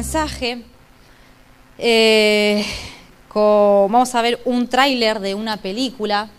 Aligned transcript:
mensaje. 0.00 0.62
Eh, 1.76 2.64
vamos 3.34 4.14
a 4.14 4.22
ver 4.22 4.40
un 4.46 4.66
tráiler 4.66 5.20
de 5.20 5.34
una 5.34 5.58
película. 5.58 6.30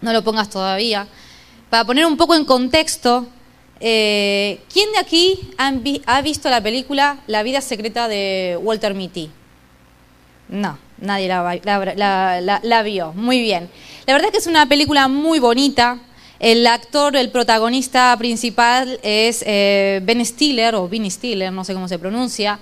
No 0.00 0.12
lo 0.12 0.24
pongas 0.24 0.50
todavía. 0.50 1.06
Para 1.70 1.84
poner 1.84 2.04
un 2.04 2.16
poco 2.16 2.34
en 2.34 2.44
contexto, 2.44 3.28
eh, 3.78 4.60
¿quién 4.72 4.90
de 4.90 4.98
aquí 4.98 5.50
ha 6.04 6.20
visto 6.20 6.50
la 6.50 6.60
película 6.60 7.18
La 7.28 7.44
vida 7.44 7.60
secreta 7.60 8.08
de 8.08 8.58
Walter 8.60 8.94
Mitty? 8.94 9.30
No, 10.48 10.76
nadie 10.98 11.28
la, 11.28 12.82
vio. 12.82 13.12
Muy 13.12 13.40
bien. 13.40 13.70
La 14.04 14.14
verdad 14.14 14.30
es 14.30 14.32
que 14.32 14.38
es 14.38 14.48
una 14.48 14.66
película 14.66 15.06
muy 15.06 15.38
bonita. 15.38 16.00
El 16.44 16.66
actor, 16.66 17.16
el 17.16 17.30
protagonista 17.30 18.14
principal 18.18 19.00
es 19.02 19.42
eh, 19.46 20.00
Ben 20.02 20.22
Stiller, 20.26 20.74
o 20.74 20.86
Vinny 20.86 21.10
Stiller, 21.10 21.50
no 21.50 21.64
sé 21.64 21.72
cómo 21.72 21.88
se 21.88 21.98
pronuncia. 21.98 22.58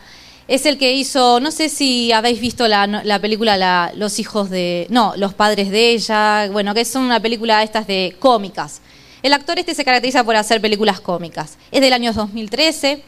Es 0.47 0.67
el 0.67 0.79
que 0.79 0.93
hizo, 0.93 1.41
no 1.41 1.51
sé 1.51 1.69
si 1.69 2.13
habéis 2.13 2.41
visto 2.41 2.69
la, 2.69 3.19
película 3.21 3.91
Los 3.97 4.21
hijos 4.21 4.51
de, 4.51 4.87
no, 4.89 5.15
Los 5.17 5.35
padres 5.35 5.73
de 5.73 5.91
ella, 5.91 6.49
bueno, 6.53 6.75
que 6.75 6.83
es 6.83 6.95
una 6.95 7.19
película 7.19 7.61
estas 7.65 7.89
de 7.89 8.15
cómicas. 8.21 8.83
El 9.21 9.33
actor 9.33 9.59
este 9.59 9.75
se 9.75 9.85
caracteriza 9.85 10.23
por 10.23 10.37
hacer 10.37 10.61
películas 10.61 11.01
cómicas. 11.01 11.59
Es 11.73 11.81
del 11.81 11.93
año 11.93 12.13
2013 12.13 13.03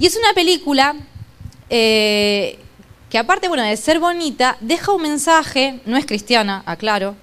y 0.00 0.06
es 0.06 0.16
una 0.16 0.34
película 0.34 0.96
eh, 1.68 2.58
que 3.10 3.16
aparte, 3.16 3.46
bueno, 3.46 3.62
de 3.62 3.76
ser 3.76 4.00
bonita, 4.00 4.56
deja 4.60 4.90
un 4.90 5.02
mensaje, 5.02 5.78
no 5.86 5.96
es 5.96 6.04
cristiana, 6.04 6.64
aclaro, 6.66 7.14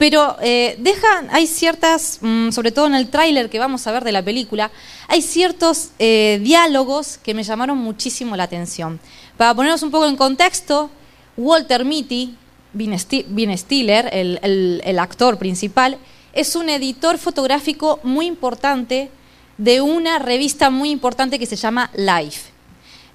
pero 0.00 0.38
eh, 0.40 0.82
hay 1.30 1.46
ciertas, 1.46 2.20
mm, 2.22 2.52
sobre 2.52 2.72
todo 2.72 2.86
en 2.86 2.94
el 2.94 3.10
tráiler 3.10 3.50
que 3.50 3.58
vamos 3.58 3.86
a 3.86 3.92
ver 3.92 4.02
de 4.02 4.12
la 4.12 4.22
película, 4.22 4.70
hay 5.08 5.20
ciertos 5.20 5.90
eh, 5.98 6.40
diálogos 6.42 7.18
que 7.18 7.34
me 7.34 7.42
llamaron 7.42 7.76
muchísimo 7.76 8.34
la 8.34 8.44
atención. 8.44 8.98
Para 9.36 9.52
ponernos 9.54 9.82
un 9.82 9.90
poco 9.90 10.06
en 10.06 10.16
contexto, 10.16 10.88
Walter 11.36 11.84
Mitty, 11.84 12.34
Ben 12.72 13.58
Stiller, 13.58 14.08
el 14.10 14.98
actor 14.98 15.36
principal, 15.36 15.98
es 16.32 16.56
un 16.56 16.70
editor 16.70 17.18
fotográfico 17.18 18.00
muy 18.02 18.24
importante 18.24 19.10
de 19.58 19.82
una 19.82 20.18
revista 20.18 20.70
muy 20.70 20.88
importante 20.88 21.38
que 21.38 21.44
se 21.44 21.56
llama 21.56 21.90
Life. 21.94 22.48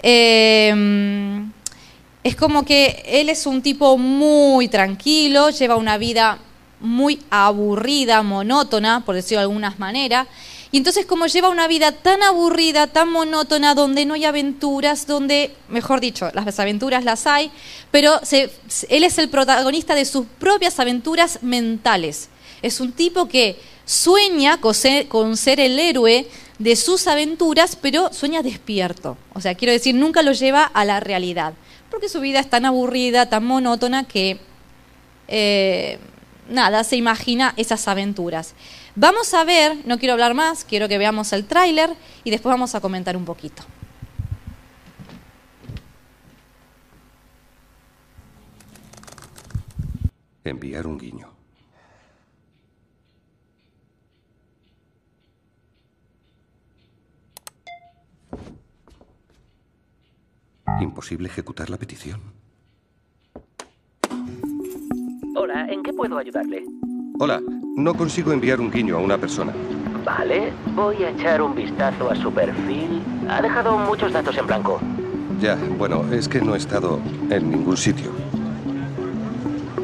Em, 0.03 1.51
es 2.23 2.35
como 2.35 2.63
que 2.63 3.03
él 3.07 3.29
es 3.29 3.47
un 3.47 3.63
tipo 3.63 3.97
muy 3.97 4.67
tranquilo, 4.67 5.49
lleva 5.49 5.77
una 5.77 5.97
vida 5.97 6.37
muy 6.85 7.19
aburrida, 7.29 8.23
monótona, 8.23 9.03
por 9.05 9.15
decirlo 9.15 9.39
de 9.39 9.43
alguna 9.43 9.75
manera. 9.77 10.27
Y 10.71 10.77
entonces 10.77 11.05
como 11.05 11.27
lleva 11.27 11.49
una 11.49 11.67
vida 11.67 11.91
tan 11.93 12.21
aburrida, 12.21 12.87
tan 12.87 13.09
monótona, 13.09 13.75
donde 13.75 14.05
no 14.05 14.13
hay 14.13 14.25
aventuras, 14.25 15.07
donde, 15.07 15.55
mejor 15.69 16.01
dicho, 16.01 16.29
las 16.33 16.59
aventuras 16.59 17.03
las 17.03 17.27
hay, 17.27 17.51
pero 17.91 18.19
él 18.89 19.03
es 19.03 19.17
el 19.17 19.29
protagonista 19.29 19.95
de 19.95 20.05
sus 20.05 20.25
propias 20.37 20.79
aventuras 20.79 21.39
mentales. 21.41 22.29
Es 22.61 22.79
un 22.79 22.91
tipo 22.91 23.27
que 23.27 23.57
sueña 23.85 24.59
con 24.59 24.73
ser, 24.73 25.59
el 25.59 25.79
héroe 25.79 26.27
de 26.59 26.75
sus 26.75 27.07
aventuras, 27.07 27.77
pero 27.77 28.11
sueña 28.11 28.41
despierto. 28.41 29.17
O 29.33 29.41
sea, 29.41 29.55
quiero 29.55 29.71
decir, 29.71 29.95
nunca 29.95 30.23
lo 30.23 30.33
lleva 30.33 30.63
a 30.65 30.83
la 30.83 30.99
realidad. 30.99 31.53
Porque 31.89 32.09
su 32.09 32.19
vida 32.19 32.39
es 32.39 32.49
tan 32.49 32.65
aburrida, 32.65 33.29
tan 33.29 33.45
monótona 33.45 34.05
que 34.05 34.39
eh, 35.27 35.99
nada, 36.49 36.83
se 36.83 36.95
imagina 36.95 37.53
esas 37.57 37.87
aventuras. 37.87 38.53
Vamos 38.95 39.33
a 39.33 39.43
ver, 39.43 39.77
no 39.85 39.97
quiero 39.97 40.13
hablar 40.13 40.33
más, 40.33 40.63
quiero 40.63 40.87
que 40.87 40.97
veamos 40.97 41.33
el 41.33 41.45
tráiler 41.45 41.95
y 42.23 42.31
después 42.31 42.51
vamos 42.51 42.75
a 42.75 42.81
comentar 42.81 43.17
un 43.17 43.25
poquito. 43.25 43.63
Enviar 50.43 50.85
un 50.85 50.97
guiño. 50.97 51.35
Imposible 60.81 61.27
ejecutar 61.27 61.69
la 61.69 61.77
petición. 61.77 62.34
Hola, 65.37 65.67
¿en 65.69 65.83
qué 65.83 65.91
puedo 65.91 66.17
ayudarle? 66.17 66.63
Hola, 67.19 67.41
no 67.75 67.93
consigo 67.93 68.31
enviar 68.31 68.61
un 68.61 68.71
guiño 68.71 68.95
a 68.95 69.01
una 69.01 69.17
persona. 69.17 69.51
Vale, 70.05 70.53
voy 70.73 71.03
a 71.03 71.09
echar 71.09 71.41
un 71.41 71.53
vistazo 71.53 72.09
a 72.09 72.15
su 72.15 72.31
perfil. 72.31 73.03
Ha 73.27 73.41
dejado 73.41 73.77
muchos 73.77 74.13
datos 74.13 74.37
en 74.37 74.47
blanco. 74.47 74.79
Ya, 75.41 75.57
bueno, 75.77 76.05
es 76.13 76.29
que 76.29 76.39
no 76.39 76.55
he 76.55 76.57
estado 76.57 77.01
en 77.29 77.49
ningún 77.49 77.75
sitio 77.75 78.11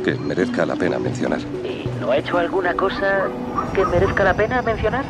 que 0.06 0.16
merezca 0.16 0.66
la 0.66 0.78
pena 0.78 0.98
mencionar. 1.00 1.42
¿Y 1.66 1.86
no 2.00 2.12
ha 2.12 2.18
hecho 2.18 2.38
alguna 2.38 2.74
cosa 2.74 3.28
que 3.74 3.86
merezca 3.86 4.24
la 4.24 4.34
pena 4.34 4.62
mencionar? 4.62 5.04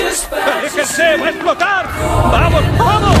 ¡Aléjense! 0.00 1.16
¡Va 1.16 1.26
a 1.26 1.30
explotar! 1.30 1.86
¡Vamos, 2.32 2.62
vamos! 2.78 3.16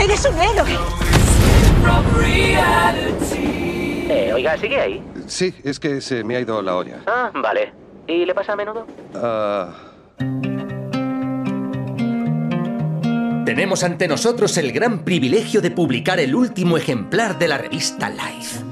¡Eres 0.00 0.24
un 0.26 0.40
héroe! 0.40 0.78
Eh, 4.08 4.32
oiga, 4.34 4.56
¿sigue 4.56 4.80
ahí? 4.80 5.02
Sí, 5.26 5.54
es 5.64 5.80
que 5.80 6.00
se 6.00 6.22
me 6.22 6.36
ha 6.36 6.40
ido 6.40 6.62
la 6.62 6.76
olla. 6.76 7.00
Ah, 7.06 7.30
vale. 7.34 7.72
¿Y 8.06 8.24
le 8.24 8.34
pasa 8.34 8.52
a 8.52 8.56
menudo? 8.56 8.86
Ah... 9.14 9.70
Tenemos 13.44 13.84
ante 13.84 14.08
nosotros 14.08 14.56
el 14.58 14.72
gran 14.72 15.04
privilegio 15.04 15.60
de 15.60 15.70
publicar 15.70 16.18
el 16.18 16.34
último 16.34 16.76
ejemplar 16.76 17.38
de 17.38 17.46
la 17.46 17.58
revista 17.58 18.10
Life. 18.10 18.65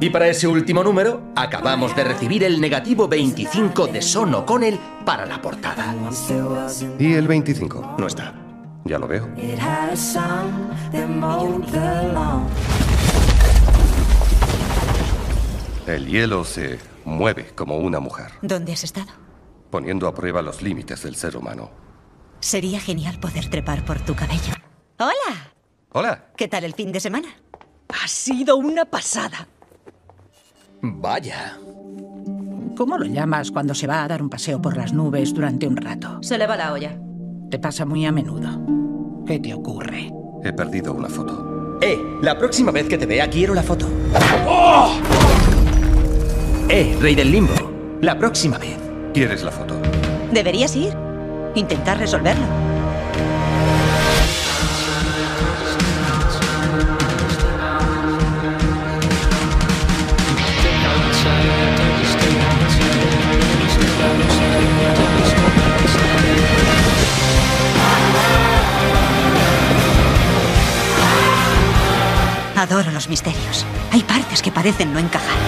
Y 0.00 0.10
para 0.10 0.28
ese 0.28 0.46
último 0.46 0.84
número, 0.84 1.20
acabamos 1.34 1.96
de 1.96 2.04
recibir 2.04 2.44
el 2.44 2.60
negativo 2.60 3.08
25 3.08 3.88
de 3.88 4.02
Son 4.02 4.34
O'Connell 4.34 4.78
para 5.04 5.26
la 5.26 5.42
portada. 5.42 5.94
¿Y 6.98 7.14
el 7.14 7.26
25? 7.26 7.96
No 7.98 8.06
está. 8.06 8.34
Ya 8.84 8.98
lo 8.98 9.08
veo. 9.08 9.28
El 15.86 16.06
hielo 16.06 16.44
se 16.44 16.78
mueve 17.04 17.46
como 17.54 17.78
una 17.78 17.98
mujer. 17.98 18.32
¿Dónde 18.42 18.72
has 18.72 18.84
estado? 18.84 19.10
Poniendo 19.70 20.06
a 20.06 20.14
prueba 20.14 20.40
los 20.40 20.62
límites 20.62 21.02
del 21.02 21.16
ser 21.16 21.36
humano. 21.36 21.70
Sería 22.40 22.78
genial 22.78 23.18
poder 23.18 23.50
trepar 23.50 23.84
por 23.84 23.98
tu 24.00 24.14
cabello. 24.14 24.54
¡Hola! 24.98 25.52
Hola. 25.90 26.26
¿Qué 26.36 26.46
tal 26.46 26.64
el 26.64 26.74
fin 26.74 26.92
de 26.92 27.00
semana? 27.00 27.28
Ha 27.88 28.08
sido 28.08 28.56
una 28.56 28.84
pasada. 28.84 29.48
Vaya. 30.82 31.58
¿Cómo 32.76 32.96
lo 32.96 33.04
llamas 33.06 33.50
cuando 33.50 33.74
se 33.74 33.86
va 33.86 34.04
a 34.04 34.08
dar 34.08 34.22
un 34.22 34.30
paseo 34.30 34.62
por 34.62 34.76
las 34.76 34.92
nubes 34.92 35.34
durante 35.34 35.66
un 35.66 35.76
rato? 35.76 36.22
Se 36.22 36.38
le 36.38 36.46
va 36.46 36.56
la 36.56 36.72
olla. 36.72 36.96
Te 37.50 37.58
pasa 37.58 37.84
muy 37.84 38.06
a 38.06 38.12
menudo. 38.12 38.48
¿Qué 39.26 39.40
te 39.40 39.52
ocurre? 39.52 40.12
He 40.44 40.52
perdido 40.52 40.92
una 40.92 41.08
foto. 41.08 41.78
Eh, 41.80 41.98
la 42.22 42.38
próxima 42.38 42.70
vez 42.70 42.88
que 42.88 42.98
te 42.98 43.06
vea 43.06 43.28
quiero 43.28 43.54
la 43.54 43.62
foto. 43.62 43.88
¡Oh! 44.46 44.92
Eh, 46.68 46.96
rey 47.00 47.14
del 47.14 47.32
limbo. 47.32 47.98
La 48.00 48.18
próxima 48.18 48.58
vez. 48.58 48.76
¿Quieres 49.12 49.42
la 49.42 49.50
foto? 49.50 49.74
Deberías 50.32 50.76
ir. 50.76 50.94
Intentar 51.54 51.98
resolverlo. 51.98 52.67
Adoro 72.68 72.90
los 72.90 73.08
misterios. 73.08 73.64
Hay 73.92 74.02
partes 74.02 74.42
que 74.42 74.52
parecen 74.52 74.92
no 74.92 74.98
encajar. 74.98 75.38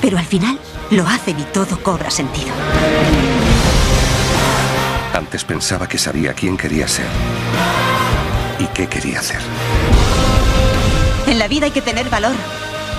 Pero 0.00 0.16
al 0.16 0.24
final 0.24 0.58
lo 0.90 1.06
hacen 1.06 1.38
y 1.38 1.42
todo 1.42 1.78
cobra 1.82 2.10
sentido. 2.10 2.48
Antes 5.12 5.44
pensaba 5.44 5.86
que 5.86 5.98
sabía 5.98 6.32
quién 6.32 6.56
quería 6.56 6.88
ser 6.88 7.04
y 8.58 8.64
qué 8.68 8.86
quería 8.86 9.20
hacer. 9.20 9.40
En 11.26 11.38
la 11.38 11.48
vida 11.48 11.66
hay 11.66 11.72
que 11.72 11.82
tener 11.82 12.08
valor 12.08 12.34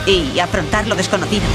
y 0.06 0.40
afrontar 0.40 0.86
lo 0.86 0.96
desconocido. 0.96 1.46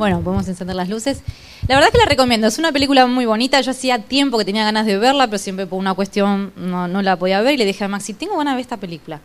Bueno, 0.00 0.22
podemos 0.22 0.48
encender 0.48 0.74
las 0.74 0.88
luces. 0.88 1.20
La 1.68 1.74
verdad 1.74 1.90
que 1.92 1.98
la 1.98 2.06
recomiendo, 2.06 2.46
es 2.46 2.58
una 2.58 2.72
película 2.72 3.06
muy 3.06 3.26
bonita. 3.26 3.60
Yo 3.60 3.72
hacía 3.72 3.98
tiempo 3.98 4.38
que 4.38 4.46
tenía 4.46 4.64
ganas 4.64 4.86
de 4.86 4.96
verla, 4.96 5.26
pero 5.26 5.36
siempre 5.36 5.66
por 5.66 5.78
una 5.78 5.92
cuestión 5.92 6.54
no, 6.56 7.02
la 7.02 7.16
podía 7.16 7.42
ver 7.42 7.52
y 7.52 7.56
le 7.58 7.66
dije 7.66 7.84
a 7.84 7.88
Maxi, 7.88 8.14
tengo 8.14 8.38
ganas 8.38 8.54
de 8.54 8.56
ver 8.56 8.62
esta 8.62 8.78
película. 8.78 9.20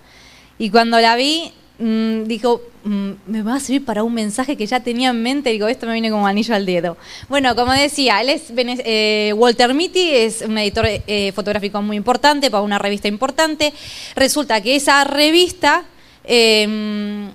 Y 0.60 0.70
cuando 0.70 1.00
la 1.00 1.16
vi, 1.16 1.54
mm, 1.80 2.24
dijo, 2.26 2.62
mm, 2.84 3.12
me 3.28 3.42
va 3.42 3.56
a 3.56 3.60
servir 3.62 3.86
para 3.86 4.04
un 4.04 4.14
mensaje 4.14 4.58
que 4.58 4.68
ya 4.68 4.82
tenía 4.82 5.12
en 5.12 5.24
mente. 5.24 5.50
Digo, 5.50 5.70
esto 5.70 5.86
me 5.86 5.94
viene 5.94 6.12
como 6.12 6.28
anillo 6.28 6.54
al 6.54 6.66
dedo. 6.66 6.98
Bueno, 7.30 7.56
como 7.56 7.72
decía, 7.72 8.20
él 8.20 8.28
es 8.28 8.52
eh, 8.58 9.32
Walter 9.34 9.74
Mitty, 9.74 10.10
es 10.10 10.42
un 10.42 10.58
editor 10.58 10.88
eh, 10.90 11.32
fotográfico 11.34 11.82
muy 11.82 11.96
importante 11.96 12.52
para 12.52 12.64
una 12.64 12.80
revista 12.80 13.08
importante. 13.08 13.74
Resulta 14.14 14.60
que 14.60 14.76
esa 14.76 15.06
revista 15.06 15.86
eh, 16.26 17.30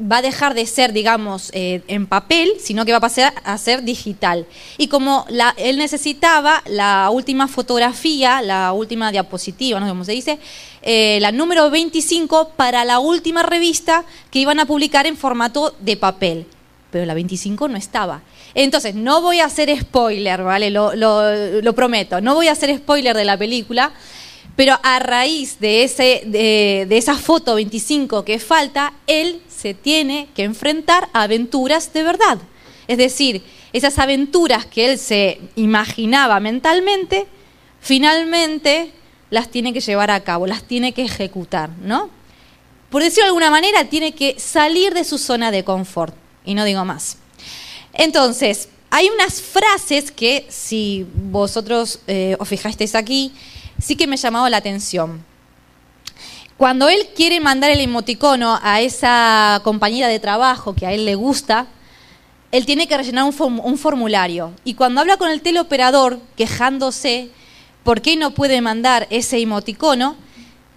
va 0.00 0.18
a 0.18 0.22
dejar 0.22 0.54
de 0.54 0.66
ser, 0.66 0.92
digamos, 0.92 1.50
eh, 1.52 1.82
en 1.88 2.06
papel, 2.06 2.52
sino 2.60 2.84
que 2.84 2.92
va 2.92 2.98
a 2.98 3.02
pasar 3.02 3.34
a 3.44 3.58
ser 3.58 3.82
digital. 3.82 4.46
Y 4.78 4.88
como 4.88 5.26
la- 5.28 5.54
él 5.58 5.76
necesitaba 5.76 6.62
la 6.66 7.10
última 7.10 7.48
fotografía, 7.48 8.40
la 8.42 8.72
última 8.72 9.12
diapositiva, 9.12 9.78
no 9.78 9.86
sé 9.86 9.90
cómo 9.90 10.04
se 10.04 10.12
dice, 10.12 10.38
eh, 10.82 11.18
la 11.20 11.32
número 11.32 11.70
25 11.70 12.50
para 12.56 12.84
la 12.84 12.98
última 12.98 13.42
revista 13.42 14.04
que 14.30 14.38
iban 14.38 14.58
a 14.60 14.66
publicar 14.66 15.06
en 15.06 15.16
formato 15.16 15.74
de 15.80 15.96
papel. 15.96 16.46
Pero 16.90 17.06
la 17.06 17.14
25 17.14 17.68
no 17.68 17.76
estaba. 17.76 18.22
Entonces, 18.54 18.94
no 18.96 19.20
voy 19.20 19.38
a 19.38 19.44
hacer 19.44 19.70
spoiler, 19.80 20.42
¿vale? 20.42 20.70
Lo, 20.70 20.94
lo- 20.96 21.60
lo 21.62 21.72
prometo. 21.74 22.20
No 22.20 22.34
voy 22.34 22.48
a 22.48 22.52
hacer 22.52 22.76
spoiler 22.76 23.16
de 23.16 23.24
la 23.24 23.36
película, 23.36 23.92
pero 24.56 24.78
a 24.82 24.98
raíz 24.98 25.58
de, 25.60 25.84
ese, 25.84 26.22
de, 26.26 26.86
de 26.88 26.98
esa 26.98 27.16
foto 27.16 27.54
25 27.54 28.24
que 28.24 28.38
falta, 28.38 28.92
él 29.06 29.40
se 29.48 29.74
tiene 29.74 30.28
que 30.34 30.44
enfrentar 30.44 31.08
a 31.12 31.22
aventuras 31.22 31.92
de 31.92 32.02
verdad. 32.02 32.38
Es 32.88 32.98
decir, 32.98 33.42
esas 33.72 33.98
aventuras 33.98 34.66
que 34.66 34.90
él 34.90 34.98
se 34.98 35.40
imaginaba 35.56 36.40
mentalmente, 36.40 37.26
finalmente 37.80 38.92
las 39.30 39.48
tiene 39.48 39.72
que 39.72 39.80
llevar 39.80 40.10
a 40.10 40.20
cabo, 40.24 40.46
las 40.46 40.64
tiene 40.64 40.92
que 40.92 41.02
ejecutar, 41.02 41.70
¿no? 41.82 42.10
Por 42.90 43.02
decirlo 43.02 43.24
de 43.24 43.28
alguna 43.28 43.50
manera, 43.50 43.88
tiene 43.88 44.12
que 44.12 44.34
salir 44.38 44.92
de 44.92 45.04
su 45.04 45.18
zona 45.18 45.52
de 45.52 45.62
confort. 45.62 46.14
Y 46.44 46.54
no 46.54 46.64
digo 46.64 46.84
más. 46.84 47.18
Entonces, 47.92 48.68
hay 48.90 49.08
unas 49.08 49.40
frases 49.40 50.10
que, 50.10 50.46
si 50.48 51.06
vosotros 51.14 52.00
eh, 52.08 52.36
os 52.40 52.48
fijasteis 52.48 52.96
aquí, 52.96 53.32
sí 53.80 53.96
que 53.96 54.06
me 54.06 54.14
ha 54.14 54.18
llamado 54.18 54.48
la 54.48 54.58
atención. 54.58 55.24
Cuando 56.56 56.88
él 56.88 57.08
quiere 57.16 57.40
mandar 57.40 57.70
el 57.70 57.80
emoticono 57.80 58.58
a 58.62 58.80
esa 58.80 59.60
compañera 59.64 60.08
de 60.08 60.20
trabajo 60.20 60.74
que 60.74 60.86
a 60.86 60.92
él 60.92 61.06
le 61.06 61.14
gusta, 61.14 61.66
él 62.52 62.66
tiene 62.66 62.86
que 62.86 62.96
rellenar 62.96 63.24
un, 63.24 63.32
form- 63.32 63.62
un 63.64 63.78
formulario. 63.78 64.52
Y 64.64 64.74
cuando 64.74 65.00
habla 65.00 65.16
con 65.16 65.30
el 65.30 65.40
teleoperador 65.40 66.20
quejándose 66.36 67.30
por 67.82 68.02
qué 68.02 68.16
no 68.16 68.32
puede 68.32 68.60
mandar 68.60 69.06
ese 69.08 69.38
emoticono, 69.38 70.16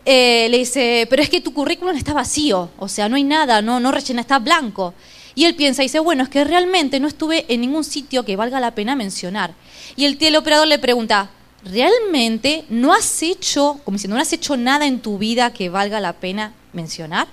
eh, 0.05 0.47
le 0.50 0.59
dice, 0.59 1.05
pero 1.09 1.21
es 1.21 1.29
que 1.29 1.41
tu 1.41 1.53
currículum 1.53 1.95
está 1.95 2.13
vacío, 2.13 2.69
o 2.77 2.88
sea, 2.88 3.09
no 3.09 3.15
hay 3.15 3.23
nada, 3.23 3.61
no, 3.61 3.79
no 3.79 3.91
rellena, 3.91 4.21
está 4.21 4.39
blanco. 4.39 4.94
Y 5.35 5.45
él 5.45 5.55
piensa 5.55 5.81
y 5.81 5.88
dice, 5.88 6.00
bueno, 6.00 6.23
es 6.23 6.29
que 6.29 6.44
realmente 6.44 7.00
no 7.00 7.07
estuve 7.07 7.45
en 7.50 7.61
ningún 7.61 7.83
sitio 7.83 8.23
que 8.23 8.35
valga 8.35 8.59
la 8.59 8.75
pena 8.75 8.95
mencionar. 8.95 9.53
Y 9.95 10.05
el 10.05 10.17
teleoperador 10.17 10.67
le 10.67 10.77
pregunta, 10.79 11.29
¿realmente 11.63 12.65
no 12.69 12.94
has 12.94 13.21
hecho, 13.24 13.80
como 13.83 13.95
diciendo, 13.95 14.15
no 14.15 14.21
has 14.21 14.33
hecho 14.33 14.57
nada 14.57 14.86
en 14.86 15.00
tu 15.00 15.18
vida 15.18 15.54
que 15.54 15.69
valga 15.69 16.00
la 16.00 16.13
pena 16.13 16.54
mencionar? 16.74 17.27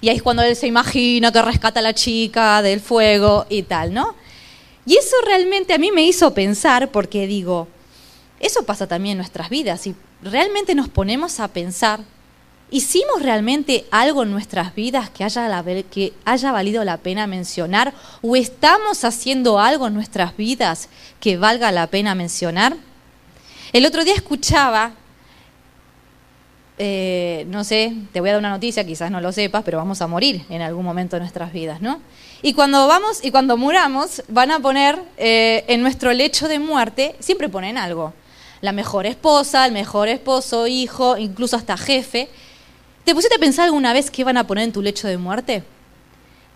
Y 0.00 0.08
ahí 0.08 0.16
es 0.16 0.22
cuando 0.22 0.42
él 0.42 0.56
se 0.56 0.66
imagina 0.66 1.30
que 1.30 1.42
rescata 1.42 1.80
a 1.80 1.82
la 1.82 1.94
chica 1.94 2.60
del 2.60 2.80
fuego 2.80 3.46
y 3.48 3.62
tal, 3.62 3.94
¿no? 3.94 4.16
Y 4.84 4.96
eso 4.96 5.14
realmente 5.24 5.74
a 5.74 5.78
mí 5.78 5.92
me 5.92 6.02
hizo 6.02 6.34
pensar, 6.34 6.90
porque 6.90 7.28
digo, 7.28 7.68
eso 8.40 8.64
pasa 8.64 8.88
también 8.88 9.12
en 9.12 9.18
nuestras 9.18 9.48
vidas. 9.48 9.86
Y 9.86 9.94
realmente 10.20 10.74
nos 10.74 10.88
ponemos 10.88 11.38
a 11.38 11.46
pensar, 11.46 12.00
¿hicimos 12.68 13.22
realmente 13.22 13.84
algo 13.92 14.24
en 14.24 14.32
nuestras 14.32 14.74
vidas 14.74 15.08
que 15.08 15.22
haya, 15.22 15.62
que 15.88 16.12
haya 16.24 16.50
valido 16.50 16.82
la 16.82 16.96
pena 16.96 17.28
mencionar? 17.28 17.94
¿O 18.22 18.34
estamos 18.34 19.04
haciendo 19.04 19.60
algo 19.60 19.86
en 19.86 19.94
nuestras 19.94 20.36
vidas 20.36 20.88
que 21.20 21.36
valga 21.36 21.70
la 21.70 21.86
pena 21.86 22.16
mencionar? 22.16 22.76
El 23.72 23.86
otro 23.86 24.04
día 24.04 24.14
escuchaba, 24.14 24.92
eh, 26.76 27.46
no 27.48 27.64
sé, 27.64 27.94
te 28.12 28.20
voy 28.20 28.28
a 28.28 28.32
dar 28.32 28.40
una 28.40 28.50
noticia, 28.50 28.84
quizás 28.84 29.10
no 29.10 29.18
lo 29.22 29.32
sepas, 29.32 29.62
pero 29.64 29.78
vamos 29.78 30.02
a 30.02 30.06
morir 30.06 30.44
en 30.50 30.60
algún 30.60 30.84
momento 30.84 31.16
de 31.16 31.20
nuestras 31.20 31.54
vidas, 31.54 31.80
¿no? 31.80 31.98
Y 32.42 32.52
cuando 32.52 32.86
vamos 32.86 33.24
y 33.24 33.30
cuando 33.30 33.56
muramos, 33.56 34.24
van 34.28 34.50
a 34.50 34.60
poner 34.60 34.98
eh, 35.16 35.64
en 35.68 35.80
nuestro 35.80 36.12
lecho 36.12 36.48
de 36.48 36.58
muerte, 36.58 37.16
siempre 37.18 37.48
ponen 37.48 37.78
algo. 37.78 38.12
La 38.60 38.72
mejor 38.72 39.06
esposa, 39.06 39.64
el 39.64 39.72
mejor 39.72 40.08
esposo, 40.08 40.66
hijo, 40.66 41.16
incluso 41.16 41.56
hasta 41.56 41.78
jefe. 41.78 42.28
¿Te 43.04 43.14
pusiste 43.14 43.36
a 43.36 43.38
pensar 43.38 43.64
alguna 43.64 43.94
vez 43.94 44.10
qué 44.10 44.22
van 44.22 44.36
a 44.36 44.46
poner 44.46 44.64
en 44.64 44.72
tu 44.72 44.82
lecho 44.82 45.08
de 45.08 45.16
muerte? 45.16 45.64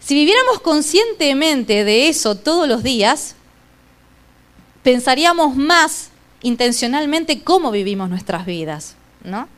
Si 0.00 0.14
viviéramos 0.14 0.60
conscientemente 0.60 1.82
de 1.84 2.08
eso 2.08 2.34
todos 2.34 2.68
los 2.68 2.82
días, 2.82 3.36
pensaríamos 4.82 5.56
más 5.56 6.10
intencionalmente 6.46 7.42
cómo 7.42 7.72
vivimos 7.72 8.08
nuestras 8.08 8.46
vidas, 8.46 8.94
¿no? 9.24 9.48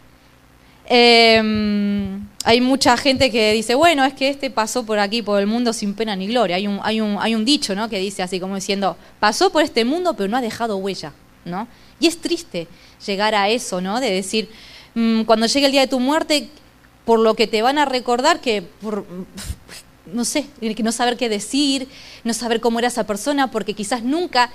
Eh, 0.87 2.19
hay 2.45 2.61
mucha 2.63 2.97
gente 2.97 3.31
que 3.31 3.53
dice, 3.53 3.75
bueno, 3.75 4.07
es 4.07 4.15
que 4.15 4.31
este 4.31 4.51
pasó 4.51 4.87
por 4.87 4.99
aquí, 4.99 5.21
por 5.21 5.39
el 5.39 5.47
mundo 5.47 5.75
sin 5.75 5.93
pena 5.93 6.17
ni 6.17 6.29
gloria. 6.29 6.57
Hay 6.57 6.67
un, 6.67 6.81
hay 6.83 7.03
un, 7.03 7.19
hay 7.21 7.35
un 7.35 7.45
dicho, 7.45 7.75
¿no? 7.75 7.91
Que 7.91 7.99
dice 7.99 8.23
así 8.23 8.41
como 8.41 8.55
diciendo, 8.55 8.97
pasó 9.21 9.51
por 9.51 9.63
este 9.63 9.85
mundo 9.85 10.15
pero 10.15 10.31
no 10.31 10.39
ha 10.39 10.41
dejado 10.41 10.79
huella, 10.79 11.13
¿no? 11.45 11.69
Y 12.01 12.07
es 12.07 12.19
triste 12.23 12.69
llegar 13.07 13.35
a 13.35 13.51
eso, 13.51 13.83
¿no? 13.83 14.01
De 14.01 14.11
decir, 14.11 14.49
mm, 14.95 15.25
cuando 15.25 15.47
llegue 15.47 15.67
el 15.67 15.73
día 15.73 15.83
de 15.83 15.89
tu 15.89 16.01
muerte, 16.01 16.49
por 17.05 17.21
lo 17.21 17.35
que 17.35 17.47
te 17.47 17.61
van 17.61 17.77
a 17.77 17.85
recordar 17.85 18.41
que 18.41 18.63
por, 18.63 19.05
no 20.07 20.25
sé, 20.25 20.47
no 20.83 20.93
saber 20.93 21.19
qué 21.19 21.29
decir, 21.29 21.87
no 22.25 22.33
saber 22.33 22.61
cómo 22.61 22.79
era 22.79 22.89
esa 22.89 23.05
persona, 23.05 23.51
porque 23.51 23.75
quizás 23.75 24.03
nunca 24.03 24.51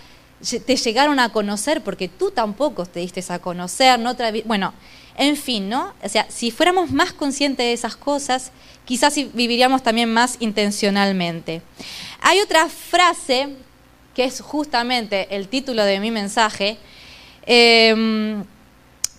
te 0.66 0.76
llegaron 0.76 1.20
a 1.20 1.30
conocer, 1.30 1.82
porque 1.84 2.08
tú 2.10 2.32
tampoco 2.32 2.86
te 2.86 3.00
diste 3.00 3.24
a 3.30 3.40
conocer, 3.40 4.00
no 4.00 4.16
bueno, 4.46 4.74
en 5.18 5.38
fin, 5.38 5.70
¿no? 5.70 5.94
O 6.04 6.10
sea, 6.10 6.26
si 6.30 6.52
fuéramos 6.52 6.92
más 6.92 7.14
conscientes 7.14 7.66
de 7.66 7.74
esas 7.74 7.96
cosas, 7.96 8.52
quizás 8.86 9.16
viviríamos 9.34 9.82
también 9.84 10.12
más 10.12 10.38
intencionalmente. 10.40 11.62
Hay 12.22 12.40
otra 12.40 12.68
frase 12.70 13.50
que 14.16 14.26
es 14.26 14.42
justamente 14.42 15.28
el 15.36 15.48
título 15.48 15.84
de 15.84 16.00
mi 16.00 16.12
mensaje. 16.12 16.78
em, 17.46 18.44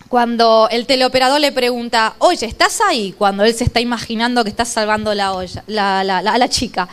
cuando 0.09 0.67
el 0.71 0.85
teleoperador 0.85 1.41
le 1.41 1.51
pregunta, 1.51 2.15
oye, 2.19 2.45
¿estás 2.45 2.79
ahí? 2.87 3.13
Cuando 3.17 3.43
él 3.43 3.53
se 3.53 3.63
está 3.63 3.79
imaginando 3.81 4.43
que 4.43 4.49
está 4.51 4.63
salvando 4.65 5.13
la 5.13 5.33
olla, 5.33 5.63
la, 5.67 6.03
la- 6.03 6.21
la 6.21 6.49
chica. 6.49 6.87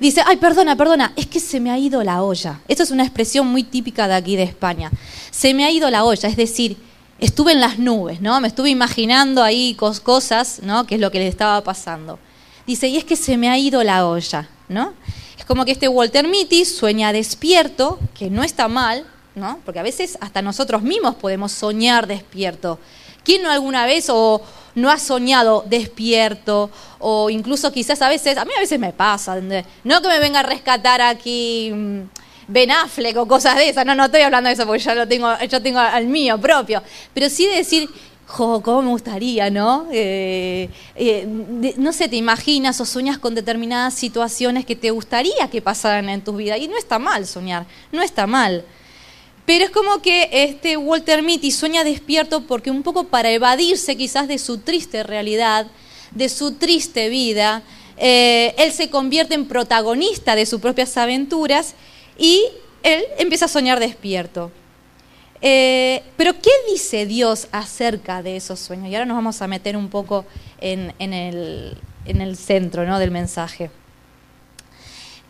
Dice, 0.00 0.22
ay, 0.24 0.36
perdona, 0.36 0.76
perdona, 0.76 1.12
es 1.16 1.26
que 1.26 1.40
se 1.40 1.58
me 1.60 1.70
ha 1.70 1.78
ido 1.78 2.02
la 2.04 2.22
olla. 2.22 2.60
Esto 2.68 2.82
es 2.84 2.90
una 2.90 3.02
expresión 3.02 3.46
muy 3.48 3.64
típica 3.64 4.06
de 4.06 4.14
aquí 4.14 4.36
de 4.36 4.44
España. 4.44 4.90
Se 5.30 5.54
me 5.54 5.64
ha 5.64 5.70
ido 5.70 5.90
la 5.90 6.04
olla, 6.04 6.28
es 6.28 6.36
decir, 6.36 6.76
estuve 7.18 7.52
en 7.52 7.60
las 7.60 7.78
nubes, 7.80 8.20
¿no? 8.20 8.40
Me 8.40 8.46
estuve 8.48 8.70
imaginando 8.70 9.42
ahí 9.42 9.76
cos- 9.78 10.00
cosas, 10.00 10.60
¿no? 10.62 10.86
Que 10.86 10.94
es 10.94 11.00
lo 11.00 11.10
que 11.10 11.18
le 11.18 11.26
estaba 11.26 11.62
pasando. 11.64 12.18
Dice, 12.66 12.86
y 12.86 12.96
es 12.96 13.04
que 13.04 13.16
se 13.16 13.36
me 13.36 13.48
ha 13.48 13.58
ido 13.58 13.82
la 13.82 14.06
olla, 14.06 14.48
¿no? 14.68 14.92
Es 15.36 15.44
como 15.44 15.64
que 15.64 15.72
este 15.72 15.88
Walter 15.88 16.28
Mitty 16.28 16.64
sueña 16.64 17.12
despierto, 17.12 17.98
que 18.16 18.30
no 18.30 18.44
está 18.44 18.68
mal, 18.68 19.04
¿no? 19.34 19.58
Porque 19.64 19.80
a 19.80 19.82
veces 19.82 20.16
hasta 20.20 20.42
nosotros 20.42 20.82
mismos 20.82 21.16
podemos 21.16 21.50
soñar 21.50 22.06
despierto. 22.06 22.78
¿Quién 23.24 23.42
no 23.42 23.50
alguna 23.50 23.84
vez 23.84 24.06
o 24.10 24.40
no 24.80 24.90
ha 24.90 24.98
soñado 24.98 25.64
despierto? 25.66 26.70
O 26.98 27.30
incluso 27.30 27.72
quizás 27.72 28.00
a 28.02 28.08
veces, 28.08 28.36
a 28.36 28.44
mí 28.44 28.52
a 28.56 28.60
veces 28.60 28.78
me 28.78 28.92
pasa, 28.92 29.40
no 29.40 30.02
que 30.02 30.08
me 30.08 30.18
venga 30.18 30.40
a 30.40 30.42
rescatar 30.42 31.00
aquí 31.00 31.70
mm, 31.72 32.00
Ben 32.48 32.70
Affleck 32.70 33.16
o 33.16 33.28
cosas 33.28 33.56
de 33.56 33.68
esas, 33.68 33.84
no, 33.84 33.94
no 33.94 34.06
estoy 34.06 34.22
hablando 34.22 34.48
de 34.48 34.54
eso 34.54 34.66
porque 34.66 34.82
ya 34.82 34.94
lo 34.94 35.06
tengo, 35.06 35.28
yo 35.48 35.62
tengo 35.62 35.78
al 35.78 36.06
mío 36.06 36.40
propio, 36.40 36.82
pero 37.12 37.28
sí 37.28 37.46
de 37.46 37.56
decir, 37.56 37.90
jo, 38.28 38.62
cómo 38.62 38.82
me 38.82 38.90
gustaría, 38.90 39.50
¿no? 39.50 39.86
Eh, 39.90 40.68
eh, 40.96 41.26
no 41.76 41.92
sé, 41.92 42.08
te 42.08 42.16
imaginas 42.16 42.80
o 42.80 42.86
sueñas 42.86 43.18
con 43.18 43.34
determinadas 43.34 43.94
situaciones 43.94 44.64
que 44.64 44.76
te 44.76 44.90
gustaría 44.90 45.48
que 45.50 45.62
pasaran 45.62 46.08
en 46.08 46.22
tu 46.22 46.36
vida 46.36 46.56
y 46.56 46.68
no 46.68 46.76
está 46.76 46.98
mal 46.98 47.26
soñar, 47.26 47.66
no 47.90 48.02
está 48.02 48.26
mal. 48.26 48.64
Pero 49.48 49.64
es 49.64 49.70
como 49.70 50.02
que 50.02 50.28
este 50.30 50.76
Walter 50.76 51.22
Mitty 51.22 51.50
sueña 51.52 51.82
despierto 51.82 52.42
porque 52.42 52.70
un 52.70 52.82
poco 52.82 53.04
para 53.04 53.30
evadirse 53.30 53.96
quizás 53.96 54.28
de 54.28 54.36
su 54.36 54.58
triste 54.58 55.02
realidad, 55.02 55.68
de 56.10 56.28
su 56.28 56.52
triste 56.52 57.08
vida, 57.08 57.62
eh, 57.96 58.54
él 58.58 58.72
se 58.72 58.90
convierte 58.90 59.32
en 59.32 59.48
protagonista 59.48 60.36
de 60.36 60.44
sus 60.44 60.60
propias 60.60 60.94
aventuras 60.98 61.76
y 62.18 62.44
él 62.82 63.02
empieza 63.16 63.46
a 63.46 63.48
soñar 63.48 63.80
despierto. 63.80 64.52
Eh, 65.40 66.02
pero 66.18 66.34
¿qué 66.34 66.50
dice 66.70 67.06
Dios 67.06 67.48
acerca 67.50 68.22
de 68.22 68.36
esos 68.36 68.60
sueños? 68.60 68.90
Y 68.90 68.96
ahora 68.96 69.06
nos 69.06 69.16
vamos 69.16 69.40
a 69.40 69.46
meter 69.46 69.78
un 69.78 69.88
poco 69.88 70.26
en, 70.60 70.92
el 71.00 72.36
centro 72.36 72.84
¿no? 72.84 72.98
del 72.98 73.12
mensaje. 73.12 73.70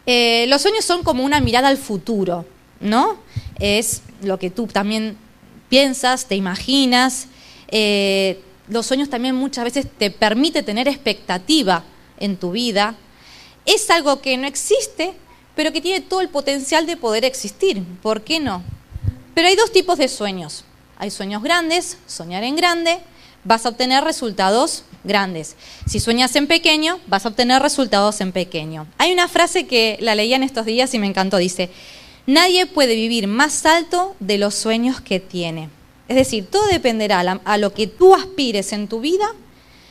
Eh, 0.07 0.47
los 0.49 0.61
sueños 0.61 0.85
son 0.85 1.05
como 1.05 1.23
una 1.23 1.39
mirada 1.41 1.69
al 1.69 1.77
futuro, 1.77 2.58
¿no? 2.81 3.19
Es 3.59 4.03
lo 4.23 4.39
que 4.39 4.51
tú 4.51 4.67
también 4.67 5.17
piensas, 5.69 6.27
te 6.27 6.37
imaginas. 6.37 7.27
Eh, 7.69 8.41
los 8.69 8.87
sueños 8.87 9.09
también 9.09 9.35
muchas 9.35 9.65
veces 9.65 9.87
te 9.99 10.11
permite 10.11 10.63
tener 10.63 10.89
expectativa 10.89 11.85
en 12.19 12.37
tu 12.37 12.53
vida. 12.53 12.95
Es 13.65 13.91
algo 13.91 14.21
que 14.21 14.37
no 14.37 14.47
existe, 14.47 15.13
pero 15.55 15.73
que 15.73 15.81
tiene 15.81 16.01
todo 16.01 16.21
el 16.21 16.29
potencial 16.29 16.87
de 16.87 16.97
poder 16.97 17.25
existir. 17.25 17.83
¿Por 18.03 18.23
qué 18.23 18.41
no? 18.41 18.63
Pero 19.35 19.49
hay 19.49 19.57
dos 19.57 19.73
tipos 19.73 19.99
de 19.99 20.09
sueños. 20.09 20.65
Hay 20.99 21.11
sueños 21.11 21.43
grandes, 21.43 21.99
soñar 22.07 22.43
en 22.43 22.57
grande, 22.57 22.99
vas 23.45 23.65
a 23.65 23.71
obtener 23.71 24.03
resultados 24.03 24.83
grandes. 25.05 25.55
Si 25.87 26.01
sueñas 26.01 26.35
en 26.37 26.47
pequeño, 26.47 26.99
vas 27.07 27.25
a 27.25 27.29
obtener 27.29 27.63
resultados 27.63 28.21
en 28.21 28.33
pequeño. 28.33 28.87
Hay 28.99 29.13
una 29.13 29.29
frase 29.29 29.67
que 29.67 29.97
la 30.01 30.15
leía 30.15 30.37
en 30.37 30.43
estos 30.43 30.67
días 30.67 30.93
y 30.95 30.99
me 30.99 31.07
encantó. 31.07 31.37
Dice, 31.37 31.71
nadie 32.29 32.67
puede 32.67 32.95
vivir 32.95 33.27
más 33.27 33.65
alto 33.65 34.15
de 34.21 34.37
los 34.37 34.55
sueños 34.55 35.01
que 35.01 35.19
tiene. 35.19 35.71
Es 36.09 36.17
decir, 36.17 36.47
todo 36.47 36.67
dependerá 36.67 37.21
a 37.21 37.59
lo 37.59 37.73
que 37.73 37.87
tú 37.87 38.15
aspires 38.15 38.73
en 38.75 38.87
tu 38.87 39.01
vida. 39.01 39.27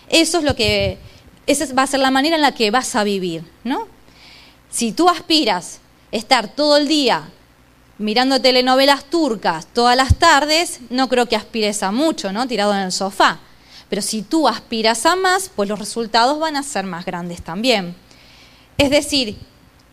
Eso 0.07 0.37
es 0.37 0.43
lo 0.43 0.55
que, 0.55 0.99
esa 1.47 1.65
va 1.73 1.81
a 1.81 1.87
ser 1.87 1.99
la 1.99 2.11
manera 2.11 2.35
en 2.35 2.43
la 2.43 2.53
que 2.53 2.69
vas 2.69 2.95
a 2.95 3.03
vivir, 3.03 3.43
¿no? 3.63 3.87
Si 4.69 4.91
tú 4.91 5.09
aspiras 5.09 5.79
estar 6.11 6.47
todo 6.47 6.77
el 6.77 6.87
día 6.87 7.27
mirando 7.97 8.39
telenovelas 8.39 9.05
turcas 9.05 9.65
todas 9.73 9.97
las 9.97 10.15
tardes, 10.19 10.79
no 10.91 11.09
creo 11.09 11.27
que 11.27 11.35
aspires 11.35 11.81
a 11.81 11.91
mucho, 11.91 12.31
¿no? 12.31 12.47
Tirado 12.47 12.71
en 12.73 12.81
el 12.81 12.91
sofá. 12.91 13.39
Pero 13.89 14.03
si 14.03 14.21
tú 14.21 14.47
aspiras 14.47 15.07
a 15.07 15.15
más, 15.15 15.49
pues 15.55 15.67
los 15.67 15.79
resultados 15.79 16.39
van 16.39 16.55
a 16.55 16.61
ser 16.61 16.85
más 16.85 17.03
grandes 17.03 17.41
también. 17.41 17.95
Es 18.77 18.91
decir, 18.91 19.37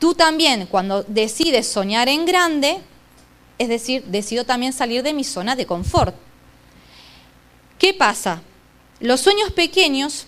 tú 0.04 0.14
también 0.14 0.66
cuando 0.66 1.02
decides 1.04 1.66
soñar 1.66 2.10
en 2.10 2.26
grande, 2.26 2.76
es 3.56 3.70
decir, 3.70 4.04
decido 4.04 4.44
también 4.44 4.74
salir 4.74 5.02
de 5.02 5.14
mi 5.14 5.24
zona 5.24 5.56
de 5.56 5.64
confort. 5.64 6.14
¿Qué 7.78 7.94
pasa? 7.94 8.42
Los 9.00 9.22
sueños 9.22 9.50
pequeños, 9.52 10.26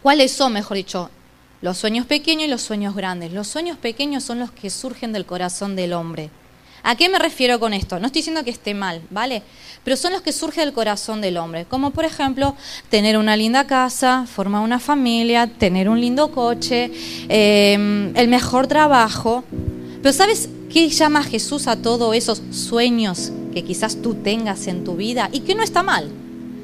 ¿cuáles 0.00 0.30
son, 0.30 0.52
mejor 0.52 0.76
dicho? 0.76 1.10
Los 1.60 1.76
sueños 1.76 2.06
pequeños 2.06 2.44
y 2.44 2.50
los 2.52 2.62
sueños 2.62 2.94
grandes. 2.94 3.32
Los 3.32 3.48
sueños 3.48 3.78
pequeños 3.78 4.22
son 4.22 4.38
los 4.38 4.52
que 4.52 4.70
surgen 4.70 5.12
del 5.12 5.26
corazón 5.26 5.74
del 5.74 5.92
hombre. 5.92 6.30
¿A 6.88 6.96
qué 6.96 7.10
me 7.10 7.18
refiero 7.18 7.60
con 7.60 7.74
esto? 7.74 8.00
No 8.00 8.06
estoy 8.06 8.20
diciendo 8.20 8.42
que 8.44 8.50
esté 8.50 8.72
mal, 8.72 9.02
¿vale? 9.10 9.42
Pero 9.84 9.94
son 9.94 10.14
los 10.14 10.22
que 10.22 10.32
surgen 10.32 10.64
del 10.64 10.72
corazón 10.72 11.20
del 11.20 11.36
hombre, 11.36 11.66
como 11.66 11.90
por 11.90 12.06
ejemplo 12.06 12.56
tener 12.88 13.18
una 13.18 13.36
linda 13.36 13.66
casa, 13.66 14.24
formar 14.26 14.62
una 14.62 14.80
familia, 14.80 15.46
tener 15.46 15.90
un 15.90 16.00
lindo 16.00 16.32
coche, 16.32 16.90
em, 17.28 18.16
el 18.16 18.28
mejor 18.28 18.68
trabajo. 18.68 19.44
Pero 20.00 20.14
¿sabes 20.14 20.48
qué 20.72 20.88
llama 20.88 21.22
Jesús 21.24 21.66
a 21.66 21.76
todos 21.76 22.16
esos 22.16 22.40
sueños 22.52 23.32
que 23.52 23.62
quizás 23.64 24.00
tú 24.00 24.14
tengas 24.14 24.66
en 24.66 24.82
tu 24.82 24.96
vida 24.96 25.28
y 25.30 25.40
que 25.40 25.54
no 25.54 25.62
está 25.62 25.82
mal? 25.82 26.08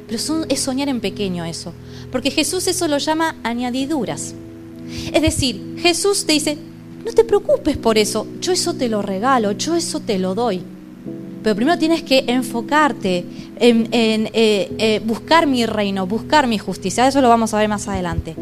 Pero 0.09 0.47
es 0.49 0.61
soñar 0.61 0.89
en 0.89 1.03
pequeño 1.03 1.45
eso, 1.45 1.75
porque 2.11 2.31
Jesús 2.31 2.67
eso 2.67 2.89
lo 2.89 2.97
llama 2.97 3.37
añadiduras. 3.43 4.35
Es 5.13 5.21
decir, 5.21 5.77
Jesús 5.83 6.25
te 6.25 6.33
dice, 6.33 6.57
no 7.05 7.13
te 7.13 7.25
preocupes 7.25 7.77
por 7.77 7.99
eso, 7.99 8.27
yo 8.41 8.53
eso 8.53 8.75
te 8.75 8.89
lo 8.89 9.03
regalo, 9.03 9.53
yo 9.53 9.77
eso 9.77 10.01
te 10.01 10.19
lo 10.19 10.35
doy. 10.35 10.63
Pero 11.43 11.55
primero 11.55 11.79
tienes 11.79 12.03
que 12.03 12.25
enfocarte 12.27 13.25
en, 13.61 13.89
eh, 13.93 14.73
eh, 14.79 15.03
buscar 15.05 15.47
mi 15.47 15.67
reino, 15.67 16.07
buscar 16.07 16.47
mi 16.47 16.57
justicia. 16.57 17.07
Eso 17.07 17.21
lo 17.21 17.29
vamos 17.29 17.53
a 17.53 17.59
ver 17.59 17.69
más 17.69 17.87
adelante. 17.87 18.35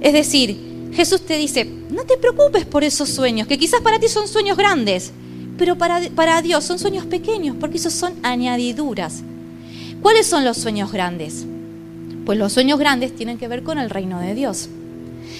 Es 0.00 0.12
decir, 0.12 0.90
Jesús 0.92 1.22
te 1.24 1.38
dice, 1.38 1.64
no 1.64 2.02
te 2.02 2.16
preocupes 2.16 2.66
por 2.66 2.82
esos 2.82 3.08
sueños, 3.08 3.46
que 3.46 3.58
quizás 3.58 3.80
para 3.80 4.00
ti 4.00 4.08
son 4.08 4.26
sueños 4.26 4.56
grandes, 4.56 5.12
pero 5.56 5.78
para, 5.78 6.00
para 6.16 6.42
Dios 6.42 6.64
son 6.64 6.80
sueños 6.80 7.06
pequeños, 7.06 7.56
porque 7.60 7.76
esos 7.76 7.92
son 7.92 8.14
añadiduras. 8.24 9.22
¿Cuáles 10.02 10.26
son 10.26 10.44
los 10.44 10.56
sueños 10.56 10.90
grandes? 10.90 11.46
Pues 12.26 12.36
los 12.36 12.52
sueños 12.52 12.80
grandes 12.80 13.14
tienen 13.14 13.38
que 13.38 13.46
ver 13.46 13.62
con 13.62 13.78
el 13.78 13.88
reino 13.88 14.18
de 14.18 14.34
Dios. 14.34 14.68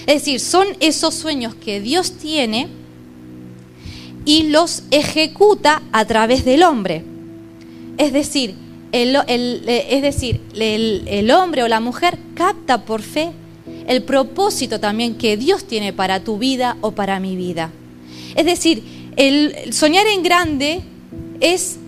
Es 0.06 0.14
decir, 0.14 0.40
son 0.40 0.66
esos 0.80 1.14
sueños 1.14 1.54
que 1.54 1.80
Dios 1.80 2.12
tiene 2.12 2.68
y 4.24 4.44
los 4.48 4.82
ejecuta 4.90 5.82
a 5.92 6.04
través 6.04 6.44
del 6.44 6.62
hombre. 6.62 7.04
Es 7.98 8.12
decir, 8.12 8.54
el, 8.92 9.16
eh, 9.26 9.86
es 9.90 10.02
decir, 10.02 10.40
el, 10.54 11.30
hombre 11.30 11.62
o 11.62 11.68
la 11.68 11.80
mujer 11.80 12.18
capta 12.34 12.84
por 12.84 13.02
fe 13.02 13.32
el 13.86 14.02
propósito 14.02 14.80
también 14.80 15.16
que 15.16 15.36
Dios 15.36 15.64
tiene 15.64 15.92
para 15.92 16.20
tu 16.20 16.38
vida 16.38 16.76
o 16.80 16.92
para 16.92 17.20
mi 17.20 17.36
vida. 17.36 17.70
Es 18.36 18.44
decir, 18.44 18.82
el 19.16 19.72
soñar 19.72 20.06
en 20.06 20.22
grande 20.22 20.80
es 21.40 21.78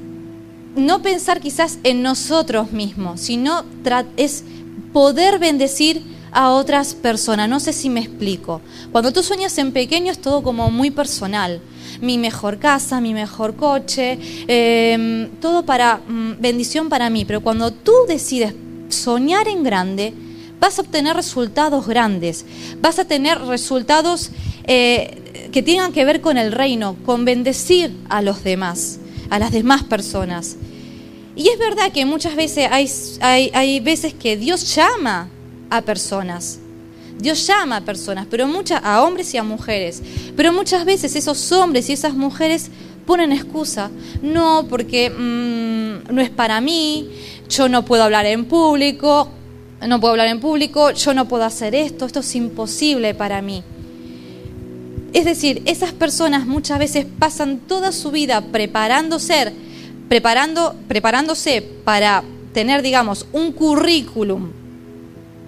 no 0.76 1.02
pensar 1.02 1.40
quizás 1.40 1.78
en 1.84 2.02
nosotros 2.02 2.72
mismos, 2.72 3.20
sino 3.20 3.64
es 4.16 4.44
poder 4.92 5.38
bendecir 5.38 6.02
a 6.34 6.50
otras 6.50 6.94
personas. 6.94 7.48
No 7.48 7.60
sé 7.60 7.72
si 7.72 7.88
me 7.88 8.00
explico. 8.00 8.60
Cuando 8.92 9.12
tú 9.12 9.22
sueñas 9.22 9.56
en 9.58 9.72
pequeño 9.72 10.12
es 10.12 10.20
todo 10.20 10.42
como 10.42 10.70
muy 10.70 10.90
personal. 10.90 11.60
Mi 12.00 12.18
mejor 12.18 12.58
casa, 12.58 13.00
mi 13.00 13.14
mejor 13.14 13.54
coche, 13.54 14.18
em, 14.48 15.30
todo 15.40 15.64
para 15.64 15.98
mm, 15.98 16.40
bendición 16.40 16.88
para 16.88 17.08
mí. 17.08 17.24
Pero 17.24 17.40
cuando 17.40 17.70
tú 17.70 17.92
decides 18.08 18.52
soñar 18.88 19.46
en 19.48 19.62
grande, 19.62 20.12
vas 20.58 20.78
a 20.78 20.82
obtener 20.82 21.14
resultados 21.14 21.86
grandes. 21.86 22.44
Vas 22.80 22.98
a 22.98 23.04
tener 23.04 23.40
resultados 23.40 24.30
eh, 24.66 25.48
que 25.52 25.62
tengan 25.62 25.92
que 25.92 26.04
ver 26.04 26.20
con 26.20 26.36
el 26.36 26.50
reino, 26.50 26.96
con 27.06 27.24
bendecir 27.24 27.92
a 28.08 28.22
los 28.22 28.42
demás, 28.42 28.98
a 29.30 29.38
las 29.38 29.52
demás 29.52 29.84
personas. 29.84 30.56
Y 31.36 31.48
es 31.48 31.58
verdad 31.58 31.92
que 31.92 32.04
muchas 32.04 32.34
veces 32.34 32.68
hay, 32.70 32.90
hay, 33.20 33.50
hay 33.54 33.80
veces 33.80 34.14
que 34.14 34.36
Dios 34.36 34.74
llama 34.74 35.28
a 35.76 35.82
personas. 35.82 36.58
Dios 37.18 37.46
llama 37.46 37.76
a 37.76 37.80
personas, 37.80 38.26
pero 38.28 38.46
muchas, 38.46 38.80
a 38.84 39.02
hombres 39.02 39.32
y 39.34 39.38
a 39.38 39.42
mujeres. 39.42 40.02
Pero 40.36 40.52
muchas 40.52 40.84
veces 40.84 41.14
esos 41.14 41.52
hombres 41.52 41.88
y 41.88 41.92
esas 41.92 42.14
mujeres 42.14 42.70
ponen 43.06 43.32
excusa. 43.32 43.90
No, 44.22 44.66
porque 44.68 45.10
mm, 45.10 46.12
no 46.12 46.20
es 46.20 46.30
para 46.30 46.60
mí, 46.60 47.08
yo 47.48 47.68
no 47.68 47.84
puedo 47.84 48.02
hablar 48.02 48.26
en 48.26 48.46
público, 48.46 49.28
no 49.86 50.00
puedo 50.00 50.12
hablar 50.12 50.28
en 50.28 50.40
público, 50.40 50.90
yo 50.90 51.14
no 51.14 51.28
puedo 51.28 51.44
hacer 51.44 51.74
esto, 51.74 52.06
esto 52.06 52.20
es 52.20 52.34
imposible 52.34 53.14
para 53.14 53.40
mí. 53.42 53.62
Es 55.12 55.24
decir, 55.24 55.62
esas 55.66 55.92
personas 55.92 56.46
muchas 56.46 56.78
veces 56.80 57.06
pasan 57.18 57.58
toda 57.58 57.92
su 57.92 58.10
vida 58.10 58.40
preparándose, 58.40 59.52
preparando, 60.08 60.74
preparándose 60.88 61.62
para 61.62 62.24
tener, 62.52 62.82
digamos, 62.82 63.26
un 63.32 63.52
currículum 63.52 64.63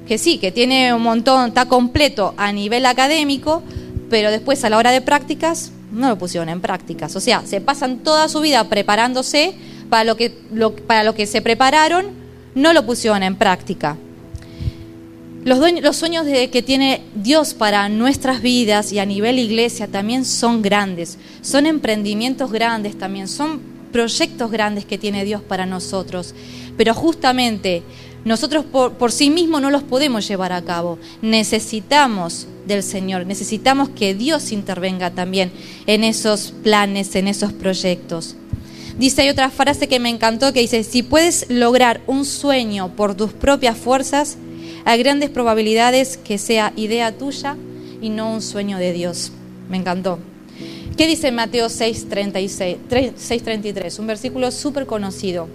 que 0.06 0.18
sí, 0.18 0.38
que 0.38 0.52
tiene 0.52 0.94
un 0.94 1.02
montón, 1.02 1.48
está 1.48 1.66
completo 1.66 2.34
a 2.36 2.52
nivel 2.52 2.86
académico, 2.86 3.62
pero 4.08 4.30
después 4.30 4.64
a 4.64 4.70
la 4.70 4.78
hora 4.78 4.90
de 4.90 5.00
prácticas 5.00 5.72
no 5.92 6.08
lo 6.08 6.18
pusieron 6.18 6.48
en 6.48 6.60
prácticas. 6.60 7.16
O 7.16 7.20
sea, 7.20 7.42
se 7.44 7.60
pasan 7.60 7.98
toda 7.98 8.28
su 8.28 8.40
vida 8.40 8.68
preparándose 8.68 9.54
para 9.88 10.04
lo 10.04 10.16
que, 10.16 10.30
para 10.86 11.04
lo 11.04 11.14
que 11.14 11.26
se 11.26 11.42
prepararon, 11.42 12.06
no 12.54 12.72
lo 12.72 12.86
pusieron 12.86 13.22
en 13.22 13.36
práctica. 13.36 13.96
Los, 15.44 15.60
los 15.80 15.96
sueños 15.96 16.26
de, 16.26 16.50
que 16.50 16.62
tiene 16.62 17.02
Dios 17.14 17.54
para 17.54 17.88
nuestras 17.88 18.42
vidas 18.42 18.92
y 18.92 18.98
a 18.98 19.06
nivel 19.06 19.38
iglesia 19.38 19.86
también 19.86 20.24
son 20.24 20.60
grandes, 20.60 21.18
son 21.40 21.66
emprendimientos 21.66 22.50
grandes 22.50 22.98
también, 22.98 23.28
son 23.28 23.60
proyectos 23.92 24.50
grandes 24.50 24.84
que 24.84 24.98
tiene 24.98 25.24
Dios 25.24 25.42
para 25.42 25.64
nosotros. 25.64 26.34
Pero 26.76 26.94
justamente 26.94 27.82
nosotros 28.26 28.64
por, 28.64 29.12
sí 29.12 29.30
mismos 29.30 29.62
no 29.62 29.70
los 29.70 29.84
podemos 29.84 30.26
llevar 30.26 30.52
a 30.52 30.62
cabo. 30.62 30.98
Necesitamos 31.22 32.48
del 32.66 32.82
Señor, 32.82 33.24
necesitamos 33.24 33.90
que 33.90 34.16
Dios 34.16 34.50
intervenga 34.50 35.12
también 35.12 35.52
en 35.86 36.02
esos 36.02 36.52
planes, 36.64 37.14
en 37.14 37.28
esos 37.28 37.52
proyectos. 37.52 38.34
Dice, 38.98 39.22
hay 39.22 39.28
otra 39.28 39.50
frase 39.50 39.86
que 39.86 40.00
me 40.00 40.08
encantó 40.08 40.52
que 40.52 40.58
dice, 40.58 40.82
si 40.82 41.04
puedes 41.04 41.46
lograr 41.50 42.00
un 42.08 42.24
sueño 42.24 42.96
por 42.96 43.14
tus 43.14 43.32
propias 43.32 43.78
fuerzas, 43.78 44.38
hay 44.84 44.98
grandes 44.98 45.30
probabilidades 45.30 46.16
que 46.16 46.38
sea 46.38 46.72
idea 46.74 47.16
tuya 47.16 47.56
y 48.02 48.08
no 48.08 48.32
un 48.32 48.42
sueño 48.42 48.78
de 48.78 48.92
Dios. 48.92 49.30
Me 49.70 49.76
encantó. 49.76 50.18
¿Qué 50.96 51.06
dice 51.06 51.30
Mateo 51.30 51.68
6:33? 51.68 54.00
Un 54.00 54.08
versículo 54.08 54.50
súper 54.50 54.86
conocido. 54.86 55.46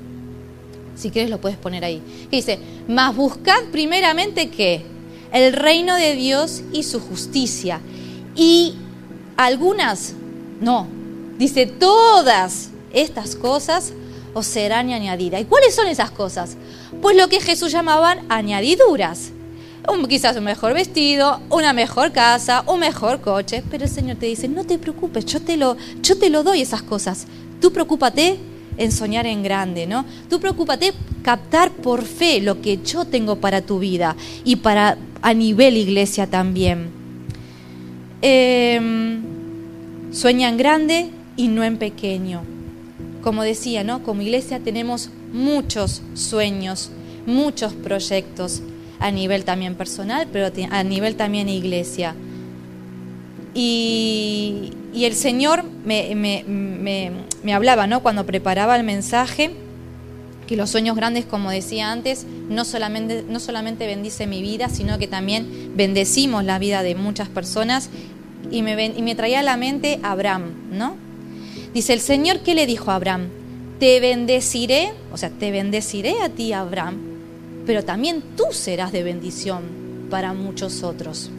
Si 1.01 1.09
quieres 1.09 1.31
lo 1.31 1.41
puedes 1.41 1.57
poner 1.57 1.83
ahí. 1.83 1.99
dice, 2.29 2.59
mas 2.87 3.15
buscad 3.15 3.63
primeramente 3.71 4.51
qué? 4.51 4.85
El 5.33 5.53
reino 5.53 5.95
de 5.95 6.15
Dios 6.15 6.61
y 6.71 6.83
su 6.83 6.99
justicia. 6.99 7.81
Y 8.35 8.75
algunas, 9.35 10.13
no, 10.59 10.87
dice, 11.39 11.65
todas 11.65 12.69
estas 12.93 13.35
cosas 13.35 13.93
os 14.35 14.45
serán 14.45 14.91
añadidas. 14.91 15.41
¿Y 15.41 15.45
cuáles 15.45 15.73
son 15.73 15.87
esas 15.87 16.11
cosas? 16.11 16.55
Pues 17.01 17.17
lo 17.17 17.29
que 17.29 17.41
Jesús 17.41 17.71
llamaban 17.71 18.19
añadiduras. 18.29 19.31
un, 19.91 20.05
quizás 20.07 20.37
un 20.37 20.43
mejor 20.43 20.75
vestido, 20.75 21.41
una 21.49 21.73
mejor 21.73 22.11
casa, 22.11 22.63
un 22.67 22.79
mejor 22.79 23.21
coche, 23.21 23.63
pero 23.71 23.85
el 23.85 23.89
Señor 23.89 24.17
te 24.17 24.27
dice, 24.27 24.47
no 24.47 24.65
te 24.65 24.77
preocupes, 24.77 25.25
yo 25.25 25.41
te 25.41 25.57
lo, 25.57 25.77
yo 26.03 26.19
te 26.19 26.29
lo 26.29 26.43
doy 26.43 26.61
esas 26.61 26.83
cosas. 26.83 27.25
Tú 27.59 27.73
preocúpate 27.73 28.50
en 28.77 28.91
soñar 28.91 29.25
en 29.25 29.43
grande, 29.43 29.87
¿no? 29.87 30.05
Tú 30.29 30.39
preocúpate 30.39 30.93
captar 31.23 31.71
por 31.71 32.03
fe 32.03 32.41
lo 32.41 32.61
que 32.61 32.79
yo 32.83 33.05
tengo 33.05 33.37
para 33.37 33.61
tu 33.61 33.79
vida 33.79 34.15
y 34.43 34.57
para 34.57 34.97
a 35.21 35.33
nivel 35.33 35.77
iglesia 35.77 36.27
también. 36.27 36.89
Em, 38.21 39.21
sueña 40.11 40.49
en 40.49 40.57
grande 40.57 41.09
y 41.37 41.47
no 41.47 41.63
en 41.63 41.77
pequeño. 41.77 42.41
Como 43.23 43.43
decía, 43.43 43.83
¿no? 43.83 44.03
Como 44.03 44.21
iglesia 44.21 44.59
tenemos 44.59 45.09
muchos 45.31 46.01
sueños, 46.13 46.91
muchos 47.25 47.73
proyectos 47.73 48.61
a 48.99 49.11
nivel 49.11 49.43
también 49.45 49.75
personal, 49.75 50.27
pero 50.31 50.51
a 50.71 50.83
nivel 50.83 51.15
también 51.15 51.49
iglesia. 51.49 52.15
Y, 53.53 54.71
el 54.93 55.15
Señor 55.15 55.63
me, 55.63 56.15
me, 56.15 57.53
hablaba, 57.53 57.87
¿no? 57.87 58.01
Cuando 58.01 58.25
preparaba 58.25 58.75
el 58.75 58.83
mensaje, 58.83 59.51
que 60.47 60.57
los 60.57 60.69
sueños 60.69 60.95
grandes, 60.97 61.25
como 61.25 61.49
decía 61.49 61.91
antes, 61.91 62.25
no 62.49 62.65
solamente, 62.65 63.23
no 63.27 63.39
solamente 63.39 63.87
bendice 63.87 64.27
mi 64.27 64.41
vida, 64.41 64.67
sino 64.69 64.99
que 64.99 65.07
también 65.07 65.71
bendecimos 65.75 66.43
la 66.43 66.59
vida 66.59 66.83
de 66.83 66.95
muchas 66.95 67.29
personas. 67.29 67.89
Y 68.51 68.63
me, 68.63 68.85
y 68.85 69.01
me 69.01 69.15
traía 69.15 69.39
a 69.39 69.43
la 69.43 69.55
mente 69.55 69.99
Abraham, 70.03 70.51
¿no? 70.71 70.97
Dice 71.73 71.93
el 71.93 72.01
Señor, 72.01 72.39
¿qué 72.39 72.53
le 72.53 72.65
dijo 72.65 72.91
a 72.91 72.95
Abraham? 72.95 73.29
Te 73.79 73.99
bendeciré, 74.01 74.93
o 75.13 75.17
sea, 75.17 75.29
te 75.29 75.51
bendeciré 75.51 76.21
a 76.21 76.29
ti, 76.29 76.51
Abraham, 76.51 76.97
pero 77.65 77.85
también 77.85 78.21
tú 78.35 78.45
serás 78.51 78.91
de 78.91 79.03
bendición 79.03 79.61
para 80.09 80.33
muchos 80.33 80.83
otros. 80.83 81.31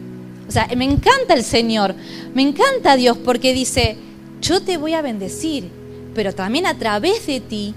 Me 0.75 0.85
encanta 0.85 1.33
el 1.33 1.43
Señor, 1.43 1.95
me 2.33 2.41
encanta 2.41 2.95
Dios 2.95 3.17
porque 3.17 3.53
dice, 3.53 3.97
yo 4.41 4.61
te 4.61 4.77
voy 4.77 4.93
a 4.93 5.01
bendecir, 5.01 5.69
pero 6.13 6.33
también 6.33 6.65
a 6.65 6.77
través 6.77 7.25
de 7.25 7.39
ti 7.39 7.73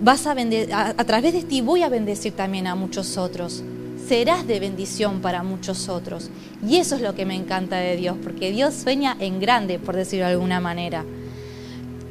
vas 0.00 0.26
a, 0.26 0.32
a, 0.32 1.04
través 1.04 1.32
de 1.32 1.42
ti 1.42 1.60
voy 1.60 1.82
a 1.82 1.88
bendecir 1.88 2.32
también 2.32 2.66
a 2.66 2.74
muchos 2.74 3.16
otros. 3.16 3.62
Serás 4.08 4.46
de 4.46 4.60
bendición 4.60 5.20
para 5.20 5.42
muchos 5.42 5.88
otros. 5.88 6.30
Y 6.66 6.76
eso 6.76 6.96
es 6.96 7.02
lo 7.02 7.14
que 7.14 7.26
me 7.26 7.34
encanta 7.34 7.76
de 7.76 7.96
Dios, 7.96 8.16
porque 8.22 8.52
Dios 8.52 8.74
sueña 8.74 9.16
en 9.18 9.40
grande, 9.40 9.78
por 9.78 9.96
decirlo 9.96 10.26
de 10.26 10.32
alguna 10.32 10.60
manera. 10.60 11.04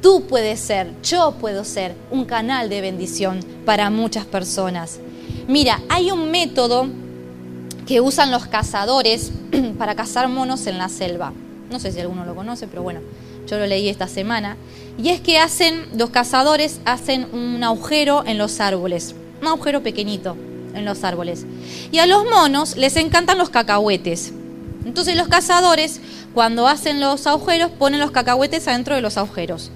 Tú 0.02 0.26
puedes 0.28 0.60
ser, 0.60 0.92
yo 1.02 1.36
puedo 1.40 1.64
ser 1.64 1.96
un 2.12 2.26
canal 2.26 2.70
de 2.70 2.82
bendición 2.82 3.40
para 3.66 3.90
muchas 3.90 4.26
personas. 4.26 5.00
Mira, 5.48 5.82
hay 5.90 6.12
un 6.12 6.32
método 6.32 6.88
que 7.86 8.02
usan 8.02 8.32
los 8.32 8.48
cazadores 8.48 9.32
para 9.78 9.96
cazar 9.96 10.28
monos 10.28 10.68
en 10.68 10.78
la 10.78 10.90
selva. 10.90 11.34
No 11.70 11.80
sé 11.80 11.92
si 11.92 12.00
alguno 12.00 12.26
lo 12.26 12.36
conoce, 12.36 12.68
pero 12.68 12.84
bueno, 12.84 13.02
yo 13.48 13.58
lo 13.58 13.66
leí 13.66 13.90
esta 13.90 14.08
semana. 14.08 14.58
Y 14.98 15.10
es 15.10 15.22
que 15.22 15.40
hacen, 15.40 15.86
los 15.98 16.10
cazadores 16.10 16.80
hacen 16.86 17.28
un 17.34 17.64
agujero 17.64 18.24
en 18.26 18.38
los 18.38 18.60
árboles, 18.60 19.16
un 19.42 19.48
agujero 19.48 19.84
pequeñito 19.84 20.36
en 20.74 20.86
los 20.86 21.04
árboles. 21.04 21.46
Y 21.92 22.00
a 22.00 22.06
los 22.06 22.24
monos 22.26 22.76
les 22.76 22.96
encantan 22.98 23.38
los 23.38 23.50
cacahuetes. 23.50 24.34
Entonces 24.86 25.16
los 25.16 25.28
cazadores, 25.28 26.00
cuando 26.34 26.68
hacen 26.68 27.00
los 27.00 27.26
agujeros, 27.28 27.72
ponen 27.72 28.00
los 28.00 28.12
cacahuetes 28.12 28.68
adentro 28.68 28.96
de 28.96 29.02
los 29.02 29.18
agujeros. 29.18 29.72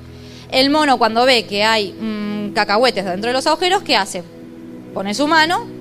El 0.51 0.69
mono 0.69 0.97
cuando 0.97 1.25
ve 1.25 1.45
que 1.45 1.63
hay 1.63 1.93
mm, 1.93 2.53
cacahuetes 2.53 3.05
dentro 3.05 3.29
de 3.29 3.33
los 3.33 3.47
agujeros, 3.47 3.83
¿qué 3.83 3.95
hace? 3.95 4.23
Pone 4.93 5.13
su 5.13 5.27
mano 5.27 5.78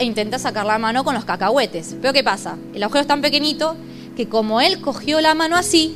e 0.00 0.04
intenta 0.04 0.38
sacar 0.38 0.66
la 0.66 0.78
mano 0.78 1.04
con 1.04 1.14
los 1.14 1.26
cacahuetes. 1.26 1.94
Pero 2.00 2.12
¿qué 2.12 2.24
pasa? 2.24 2.56
El 2.74 2.82
agujero 2.82 3.02
es 3.02 3.06
tan 3.06 3.20
pequeñito 3.20 3.76
que 4.16 4.28
como 4.28 4.60
él 4.60 4.80
cogió 4.80 5.20
la 5.20 5.34
mano 5.34 5.56
así, 5.56 5.94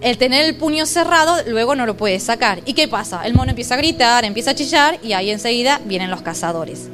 el 0.00 0.16
tener 0.16 0.44
el 0.46 0.56
puño 0.56 0.86
cerrado 0.86 1.36
luego 1.48 1.74
no 1.74 1.84
lo 1.84 1.96
puede 1.96 2.20
sacar. 2.20 2.62
¿Y 2.64 2.74
qué 2.74 2.88
pasa? 2.88 3.22
El 3.24 3.34
mono 3.34 3.50
empieza 3.50 3.74
a 3.74 3.78
gritar, 3.78 4.24
empieza 4.24 4.52
a 4.52 4.54
chillar 4.54 4.98
y 5.02 5.12
ahí 5.12 5.30
enseguida 5.30 5.80
vienen 5.84 6.10
los 6.10 6.22
cazadores. 6.22 6.88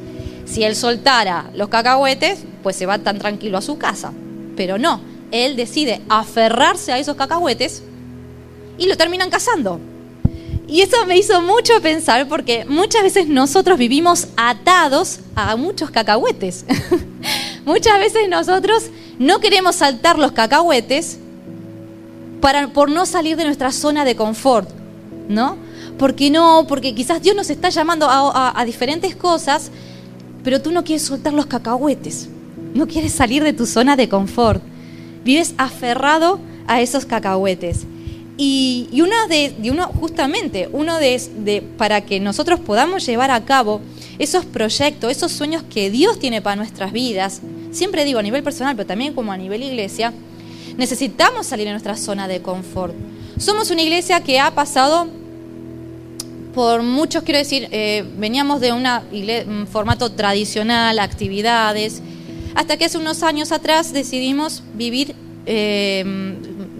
Si 0.46 0.64
él 0.64 0.74
soltara 0.74 1.50
los 1.54 1.68
cacahuetes, 1.68 2.40
pues 2.62 2.76
se 2.76 2.86
va 2.86 2.98
tan 2.98 3.18
tranquilo 3.18 3.58
a 3.58 3.62
su 3.62 3.76
casa. 3.76 4.12
Pero 4.56 4.78
no, 4.78 5.02
él 5.30 5.54
decide 5.54 6.00
aferrarse 6.08 6.92
a 6.92 6.98
esos 6.98 7.16
cacahuetes 7.16 7.82
y 8.78 8.86
lo 8.86 8.96
terminan 8.96 9.28
cazando. 9.28 9.80
Y 10.68 10.82
eso 10.82 11.06
me 11.06 11.16
hizo 11.16 11.40
mucho 11.40 11.80
pensar 11.80 12.28
porque 12.28 12.66
muchas 12.66 13.02
veces 13.02 13.26
nosotros 13.26 13.78
vivimos 13.78 14.28
atados 14.36 15.20
a 15.34 15.56
muchos 15.56 15.90
cacahuetes. 15.90 16.66
muchas 17.64 17.98
veces 17.98 18.28
nosotros 18.28 18.90
no 19.18 19.40
queremos 19.40 19.76
saltar 19.76 20.18
los 20.18 20.32
cacahuetes 20.32 21.18
para, 22.42 22.68
por 22.68 22.90
no 22.90 23.06
salir 23.06 23.38
de 23.38 23.46
nuestra 23.46 23.72
zona 23.72 24.04
de 24.04 24.14
confort, 24.14 24.68
¿no? 25.30 25.56
Porque 25.98 26.30
no, 26.30 26.66
porque 26.68 26.94
quizás 26.94 27.22
Dios 27.22 27.34
nos 27.34 27.48
está 27.48 27.70
llamando 27.70 28.06
a, 28.06 28.52
a 28.54 28.64
diferentes 28.66 29.16
cosas, 29.16 29.70
pero 30.44 30.60
tú 30.60 30.70
no 30.70 30.84
quieres 30.84 31.02
soltar 31.02 31.32
los 31.32 31.46
cacahuetes, 31.46 32.28
no 32.74 32.86
quieres 32.86 33.12
salir 33.12 33.42
de 33.42 33.54
tu 33.54 33.64
zona 33.64 33.96
de 33.96 34.10
confort. 34.10 34.62
Vives 35.24 35.54
aferrado 35.56 36.38
a 36.66 36.82
esos 36.82 37.06
cacahuetes. 37.06 37.86
Y, 38.40 38.88
una 39.02 39.26
de, 39.26 39.52
uno, 39.68 39.88
justamente, 39.88 40.68
uno 40.72 40.98
de, 40.98 41.64
para 41.76 42.02
que 42.02 42.20
nosotros 42.20 42.60
podamos 42.60 43.04
llevar 43.04 43.32
a 43.32 43.44
cabo 43.44 43.80
esos 44.20 44.44
proyectos, 44.44 45.10
esos 45.10 45.32
sueños 45.32 45.64
que 45.64 45.90
Dios 45.90 46.20
tiene 46.20 46.40
para 46.40 46.54
nuestras 46.54 46.92
vidas, 46.92 47.42
siempre 47.72 48.04
digo 48.04 48.20
a 48.20 48.22
nivel 48.22 48.44
personal, 48.44 48.76
pero 48.76 48.86
también 48.86 49.12
como 49.12 49.32
a 49.32 49.36
nivel 49.36 49.64
iglesia, 49.64 50.12
necesitamos 50.76 51.48
salir 51.48 51.66
de 51.66 51.72
nuestra 51.72 51.96
zona 51.96 52.28
de 52.28 52.40
confort. 52.40 52.94
Somos 53.38 53.72
una 53.72 53.82
iglesia 53.82 54.22
que 54.22 54.38
ha 54.38 54.54
pasado 54.54 55.08
por 56.54 56.84
muchos, 56.84 57.24
quiero 57.24 57.38
decir, 57.38 57.68
eh, 57.72 58.04
veníamos 58.18 58.60
de 58.60 58.72
un 58.72 59.66
formato 59.66 60.12
tradicional, 60.12 61.00
actividades, 61.00 62.02
hasta 62.54 62.76
que 62.76 62.84
hace 62.84 62.98
unos 62.98 63.24
años 63.24 63.50
atrás 63.50 63.92
decidimos 63.92 64.62
vivir 64.74 65.16
eh, 65.46 66.36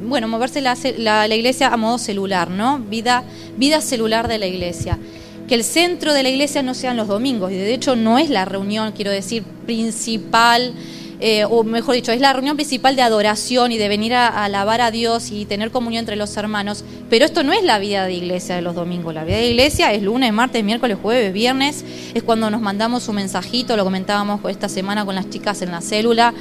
bueno, 0.09 0.29
moverse 0.29 0.61
la, 0.61 0.77
la, 0.97 1.37
iglesia 1.37 1.69
a 1.69 1.77
modo 1.77 1.99
celular, 1.99 2.51
¿no? 2.51 2.79
Vida, 2.79 3.25
vida 3.57 3.81
celular 3.81 4.29
de 4.29 4.39
la 4.39 4.47
iglesia. 4.47 4.99
Que 5.47 5.55
el 5.55 5.65
centro 5.65 6.13
de 6.13 6.23
la 6.23 6.29
iglesia 6.29 6.63
no 6.63 6.75
sean 6.75 6.97
los 6.97 7.09
domingos, 7.09 7.53
y 7.53 7.55
de 7.55 7.73
hecho 7.73 7.97
no 7.97 8.19
es 8.19 8.31
la 8.31 8.45
reunión, 8.45 8.93
quiero 8.93 9.11
decir, 9.11 9.43
principal, 9.67 10.75
eh, 11.21 11.45
o 11.45 11.65
mejor 11.65 11.97
dicho, 11.97 12.13
es 12.13 12.21
la 12.21 12.33
reunión 12.33 12.55
principal 12.55 12.95
de 12.95 13.03
adoración 13.03 13.73
y 13.73 13.79
de 13.79 13.89
venir 13.89 14.15
a, 14.15 14.29
alabar 14.45 14.81
a 14.81 14.93
Dios 14.93 15.33
y 15.33 15.47
tener 15.47 15.73
comunión 15.73 16.03
entre 16.03 16.15
los 16.15 16.37
hermanos, 16.37 16.85
pero 17.11 17.25
esto 17.25 17.43
no 17.43 17.53
es 17.53 17.65
la 17.65 17.81
vida 17.81 18.07
de 18.07 18.13
iglesia 18.13 18.55
de 18.55 18.63
los 18.63 18.77
domingos, 18.77 19.13
la 19.15 19.25
vida 19.25 19.39
de 19.39 19.49
iglesia 19.49 19.93
es 19.93 20.03
lunes, 20.03 20.33
martes, 20.33 20.63
miércoles, 20.63 20.97
jueves, 21.03 21.33
viernes, 21.33 21.85
es 22.15 22.23
cuando 22.23 22.51
nos 22.51 22.61
mandamos 22.61 23.09
un 23.09 23.17
mensajito, 23.17 23.77
lo 23.77 23.83
comentábamos 23.83 24.41
esta 24.49 24.69
semana 24.69 25.05
con 25.05 25.17
las 25.17 25.29
chicas 25.29 25.61
en 25.63 25.73
la 25.73 25.81
célula, 25.81 26.35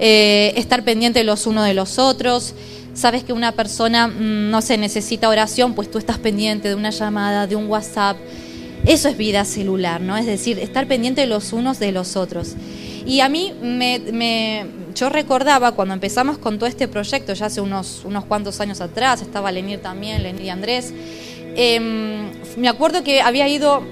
eh, 0.00 0.52
estar 0.56 0.82
pendientes 0.82 1.24
los 1.24 1.46
unos 1.46 1.64
de 1.64 1.74
los 1.74 2.00
otros, 2.00 2.54
sabes 2.94 3.24
que 3.24 3.32
una 3.32 3.52
persona, 3.52 4.08
mm, 4.08 4.50
no 4.50 4.62
se 4.62 4.78
necesita 4.78 5.28
oración, 5.28 5.74
pues 5.74 5.90
tú 5.90 5.98
estás 5.98 6.18
pendiente 6.18 6.68
de 6.68 6.74
una 6.74 6.90
llamada, 6.90 7.46
de 7.46 7.56
un 7.56 7.66
WhatsApp. 7.66 8.16
Eso 8.86 9.08
es 9.08 9.16
vida 9.16 9.44
celular, 9.44 10.00
¿no? 10.00 10.16
Es 10.16 10.26
decir, 10.26 10.58
estar 10.58 10.86
pendiente 10.86 11.22
de 11.22 11.26
los 11.26 11.52
unos 11.52 11.78
de 11.78 11.92
los 11.92 12.16
otros. 12.16 12.54
Y 13.06 13.20
a 13.20 13.28
mí 13.28 13.52
me, 13.62 14.66
yo 14.94 15.08
recordaba 15.10 15.72
cuando 15.72 15.94
empezamos 15.94 16.38
con 16.38 16.58
todo 16.58 16.68
este 16.68 16.88
proyecto, 16.88 17.34
ya 17.34 17.46
hace 17.46 17.60
unos, 17.60 18.02
unos 18.04 18.24
cuantos 18.24 18.60
años 18.60 18.80
atrás, 18.80 19.20
estaba 19.20 19.52
Lenir 19.52 19.80
también, 19.80 20.22
Lenir 20.22 20.42
y 20.42 20.48
Andrés, 20.48 20.92
em, 21.56 22.30
me 22.56 22.68
acuerdo 22.68 23.02
que 23.02 23.20
había 23.20 23.46
ido, 23.48 23.82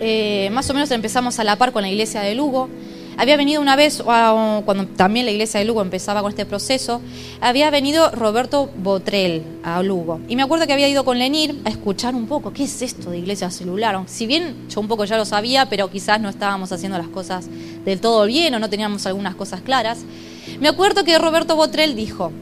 eh, 0.00 0.48
más 0.52 0.68
o 0.70 0.74
menos 0.74 0.90
empezamos 0.90 1.38
a 1.38 1.44
la 1.44 1.56
par 1.56 1.72
con 1.72 1.82
la 1.82 1.88
iglesia 1.88 2.22
de 2.22 2.34
Lugo, 2.34 2.68
había 3.16 3.36
venido 3.36 3.60
una 3.60 3.76
vez, 3.76 4.02
cuando 4.02 4.86
también 4.96 5.26
la 5.26 5.32
iglesia 5.32 5.60
de 5.60 5.66
Lugo 5.66 5.82
empezaba 5.82 6.22
con 6.22 6.30
este 6.30 6.46
proceso, 6.46 7.00
había 7.40 7.70
venido 7.70 8.10
Roberto 8.10 8.70
Botrel 8.76 9.42
a 9.62 9.82
Lugo. 9.82 10.20
Y 10.28 10.36
me 10.36 10.42
acuerdo 10.42 10.66
que 10.66 10.72
había 10.72 10.88
ido 10.88 11.04
con 11.04 11.18
Lenir 11.18 11.60
a 11.64 11.68
escuchar 11.68 12.14
un 12.14 12.26
poco, 12.26 12.52
¿qué 12.52 12.64
es 12.64 12.82
esto 12.82 13.10
de 13.10 13.18
iglesia 13.18 13.50
celular? 13.50 14.02
Si 14.06 14.26
bien 14.26 14.68
yo 14.68 14.80
un 14.80 14.88
poco 14.88 15.04
ya 15.04 15.16
lo 15.16 15.24
sabía, 15.24 15.68
pero 15.68 15.90
quizás 15.90 16.20
no 16.20 16.28
estábamos 16.28 16.72
haciendo 16.72 16.98
las 16.98 17.08
cosas 17.08 17.48
del 17.84 18.00
todo 18.00 18.24
bien 18.26 18.54
o 18.54 18.58
no 18.58 18.70
teníamos 18.70 19.06
algunas 19.06 19.34
cosas 19.34 19.60
claras. 19.60 20.00
Me 20.60 20.68
acuerdo 20.68 21.04
que 21.04 21.18
Roberto 21.18 21.56
Botrel 21.56 21.94
dijo, 21.94 22.32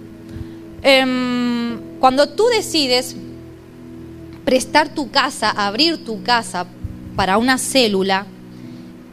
em, 0.83 1.99
cuando 1.99 2.29
tú 2.29 2.47
decides 2.47 3.17
prestar 4.45 4.95
tu 4.95 5.11
casa, 5.11 5.51
abrir 5.51 6.05
tu 6.05 6.23
casa 6.23 6.67
para 7.17 7.39
una 7.39 7.59
célula, 7.59 8.27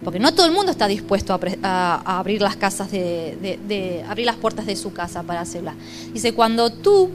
porque 0.04 0.20
no 0.20 0.34
todo 0.34 0.46
el 0.46 0.52
mundo 0.52 0.72
está 0.72 0.88
dispuesto 0.88 1.40
a, 1.64 2.18
abrir 2.20 2.42
las 2.42 2.56
casas 2.56 2.92
de, 2.92 4.04
abrir 4.08 4.26
las 4.26 4.36
puertas 4.36 4.66
de 4.66 4.76
su 4.76 4.94
casa 4.94 5.24
para 5.24 5.42
hacerla. 5.42 5.76
Dice, 6.14 6.34
cuando 6.34 6.72
tú 6.72 7.10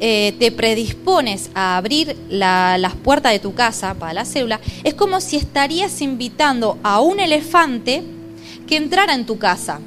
eh, 0.00 0.34
te 0.38 0.50
predispones 0.52 1.50
a 1.54 1.76
abrir 1.76 2.16
las 2.28 2.94
puertas 2.96 3.32
de 3.32 3.38
tu 3.38 3.54
casa 3.54 3.94
para 3.94 4.12
la 4.12 4.24
célula, 4.24 4.60
es 4.84 4.94
como 4.94 5.20
si 5.20 5.36
estarías 5.36 6.00
invitando 6.02 6.78
a 6.82 7.00
un 7.00 7.20
elefante 7.20 8.02
que 8.66 8.76
entrara 8.76 9.14
en 9.14 9.24
tu 9.24 9.38
casa. 9.38 9.80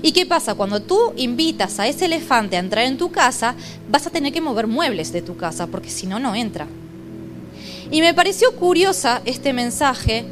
¿Y 0.00 0.12
qué 0.12 0.24
pasa? 0.26 0.54
Cuando 0.54 0.80
tú 0.80 1.12
invitas 1.16 1.80
a 1.80 1.88
ese 1.88 2.04
elefante 2.04 2.56
a 2.56 2.60
entrar 2.60 2.84
en 2.84 2.96
tu 2.96 3.10
casa, 3.10 3.56
vas 3.90 4.06
a 4.06 4.10
tener 4.10 4.32
que 4.32 4.40
mover 4.40 4.68
muebles 4.68 5.12
de 5.12 5.22
tu 5.22 5.36
casa, 5.36 5.66
porque 5.66 5.90
si 5.90 6.06
no, 6.06 6.20
no 6.20 6.34
entra. 6.34 6.68
Y 7.90 8.00
me 8.00 8.14
pareció 8.14 8.54
curiosa 8.54 9.20
este 9.24 9.52
mensaje 9.52 10.24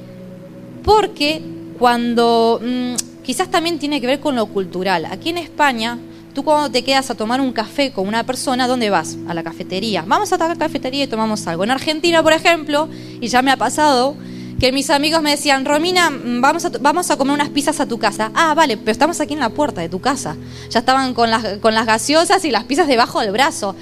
porque 0.85 1.43
cuando 1.79 2.61
mm, 2.63 3.23
quizás 3.23 3.51
también 3.51 3.79
tiene 3.79 4.01
que 4.01 4.07
ver 4.07 4.21
con 4.21 4.37
lo 4.37 4.47
cultural. 4.47 5.07
Aquí 5.07 5.31
en 5.31 5.39
España, 5.39 5.99
tú 6.35 6.45
cuando 6.45 6.71
te 6.71 6.85
quedas 6.85 7.11
a 7.11 7.15
tomar 7.15 7.41
un 7.41 7.53
café 7.53 7.93
con 7.93 8.07
una 8.07 8.25
persona, 8.25 8.67
¿dónde 8.67 8.91
vas? 8.91 9.17
A 9.29 9.35
la 9.35 9.43
cafetería. 9.43 10.05
Vamos 10.07 10.33
a 10.33 10.39
la 10.39 10.57
cafetería 10.57 11.05
y 11.05 11.07
tomamos 11.07 11.47
algo. 11.47 11.65
En 11.65 11.71
Argentina, 11.71 12.23
por 12.23 12.33
ejemplo, 12.33 12.89
y 13.21 13.29
ya 13.29 13.43
me 13.43 13.51
ha 13.51 13.57
pasado, 13.57 14.17
que 14.61 14.73
mis 14.73 14.91
amigos 14.91 15.23
me 15.23 15.31
decían, 15.31 15.65
Romina, 15.65 16.11
mm, 16.11 16.41
vamos 16.41 16.67
a, 16.67 16.71
vamos 16.81 17.11
a 17.11 17.17
comer 17.17 17.35
unas 17.35 17.49
pizzas 17.49 17.81
a 17.81 17.87
tu 17.87 17.99
casa. 17.99 18.31
Ah, 18.35 18.55
vale, 18.55 18.77
pero 18.77 18.93
estamos 18.93 19.21
aquí 19.21 19.33
en 19.33 19.41
la 19.41 19.49
puerta 19.49 19.81
de 19.81 19.89
tu 19.89 20.01
casa. 20.01 20.37
Ya 20.69 20.81
estaban 20.81 21.15
con 21.15 21.31
las, 21.31 21.59
con 21.59 21.75
las 21.75 21.87
gaseosas 21.87 22.45
y 22.45 22.51
las 22.51 22.65
pizzas 22.65 22.87
debajo 22.87 23.21
del 23.21 23.33
brazo. 23.33 23.75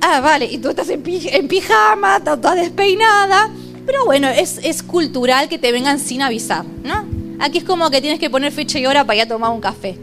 Ah, 0.00 0.20
vale, 0.20 0.46
y 0.46 0.58
tú 0.58 0.70
estás 0.70 0.88
en, 0.88 1.02
pijama, 1.02 2.20
toda 2.20 2.54
despeinada. 2.54 3.50
Pero 3.86 4.04
bueno, 4.04 4.28
es, 4.28 4.58
es 4.62 4.82
cultural 4.82 5.48
que 5.48 5.58
te 5.58 5.72
vengan 5.72 5.98
sin 5.98 6.20
avisar, 6.20 6.64
¿no? 6.84 7.04
Aquí 7.38 7.58
es 7.58 7.64
como 7.64 7.88
que 7.90 8.00
tienes 8.00 8.18
que 8.18 8.28
poner 8.28 8.52
fecha 8.52 8.78
y 8.78 8.86
hora 8.86 9.04
para 9.04 9.16
ir 9.16 9.22
a 9.22 9.28
tomar 9.28 9.52
un 9.52 9.60
café. 9.60 9.96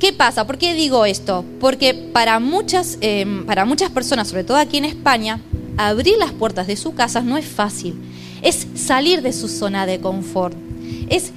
¿Qué 0.00 0.12
pasa? 0.12 0.46
¿Por 0.46 0.58
qué 0.58 0.74
digo 0.74 1.04
esto? 1.04 1.44
Porque 1.60 1.94
para 1.94 2.38
muchas, 2.38 2.98
em, 3.00 3.44
para 3.46 3.64
muchas 3.64 3.90
personas, 3.90 4.28
sobre 4.28 4.44
todo 4.44 4.56
aquí 4.56 4.76
en 4.78 4.84
España, 4.84 5.40
abrir 5.76 6.16
las 6.18 6.32
puertas 6.32 6.66
de 6.66 6.76
su 6.76 6.94
casa 6.94 7.20
no 7.20 7.36
es 7.36 7.46
fácil 7.46 7.94
es 8.42 8.66
salir 8.74 9.22
de 9.22 9.32
su 9.32 9.48
zona 9.48 9.86
de 9.86 10.00
confort, 10.00 10.56
es 11.08 11.32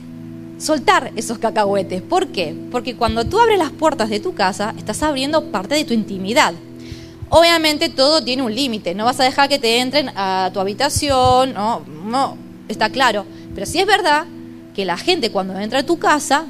soltar 0.58 1.12
esos 1.16 1.40
cacahuetes. 1.40 2.02
¿Por 2.02 2.28
qué? 2.28 2.56
Porque 2.72 2.96
cuando 2.96 3.26
tú 3.26 3.40
abres 3.40 3.58
las 3.58 3.72
puertas 3.72 4.10
de 4.10 4.20
tu 4.20 4.34
casa, 4.34 4.74
estás 4.78 5.02
abriendo 5.04 5.46
parte 5.52 5.76
de 5.76 5.86
tu 5.86 5.94
intimidad. 5.94 6.54
Obviamente 7.30 7.90
todo 7.90 8.24
tiene 8.24 8.42
un 8.42 8.54
límite, 8.54 8.96
no 8.96 9.06
vas 9.06 9.20
a 9.20 9.24
dejar 9.24 9.50
que 9.50 9.60
te 9.60 9.80
entren 9.80 10.12
a 10.16 10.50
tu 10.52 10.60
habitación, 10.60 11.54
no, 11.54 11.84
no, 11.86 12.38
está 12.68 12.90
claro. 12.90 13.26
Pero 13.54 13.66
sí 13.66 13.80
es 13.80 13.86
verdad 13.86 14.26
que 14.74 14.84
la 14.84 14.98
gente 14.98 15.32
cuando 15.32 15.58
entra 15.60 15.80
a 15.80 15.86
tu 15.86 16.00
casa 16.00 16.46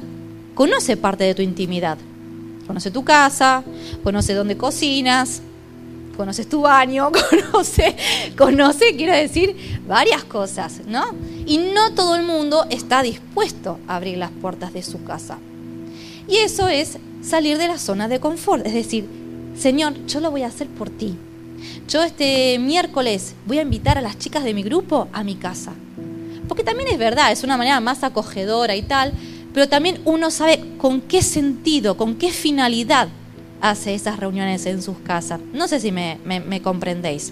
conoce 0.54 0.96
parte 0.96 1.24
de 1.24 1.34
tu 1.34 1.42
intimidad. 1.42 1.98
Conoce 2.66 2.90
tu 2.90 3.04
casa, 3.04 3.64
conoce 4.02 4.32
dónde 4.32 4.56
cocinas, 4.56 5.42
conoces 6.16 6.48
tu 6.48 6.62
baño, 6.62 7.10
conoce, 7.52 7.96
conoce, 8.38 8.96
quiero 8.96 9.12
decir, 9.12 9.80
varias 9.86 10.24
cosas, 10.24 10.80
¿no? 10.86 11.14
Y 11.46 11.58
no 11.58 11.94
todo 11.94 12.16
el 12.16 12.24
mundo 12.24 12.66
está 12.70 13.02
dispuesto 13.02 13.78
a 13.88 13.96
abrir 13.96 14.18
las 14.18 14.30
puertas 14.30 14.72
de 14.72 14.82
su 14.82 15.02
casa. 15.02 15.38
Y 16.28 16.36
eso 16.36 16.68
es 16.68 16.98
salir 17.22 17.58
de 17.58 17.68
la 17.68 17.78
zona 17.78 18.06
de 18.06 18.20
confort, 18.20 18.64
es 18.66 18.74
decir, 18.74 19.19
Señor, 19.60 20.06
yo 20.06 20.20
lo 20.20 20.30
voy 20.30 20.42
a 20.42 20.46
hacer 20.46 20.68
por 20.68 20.88
ti. 20.88 21.14
Yo 21.86 22.02
este 22.02 22.58
miércoles 22.58 23.34
voy 23.46 23.58
a 23.58 23.62
invitar 23.62 23.98
a 23.98 24.00
las 24.00 24.18
chicas 24.18 24.42
de 24.42 24.54
mi 24.54 24.62
grupo 24.62 25.08
a 25.12 25.22
mi 25.22 25.34
casa. 25.34 25.74
Porque 26.48 26.64
también 26.64 26.88
es 26.88 26.96
verdad, 26.96 27.30
es 27.30 27.44
una 27.44 27.58
manera 27.58 27.78
más 27.78 28.02
acogedora 28.02 28.74
y 28.74 28.80
tal, 28.80 29.12
pero 29.52 29.68
también 29.68 30.00
uno 30.06 30.30
sabe 30.30 30.64
con 30.78 31.02
qué 31.02 31.20
sentido, 31.20 31.98
con 31.98 32.14
qué 32.14 32.32
finalidad 32.32 33.08
hace 33.60 33.94
esas 33.94 34.18
reuniones 34.18 34.64
en 34.64 34.80
sus 34.80 34.96
casas. 35.00 35.40
No 35.52 35.68
sé 35.68 35.78
si 35.78 35.92
me, 35.92 36.18
comprendéis. 36.62 37.30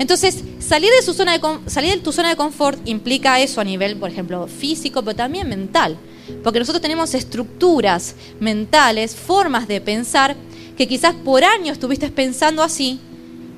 Entonces, 0.00 0.42
salir 0.58 0.90
de, 0.90 1.02
su 1.02 1.14
zona 1.14 1.38
de, 1.38 1.70
salir 1.70 1.94
de 1.94 2.00
tu 2.00 2.10
zona 2.10 2.30
de 2.30 2.36
confort 2.36 2.80
implica 2.88 3.38
eso 3.38 3.60
a 3.60 3.64
nivel, 3.64 3.96
por 3.98 4.10
ejemplo, 4.10 4.48
físico, 4.48 5.04
pero 5.04 5.14
también 5.14 5.48
mental. 5.48 5.96
Porque 6.42 6.58
nosotros 6.58 6.82
tenemos 6.82 7.14
estructuras 7.14 8.16
mentales, 8.40 9.14
formas 9.14 9.68
de 9.68 9.80
pensar, 9.80 10.34
que 10.76 10.88
quizás 10.88 11.14
por 11.14 11.44
años 11.44 11.72
estuviste 11.72 12.10
pensando 12.10 12.62
así 12.62 13.00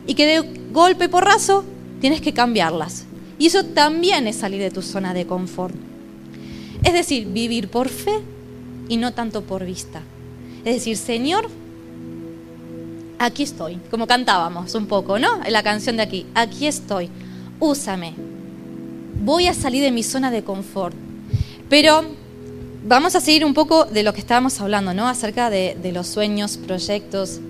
y 0.07 0.14
que 0.14 0.27
de 0.27 0.61
golpe 0.72 1.09
porrazo 1.09 1.64
tienes 2.00 2.20
que 2.20 2.33
cambiarlas. 2.33 3.05
Y 3.38 3.46
eso 3.46 3.64
también 3.64 4.27
es 4.29 4.37
salir 4.37 4.61
de 4.61 4.70
tu 4.70 4.83
zona 4.83 5.14
de 5.14 5.27
confort. 5.27 5.74
Es 6.85 6.92
decir, 6.92 7.27
vivir 7.27 7.68
por 7.68 7.88
fe 7.88 8.20
y 8.88 8.96
no 8.96 9.12
tanto 9.12 9.42
por 9.42 9.64
vista. 9.64 10.03
Es 10.64 10.74
decir, 10.74 10.96
Señor, 10.96 11.48
aquí 13.18 13.42
estoy, 13.42 13.79
como 13.90 14.07
cantábamos 14.07 14.74
un 14.74 14.87
poco, 14.87 15.18
¿no? 15.18 15.44
En 15.44 15.53
la 15.53 15.62
canción 15.62 15.96
de 15.96 16.03
aquí, 16.03 16.27
aquí 16.35 16.66
estoy, 16.66 17.09
úsame. 17.61 18.14
Voy 19.22 19.46
a 19.46 19.55
salir 19.55 19.83
de 19.83 19.90
mi 19.90 20.03
zona 20.03 20.31
de 20.31 20.44
confort. 20.44 20.94
Pero 21.68 22.05
vamos 22.84 23.16
a 23.16 23.20
seguir 23.20 23.44
un 23.44 23.54
poco 23.54 23.86
de 23.86 24.02
lo 24.02 24.12
que 24.12 24.20
estábamos 24.20 24.60
hablando, 24.60 24.94
¿no? 24.94 25.08
Acerca 25.08 25.50
de, 25.50 25.76
los 25.92 26.06
sueños, 26.06 26.56
proyectos. 26.56 27.40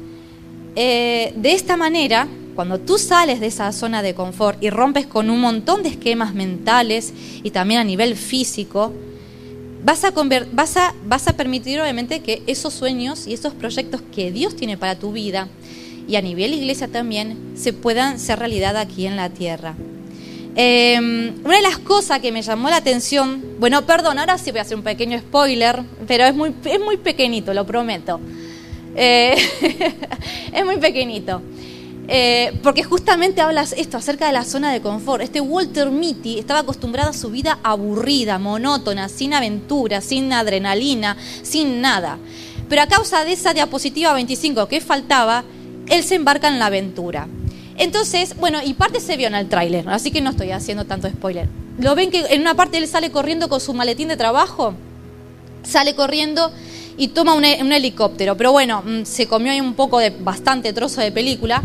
Eh, 0.77 1.33
de 1.37 1.53
esta 1.53 1.77
manera, 1.77 2.27
cuando 2.55 2.79
tú 2.79 2.99
sales 2.99 3.41
de 3.41 3.47
esa 3.47 3.71
zona 3.73 4.03
de 4.03 4.15
confort 4.15 4.63
y 4.63 4.71
rompes 4.71 5.07
con 5.07 5.31
un 5.31 5.41
montón 5.41 5.83
de 5.83 5.91
esquemas 5.91 6.35
mentales 6.35 7.13
y 7.43 7.51
también 7.51 7.81
a 7.81 7.85
nivel 7.85 8.17
físico, 8.17 8.93
vas 9.85 10.05
a, 10.05 10.13
vas, 10.53 10.77
a, 10.77 10.95
vas 11.05 11.29
a 11.29 11.33
permitir 11.35 11.81
obviamente 11.81 12.21
que 12.21 12.43
esos 12.47 12.73
sueños 12.73 13.27
y 13.27 13.35
esos 13.35 13.53
proyectos 13.55 14.01
que 14.15 14.33
Dios 14.33 14.57
tiene 14.57 14.79
para 14.79 14.99
tu 14.99 15.13
vida 15.13 15.49
y 16.07 16.17
a 16.17 16.23
nivel 16.23 16.55
iglesia 16.55 16.89
también 16.89 17.55
se 17.57 17.73
puedan 17.73 18.19
ser 18.19 18.39
realidad 18.39 18.77
aquí 18.77 19.07
en 19.07 19.17
la 19.17 19.31
tierra. 19.31 19.75
Em, 20.57 21.35
una 21.45 21.57
de 21.57 21.63
las 21.63 21.79
cosas 21.79 22.21
que 22.21 22.31
me 22.31 22.43
llamó 22.43 22.71
la 22.71 22.77
atención, 22.77 23.43
bueno, 23.59 23.85
perdón, 23.87 24.19
ahora 24.19 24.39
sí 24.39 24.51
voy 24.53 24.61
a 24.61 24.63
hacer 24.63 24.77
un 24.77 24.85
pequeño 24.85 25.19
spoiler, 25.19 25.83
pero 26.07 26.25
es 26.25 26.35
muy, 26.35 26.55
es 26.65 26.81
muy 26.81 26.97
pequeñito, 26.97 27.53
lo 27.53 27.67
prometo. 27.67 28.21
Eh, 28.95 29.35
es 30.53 30.65
muy 30.65 30.77
pequeñito. 30.77 31.43
Eh, 32.07 32.53
porque 32.63 32.85
justamente 32.85 33.41
hablas 33.41 33.73
esto 33.73 33.97
acerca 33.97 34.27
de 34.27 34.33
la 34.33 34.45
zona 34.45 34.73
de 34.73 34.81
confort. 34.81 35.23
Este 35.23 35.41
Walter 35.41 35.91
Mitty 35.91 36.39
estaba 36.39 36.61
acostumbrado 36.61 37.11
a 37.11 37.15
su 37.15 37.31
vida 37.31 37.59
aburrida, 37.63 38.39
monótona, 38.39 39.09
sin 39.09 39.35
aventura, 39.35 40.01
sin 40.01 40.33
adrenalina, 40.33 41.17
sin 41.43 41.81
nada. 41.81 42.19
Pero 42.69 42.83
a 42.83 42.87
causa 42.87 43.25
de 43.25 43.33
esa 43.33 43.55
diapositiva 43.55 44.13
25 44.13 44.69
que 44.69 44.81
faltaba, 44.81 45.45
él 45.89 46.05
se 46.05 46.15
embarca 46.15 46.49
en 46.49 46.59
la 46.59 46.67
aventura. 46.67 47.27
Entonces, 47.77 48.37
bueno, 48.37 48.61
y 48.65 48.75
parte 48.75 49.01
se 49.01 49.17
vio 49.17 49.27
en 49.27 49.35
el 49.35 49.49
tráiler, 49.49 49.89
así 49.89 50.11
que 50.11 50.21
no 50.21 50.31
estoy 50.31 50.53
haciendo 50.53 50.85
tanto 50.85 51.09
spoiler. 51.09 51.49
Lo 51.79 51.95
ven 51.95 52.11
que 52.11 52.21
en 52.31 52.41
una 52.41 52.55
parte 52.55 52.79
él 52.79 52.87
sale 52.87 53.11
corriendo 53.11 53.49
con 53.49 53.61
su 53.61 53.75
maletín 53.75 54.09
de 54.09 54.17
trabajo, 54.17 54.75
sale 55.65 55.95
corriendo 55.95 56.53
y 56.97 57.09
toma 57.09 57.35
un, 57.35 57.45
helicóptero, 57.45 58.37
pero 58.37 58.53
bueno, 58.53 58.83
mm, 58.85 59.05
se 59.05 59.27
comió 59.27 59.51
ahí 59.51 59.61
un 59.61 59.75
poco 59.75 59.99
de 59.99 60.11
bastante 60.11 60.73
trozo 60.73 61.01
de 61.01 61.11
película 61.11 61.65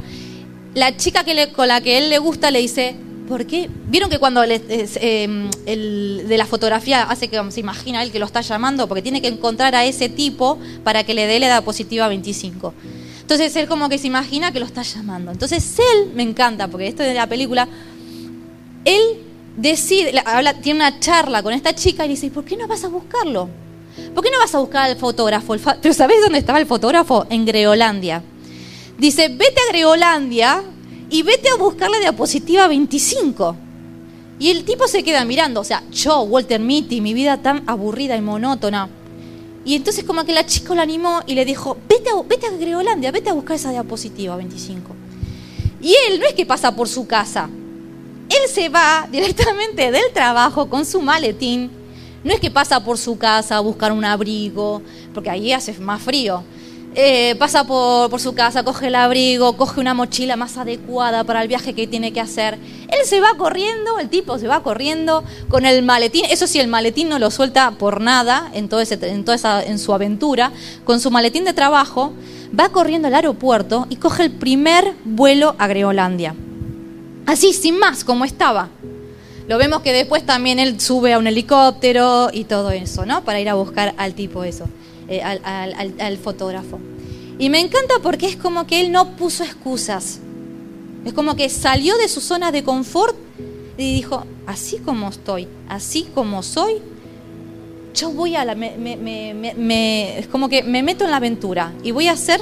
la 0.73 0.95
chica 0.95 1.23
que 1.23 1.33
le, 1.33 1.51
con 1.51 1.67
la 1.67 1.81
que 1.81 1.97
él 1.97 2.09
le 2.09 2.19
gusta 2.19 2.51
le 2.51 2.59
dice, 2.59 2.95
¿por 3.27 3.45
qué? 3.45 3.69
Vieron 3.87 4.09
que 4.09 4.19
cuando 4.19 4.43
em, 4.43 5.49
el 5.65 6.25
de 6.27 6.37
la 6.37 6.45
fotografía 6.45 7.03
hace 7.03 7.27
que 7.27 7.39
se 7.51 7.59
imagina 7.59 8.03
él 8.03 8.11
que 8.11 8.19
lo 8.19 8.25
está 8.25 8.41
llamando 8.41 8.87
porque 8.87 9.01
tiene 9.01 9.21
que 9.21 9.27
encontrar 9.27 9.75
a 9.75 9.85
ese 9.85 10.09
tipo 10.09 10.59
para 10.83 11.03
que 11.03 11.13
le 11.13 11.27
dé 11.27 11.39
la 11.39 11.47
edad 11.47 11.63
positiva 11.63 12.07
25. 12.07 12.73
Entonces 13.29 13.55
él 13.57 13.67
como 13.67 13.89
que 13.89 13.99
se 13.99 14.07
imagina 14.07 14.51
que 14.51 14.59
lo 14.59 14.65
está 14.65 14.81
llamando. 14.81 15.29
Entonces 15.29 15.77
él, 15.77 16.09
me 16.15 16.23
encanta, 16.23 16.67
porque 16.67 16.87
esto 16.87 17.03
de 17.03 17.13
la 17.13 17.27
película, 17.27 17.69
él 18.83 19.01
decide, 19.55 20.19
habla, 20.25 20.55
tiene 20.55 20.79
una 20.79 20.99
charla 20.99 21.43
con 21.43 21.53
esta 21.53 21.75
chica 21.75 22.07
y 22.07 22.09
dice, 22.09 22.31
¿por 22.31 22.43
qué 22.43 22.57
no 22.57 22.67
vas 22.67 22.83
a 22.85 22.87
buscarlo? 22.87 23.47
¿Por 24.15 24.23
qué 24.23 24.31
no 24.31 24.39
vas 24.39 24.55
a 24.55 24.57
buscar 24.57 24.89
al 24.89 24.97
fotógrafo? 24.97 25.55
Pero 25.79 25.93
¿sabés 25.93 26.21
dónde 26.21 26.39
estaba 26.39 26.59
el 26.59 26.65
fotógrafo? 26.65 27.27
En 27.29 27.45
Greolandia. 27.45 28.23
Dice, 28.97 29.27
vete 29.27 29.61
a 29.61 29.73
Greolandia 29.73 30.63
y 31.11 31.21
vete 31.21 31.49
a 31.49 31.55
buscar 31.57 31.91
la 31.91 31.99
diapositiva 31.99 32.67
25. 32.67 33.55
Y 34.39 34.49
el 34.49 34.63
tipo 34.63 34.87
se 34.87 35.03
queda 35.03 35.23
mirando, 35.23 35.61
o 35.61 35.63
sea, 35.63 35.83
yo, 35.91 36.21
Walter 36.21 36.59
Mitty, 36.59 36.99
mi 36.99 37.13
vida 37.13 37.37
tan 37.37 37.61
aburrida 37.67 38.15
y 38.17 38.21
monótona. 38.21 38.89
Y 39.69 39.75
entonces 39.75 40.03
como 40.03 40.23
que 40.23 40.33
la 40.33 40.47
chica 40.47 40.73
lo 40.73 40.81
animó 40.81 41.21
y 41.27 41.35
le 41.35 41.45
dijo, 41.45 41.77
vete 41.87 42.09
a, 42.09 42.19
vete 42.27 42.47
a 42.47 42.49
Greolandia, 42.49 43.11
vete 43.11 43.29
a 43.29 43.33
buscar 43.33 43.55
esa 43.55 43.69
diapositiva 43.69 44.35
25. 44.35 44.95
Y 45.79 45.93
él 46.07 46.19
no 46.19 46.25
es 46.25 46.33
que 46.33 46.43
pasa 46.43 46.75
por 46.75 46.87
su 46.89 47.05
casa, 47.05 47.47
él 48.29 48.49
se 48.51 48.67
va 48.69 49.07
directamente 49.11 49.91
del 49.91 50.11
trabajo 50.11 50.67
con 50.67 50.87
su 50.87 51.03
maletín. 51.03 51.69
No 52.23 52.33
es 52.33 52.39
que 52.39 52.49
pasa 52.49 52.83
por 52.83 52.97
su 52.97 53.15
casa 53.19 53.57
a 53.57 53.59
buscar 53.59 53.91
un 53.91 54.03
abrigo, 54.03 54.81
porque 55.13 55.29
ahí 55.29 55.53
hace 55.53 55.71
más 55.73 56.01
frío. 56.01 56.43
Eh, 56.95 57.35
pasa 57.37 57.65
por, 57.65 58.19
su 58.19 58.33
casa, 58.33 58.63
coge 58.63 58.87
el 58.87 58.95
abrigo, 58.95 59.55
coge 59.55 59.79
una 59.79 59.93
mochila 59.93 60.35
más 60.35 60.57
adecuada 60.57 61.23
para 61.23 61.41
el 61.43 61.47
viaje 61.47 61.73
que 61.73 61.85
tiene 61.85 62.11
que 62.11 62.19
hacer. 62.19 62.55
Él 62.55 63.05
se 63.05 63.21
va 63.21 63.35
corriendo, 63.37 63.99
el 63.99 64.09
tipo 64.09 64.39
se 64.39 64.47
va 64.47 64.63
corriendo 64.63 65.23
con 65.49 65.65
el 65.65 65.83
maletín. 65.83 66.25
Eso 66.25 66.47
sí, 66.47 66.59
el 66.59 66.67
maletín 66.67 67.07
no 67.07 67.19
lo 67.19 67.29
suelta 67.29 67.71
por 67.71 68.01
nada 68.01 68.49
en, 68.53 68.69
todo 68.69 68.81
ese, 68.81 68.97
en, 69.07 69.23
toda 69.23 69.35
esa, 69.35 69.63
en 69.63 69.77
su 69.77 69.93
aventura. 69.93 70.51
Con 70.83 70.99
su 70.99 71.11
maletín 71.11 71.45
de 71.45 71.53
trabajo, 71.53 72.13
va 72.59 72.69
corriendo 72.69 73.07
al 73.07 73.13
aeropuerto 73.13 73.85
y 73.89 73.97
coge 73.97 74.23
el 74.23 74.31
primer 74.31 74.93
vuelo 75.05 75.55
a 75.59 75.67
Greolandia. 75.67 76.35
Así, 77.27 77.53
sin 77.53 77.77
más, 77.77 78.03
como 78.03 78.25
estaba. 78.25 78.69
Lo 79.47 79.57
vemos 79.57 79.81
que 79.81 79.93
después 79.93 80.25
también 80.25 80.59
él 80.59 80.79
sube 80.79 81.13
a 81.13 81.19
un 81.19 81.27
helicóptero 81.27 82.29
y 82.31 82.43
todo 82.43 82.71
eso, 82.71 83.05
¿no? 83.05 83.23
Para 83.23 83.39
ir 83.39 83.49
a 83.49 83.55
buscar 83.55 83.93
al 83.97 84.13
tipo 84.13 84.43
eso, 84.43 84.65
eh, 85.09 85.21
al, 85.21 85.41
al- 85.43 85.95
al 85.99 86.17
fotógrafo. 86.17 86.79
Y 87.37 87.49
me 87.49 87.59
encanta 87.59 87.95
porque 88.03 88.27
es 88.27 88.35
como 88.35 88.67
que 88.67 88.81
él 88.81 88.91
no 88.91 89.15
puso 89.15 89.43
excusas. 89.43 90.19
Es 91.05 91.13
como 91.13 91.35
que 91.35 91.49
salió 91.49 91.97
de 91.97 92.07
su 92.09 92.19
zona 92.21 92.51
de 92.51 92.63
confort 92.63 93.15
y 93.77 93.93
dijo, 93.93 94.25
así 94.45 94.77
como 94.77 95.07
estoy, 95.09 95.47
así 95.69 96.07
como 96.13 96.43
soy, 96.43 96.73
yo 97.95 98.11
voy 98.11 98.35
a 98.35 98.43
la... 98.45 98.55
me- 98.55 98.75
me- 98.77 98.97
me- 98.97 99.53
me- 99.55 100.19
es 100.19 100.27
como 100.27 100.49
que 100.49 100.63
me 100.63 100.83
meto 100.83 101.05
en 101.05 101.11
la 101.11 101.17
aventura 101.17 101.73
y 101.83 101.91
voy 101.91 102.07
a 102.07 102.11
hacer 102.11 102.41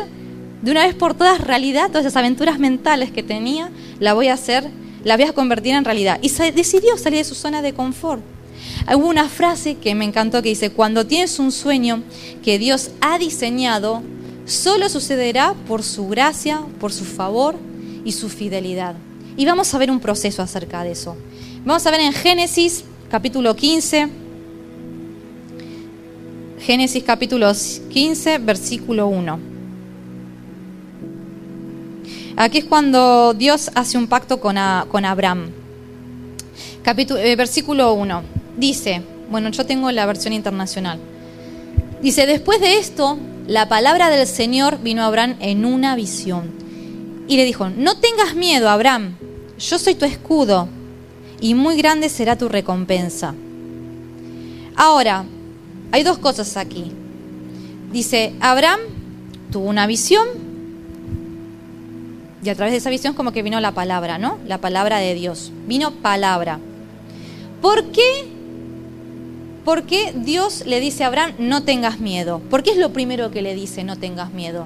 de 0.61 0.71
una 0.71 0.85
vez 0.85 0.95
por 0.95 1.13
todas 1.13 1.39
realidad 1.39 1.87
todas 1.89 2.05
esas 2.05 2.15
aventuras 2.17 2.57
mentales 2.57 3.11
que 3.11 3.21
tenía, 3.21 3.69
la 3.99 4.13
voy 4.15 4.27
a 4.29 4.33
hacer, 4.33 4.67
la 5.03 5.15
voy 5.15 5.25
a 5.25 5.33
convertir 5.33 5.75
en 5.75 5.85
realidad. 5.85 6.17
Y 6.23 6.29
decidió 6.51 6.97
salir 6.97 7.19
de 7.19 7.23
su 7.23 7.35
zona 7.35 7.61
de 7.61 7.73
confort. 7.73 8.23
Hubo 8.95 9.07
una 9.07 9.29
frase 9.29 9.75
que 9.75 9.95
me 9.95 10.05
encantó 10.05 10.41
que 10.41 10.49
dice, 10.49 10.69
cuando 10.71 11.05
tienes 11.05 11.39
un 11.39 11.51
sueño 11.51 12.03
que 12.43 12.57
Dios 12.59 12.91
ha 13.01 13.17
diseñado, 13.17 14.01
solo 14.45 14.89
sucederá 14.89 15.53
por 15.67 15.83
su 15.83 16.07
gracia, 16.07 16.61
por 16.79 16.93
su 16.93 17.05
favor 17.05 17.55
y 18.05 18.13
su 18.13 18.29
fidelidad. 18.29 18.95
Y 19.35 19.45
vamos 19.45 19.73
a 19.73 19.77
ver 19.77 19.91
un 19.91 19.99
proceso 19.99 20.41
acerca 20.41 20.83
de 20.83 20.91
eso. 20.91 21.15
Vamos 21.65 21.85
a 21.85 21.91
ver 21.91 21.99
en 21.99 22.13
Génesis 22.13 22.85
capítulo 23.09 23.55
15, 23.55 24.09
Génesis 26.59 27.03
capítulo 27.03 27.51
15, 27.89 28.37
versículo 28.39 29.07
1. 29.07 29.39
Aquí 32.37 32.59
es 32.59 32.65
cuando 32.65 33.33
Dios 33.33 33.71
hace 33.73 33.97
un 33.97 34.07
pacto 34.07 34.39
con, 34.39 34.57
con 34.89 35.05
Abraham. 35.05 35.49
Eh, 36.85 37.35
versículo 37.35 37.93
1. 37.93 38.36
Dice, 38.57 39.03
bueno, 39.29 39.49
yo 39.49 39.65
tengo 39.65 39.91
la 39.91 40.05
versión 40.05 40.33
internacional. 40.33 40.99
Dice, 42.01 42.25
después 42.25 42.59
de 42.59 42.77
esto, 42.77 43.17
la 43.47 43.69
palabra 43.69 44.09
del 44.09 44.27
Señor 44.27 44.79
vino 44.81 45.03
a 45.03 45.05
Abraham 45.05 45.35
en 45.39 45.63
una 45.63 45.95
visión. 45.95 46.51
Y 47.27 47.37
le 47.37 47.45
dijo, 47.45 47.69
no 47.69 47.97
tengas 47.97 48.35
miedo, 48.35 48.69
Abraham, 48.69 49.15
yo 49.59 49.77
soy 49.79 49.95
tu 49.95 50.05
escudo, 50.05 50.67
y 51.39 51.53
muy 51.53 51.77
grande 51.77 52.09
será 52.09 52.35
tu 52.37 52.49
recompensa. 52.49 53.35
Ahora, 54.75 55.25
hay 55.91 56.03
dos 56.03 56.17
cosas 56.17 56.57
aquí. 56.57 56.91
Dice, 57.91 58.33
Abraham 58.39 58.79
tuvo 59.51 59.67
una 59.67 59.87
visión, 59.87 60.27
y 62.43 62.49
a 62.49 62.55
través 62.55 62.71
de 62.71 62.77
esa 62.77 62.89
visión 62.89 63.13
como 63.13 63.31
que 63.31 63.43
vino 63.43 63.59
la 63.59 63.73
palabra, 63.73 64.17
¿no? 64.17 64.37
La 64.47 64.59
palabra 64.59 64.99
de 64.99 65.13
Dios. 65.13 65.51
Vino 65.67 65.91
palabra. 65.91 66.59
¿Por 67.61 67.91
qué? 67.91 68.36
¿Por 69.67 69.83
qué 69.83 70.13
Dios 70.15 70.63
le 70.65 70.79
dice 70.79 71.03
a 71.03 71.07
Abraham, 71.07 71.33
no 71.39 71.63
tengas 71.63 71.99
miedo? 71.99 72.39
¿Por 72.49 72.63
qué 72.63 72.71
es 72.71 72.77
lo 72.77 72.93
primero 72.93 73.31
que 73.31 73.41
le 73.41 73.53
dice, 73.53 73.83
no 73.83 73.97
tengas 73.97 74.31
miedo? 74.31 74.65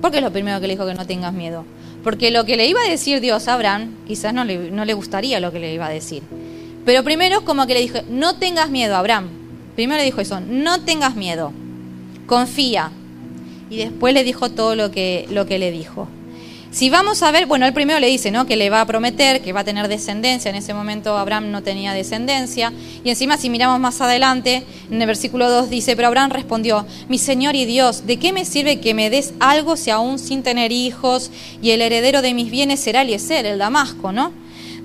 ¿Por 0.00 0.10
qué 0.10 0.16
es 0.16 0.24
lo 0.24 0.32
primero 0.32 0.60
que 0.60 0.66
le 0.66 0.72
dijo 0.72 0.84
que 0.84 0.94
no 0.94 1.06
tengas 1.06 1.32
miedo? 1.32 1.64
Porque 2.02 2.32
lo 2.32 2.44
que 2.44 2.56
le 2.56 2.66
iba 2.66 2.80
a 2.80 2.90
decir 2.90 3.20
Dios 3.20 3.46
a 3.46 3.54
Abraham, 3.54 3.94
quizás 4.08 4.34
no 4.34 4.44
le, 4.44 4.72
no 4.72 4.84
le 4.84 4.92
gustaría 4.92 5.38
lo 5.38 5.52
que 5.52 5.60
le 5.60 5.72
iba 5.72 5.86
a 5.86 5.88
decir. 5.88 6.24
Pero 6.84 7.04
primero 7.04 7.38
es 7.38 7.44
como 7.44 7.68
que 7.68 7.74
le 7.74 7.80
dijo, 7.80 8.00
no 8.10 8.34
tengas 8.34 8.70
miedo, 8.70 8.96
Abraham. 8.96 9.28
Primero 9.76 9.98
le 9.98 10.06
dijo 10.06 10.20
eso, 10.20 10.40
no 10.40 10.80
tengas 10.80 11.14
miedo, 11.14 11.52
confía. 12.26 12.90
Y 13.70 13.76
después 13.76 14.14
le 14.14 14.24
dijo 14.24 14.50
todo 14.50 14.74
lo 14.74 14.90
que, 14.90 15.28
lo 15.30 15.46
que 15.46 15.60
le 15.60 15.70
dijo. 15.70 16.08
Si 16.70 16.90
vamos 16.90 17.22
a 17.22 17.30
ver, 17.30 17.46
bueno, 17.46 17.64
él 17.64 17.72
primero 17.72 17.98
le 17.98 18.08
dice, 18.08 18.30
¿no? 18.30 18.44
Que 18.44 18.56
le 18.56 18.68
va 18.68 18.82
a 18.82 18.86
prometer, 18.86 19.40
que 19.40 19.54
va 19.54 19.60
a 19.60 19.64
tener 19.64 19.88
descendencia. 19.88 20.50
En 20.50 20.54
ese 20.56 20.74
momento 20.74 21.16
Abraham 21.16 21.50
no 21.50 21.62
tenía 21.62 21.94
descendencia. 21.94 22.74
Y 23.02 23.08
encima, 23.08 23.38
si 23.38 23.48
miramos 23.48 23.80
más 23.80 24.02
adelante, 24.02 24.64
en 24.90 25.00
el 25.00 25.06
versículo 25.06 25.50
2 25.50 25.70
dice, 25.70 25.96
pero 25.96 26.08
Abraham 26.08 26.30
respondió, 26.30 26.86
mi 27.08 27.16
Señor 27.16 27.56
y 27.56 27.64
Dios, 27.64 28.06
¿de 28.06 28.18
qué 28.18 28.34
me 28.34 28.44
sirve 28.44 28.80
que 28.80 28.92
me 28.92 29.08
des 29.08 29.32
algo 29.40 29.76
si 29.76 29.90
aún 29.90 30.18
sin 30.18 30.42
tener 30.42 30.70
hijos 30.70 31.30
y 31.62 31.70
el 31.70 31.80
heredero 31.80 32.20
de 32.20 32.34
mis 32.34 32.50
bienes 32.50 32.80
será 32.80 33.00
Eliezer, 33.00 33.46
el 33.46 33.58
Damasco, 33.58 34.12
¿no? 34.12 34.32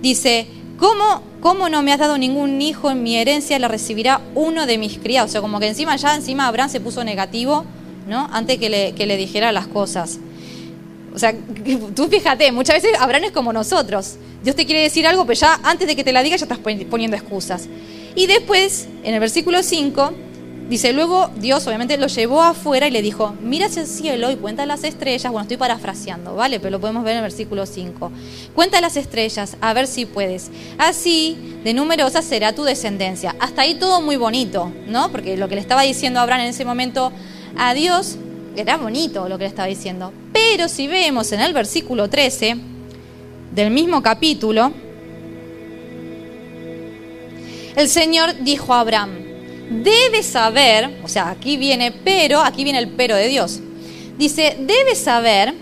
Dice, 0.02 0.48
¿cómo, 0.78 1.22
¿cómo 1.42 1.68
no 1.68 1.84
me 1.84 1.92
has 1.92 2.00
dado 2.00 2.18
ningún 2.18 2.62
hijo 2.62 2.92
en 2.92 3.04
mi 3.04 3.18
herencia? 3.18 3.60
La 3.60 3.68
recibirá 3.68 4.22
uno 4.36 4.66
de 4.66 4.78
mis 4.78 5.00
criados. 5.00 5.32
O 5.32 5.34
sea, 5.34 5.42
como 5.42 5.60
que 5.60 5.68
encima 5.68 5.98
ya 5.98 6.16
encima 6.16 6.48
Abraham 6.48 6.70
se 6.70 6.80
puso 6.80 7.04
negativo, 7.04 7.66
¿no? 8.08 8.30
Antes 8.32 8.58
que 8.58 8.70
le, 8.70 8.94
que 8.94 9.06
le 9.06 9.18
dijera 9.18 9.52
las 9.52 9.68
cosas. 9.68 10.20
O 11.14 11.20
sea, 11.20 11.34
tú 11.96 12.08
fíjate, 12.08 12.52
muchas 12.52 12.82
veces 12.82 13.00
Abraham 13.00 13.26
es 13.26 13.32
como 13.32 13.54
nosotros. 13.54 14.16
Dios 14.44 14.56
te 14.56 14.66
quiere 14.66 14.82
decir 14.82 15.06
algo, 15.08 15.26
pero 15.26 15.40
ya 15.40 15.60
antes 15.64 15.88
de 15.88 15.96
que 15.96 16.04
te 16.04 16.12
la 16.12 16.24
diga 16.24 16.36
ya 16.36 16.46
estás 16.46 16.58
pon- 16.60 16.86
poniendo 16.90 17.16
excusas. 17.16 17.68
Y 18.16 18.28
después, 18.28 18.88
en 19.04 19.14
el 19.14 19.20
versículo 19.20 19.64
5, 19.64 20.12
dice, 20.70 20.92
luego 20.94 21.30
Dios 21.38 21.66
obviamente 21.68 21.98
lo 21.98 22.08
llevó 22.08 22.42
afuera 22.42 22.88
y 22.88 22.92
le 22.92 23.02
dijo, 23.02 23.36
mira 23.42 23.68
hacia 23.68 23.82
el 23.84 23.88
cielo 23.88 24.32
y 24.32 24.36
cuenta 24.36 24.66
las 24.66 24.84
estrellas. 24.84 25.32
Bueno, 25.32 25.44
estoy 25.44 25.58
parafraseando, 25.58 26.36
¿vale? 26.36 26.60
Pero 26.60 26.72
lo 26.72 26.80
podemos 26.82 27.04
ver 27.04 27.14
en 27.14 27.18
el 27.20 27.24
versículo 27.24 27.66
5. 27.66 28.12
Cuenta 28.54 28.82
las 28.82 28.98
estrellas, 28.98 29.58
a 29.62 29.74
ver 29.74 29.88
si 29.88 30.06
puedes. 30.06 30.52
Así, 30.78 31.38
de 31.64 31.74
numerosa 31.74 32.22
será 32.22 32.54
tu 32.54 32.64
descendencia. 32.64 33.36
Hasta 33.40 33.62
ahí 33.64 33.76
todo 33.76 34.02
muy 34.02 34.16
bonito, 34.18 34.72
¿no? 34.88 35.10
Porque 35.12 35.38
lo 35.38 35.48
que 35.48 35.56
le 35.56 35.62
estaba 35.62 35.84
diciendo 35.84 36.20
Abraham 36.20 36.42
en 36.42 36.48
ese 36.50 36.66
momento 36.66 37.12
a 37.58 37.74
Dios 37.74 38.18
era 38.56 38.78
bonito 38.78 39.28
lo 39.28 39.38
que 39.38 39.46
le 39.46 39.50
estaba 39.50 39.68
diciendo. 39.68 40.12
Pero 40.32 40.68
si 40.68 40.88
vemos 40.88 41.32
en 41.32 41.42
el 41.42 41.54
versículo 41.54 42.10
13 42.10 42.58
del 43.54 43.72
mismo 43.72 44.02
capítulo, 44.02 44.72
el 47.76 47.90
Señor 47.90 48.36
dijo 48.44 48.74
a 48.74 48.82
Abraham, 48.82 49.12
debes 49.84 50.28
saber, 50.28 51.00
o 51.04 51.08
sea, 51.08 51.30
aquí 51.30 51.58
viene 51.58 51.92
pero, 51.92 52.42
aquí 52.42 52.64
viene 52.64 52.80
el 52.80 52.90
pero 52.90 53.16
de 53.16 53.28
Dios. 53.28 53.60
Dice, 54.18 54.58
debes 54.60 55.00
saber 55.00 55.54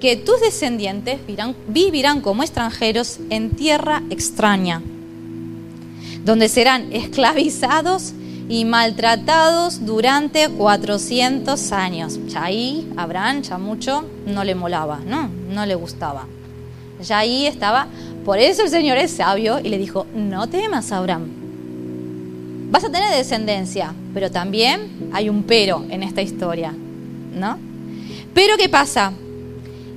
que 0.00 0.16
tus 0.16 0.40
descendientes 0.40 1.20
vivirán, 1.26 1.54
vivirán 1.68 2.20
como 2.22 2.42
extranjeros 2.42 3.18
en 3.30 3.50
tierra 3.50 4.02
extraña, 4.10 4.82
donde 6.24 6.48
serán 6.48 6.92
esclavizados 6.92 8.14
y 8.52 8.66
maltratados 8.66 9.86
durante 9.86 10.46
400 10.50 11.72
años. 11.72 12.20
Ya 12.28 12.44
ahí 12.44 12.86
Abraham 12.98 13.40
ya 13.40 13.56
mucho 13.56 14.04
no 14.26 14.44
le 14.44 14.54
molaba, 14.54 15.00
¿no? 15.06 15.30
No 15.48 15.64
le 15.64 15.74
gustaba. 15.74 16.26
Ya 17.02 17.20
ahí 17.20 17.46
estaba. 17.46 17.86
Por 18.26 18.38
eso 18.38 18.62
el 18.62 18.68
Señor 18.68 18.98
es 18.98 19.12
sabio 19.12 19.58
y 19.58 19.70
le 19.70 19.78
dijo, 19.78 20.06
no 20.14 20.50
temas, 20.50 20.92
Abraham. 20.92 21.30
Vas 22.70 22.84
a 22.84 22.90
tener 22.92 23.10
descendencia, 23.14 23.94
pero 24.12 24.30
también 24.30 25.08
hay 25.14 25.30
un 25.30 25.44
pero 25.44 25.86
en 25.88 26.02
esta 26.02 26.20
historia, 26.20 26.74
¿no? 27.34 27.58
Pero 28.34 28.58
¿qué 28.58 28.68
pasa? 28.68 29.14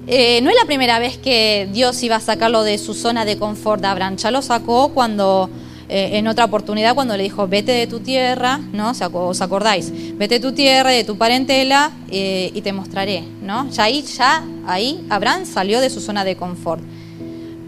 Eh, 0.08 0.40
no 0.42 0.50
es 0.50 0.56
la 0.56 0.66
primera 0.66 0.98
vez 1.00 1.18
que 1.18 1.68
Dios 1.74 2.02
iba 2.04 2.16
a 2.16 2.22
sacarlo 2.22 2.64
de 2.64 2.78
su 2.78 2.94
zona 2.94 3.26
de 3.26 3.38
confort 3.38 3.82
de 3.82 3.88
Abraham. 3.88 4.16
Ya 4.16 4.32
lo 4.32 4.42
sacó 4.42 4.94
cuando 4.94 5.50
eh, 5.90 6.18
en 6.18 6.28
otra 6.28 6.46
oportunidad 6.46 6.96
cuando 6.96 7.16
le 7.16 7.24
dijo, 7.24 7.48
vete 7.48 7.72
de 7.72 7.88
tu 7.88 8.00
tierra, 8.00 8.60
¿no? 8.74 8.94
¿Se 8.94 9.06
ac- 9.06 9.12
¿Os 9.14 9.42
acordáis? 9.42 9.92
Vete 10.18 10.36
de 10.36 10.40
tu 10.40 10.54
tierra, 10.54 10.90
de 10.92 11.04
tu 11.04 11.18
parentela 11.18 11.92
eh, 12.10 12.52
y 12.54 12.62
te 12.62 12.74
mostraré, 12.74 13.24
¿no? 13.44 13.70
Ya 13.70 13.84
ahí, 13.84 14.02
ya 14.02 14.44
ahí 14.66 15.06
Abraham 15.10 15.46
salió 15.46 15.80
de 15.80 15.90
su 15.90 16.02
zona 16.02 16.24
de 16.26 16.36
confort. 16.36 16.82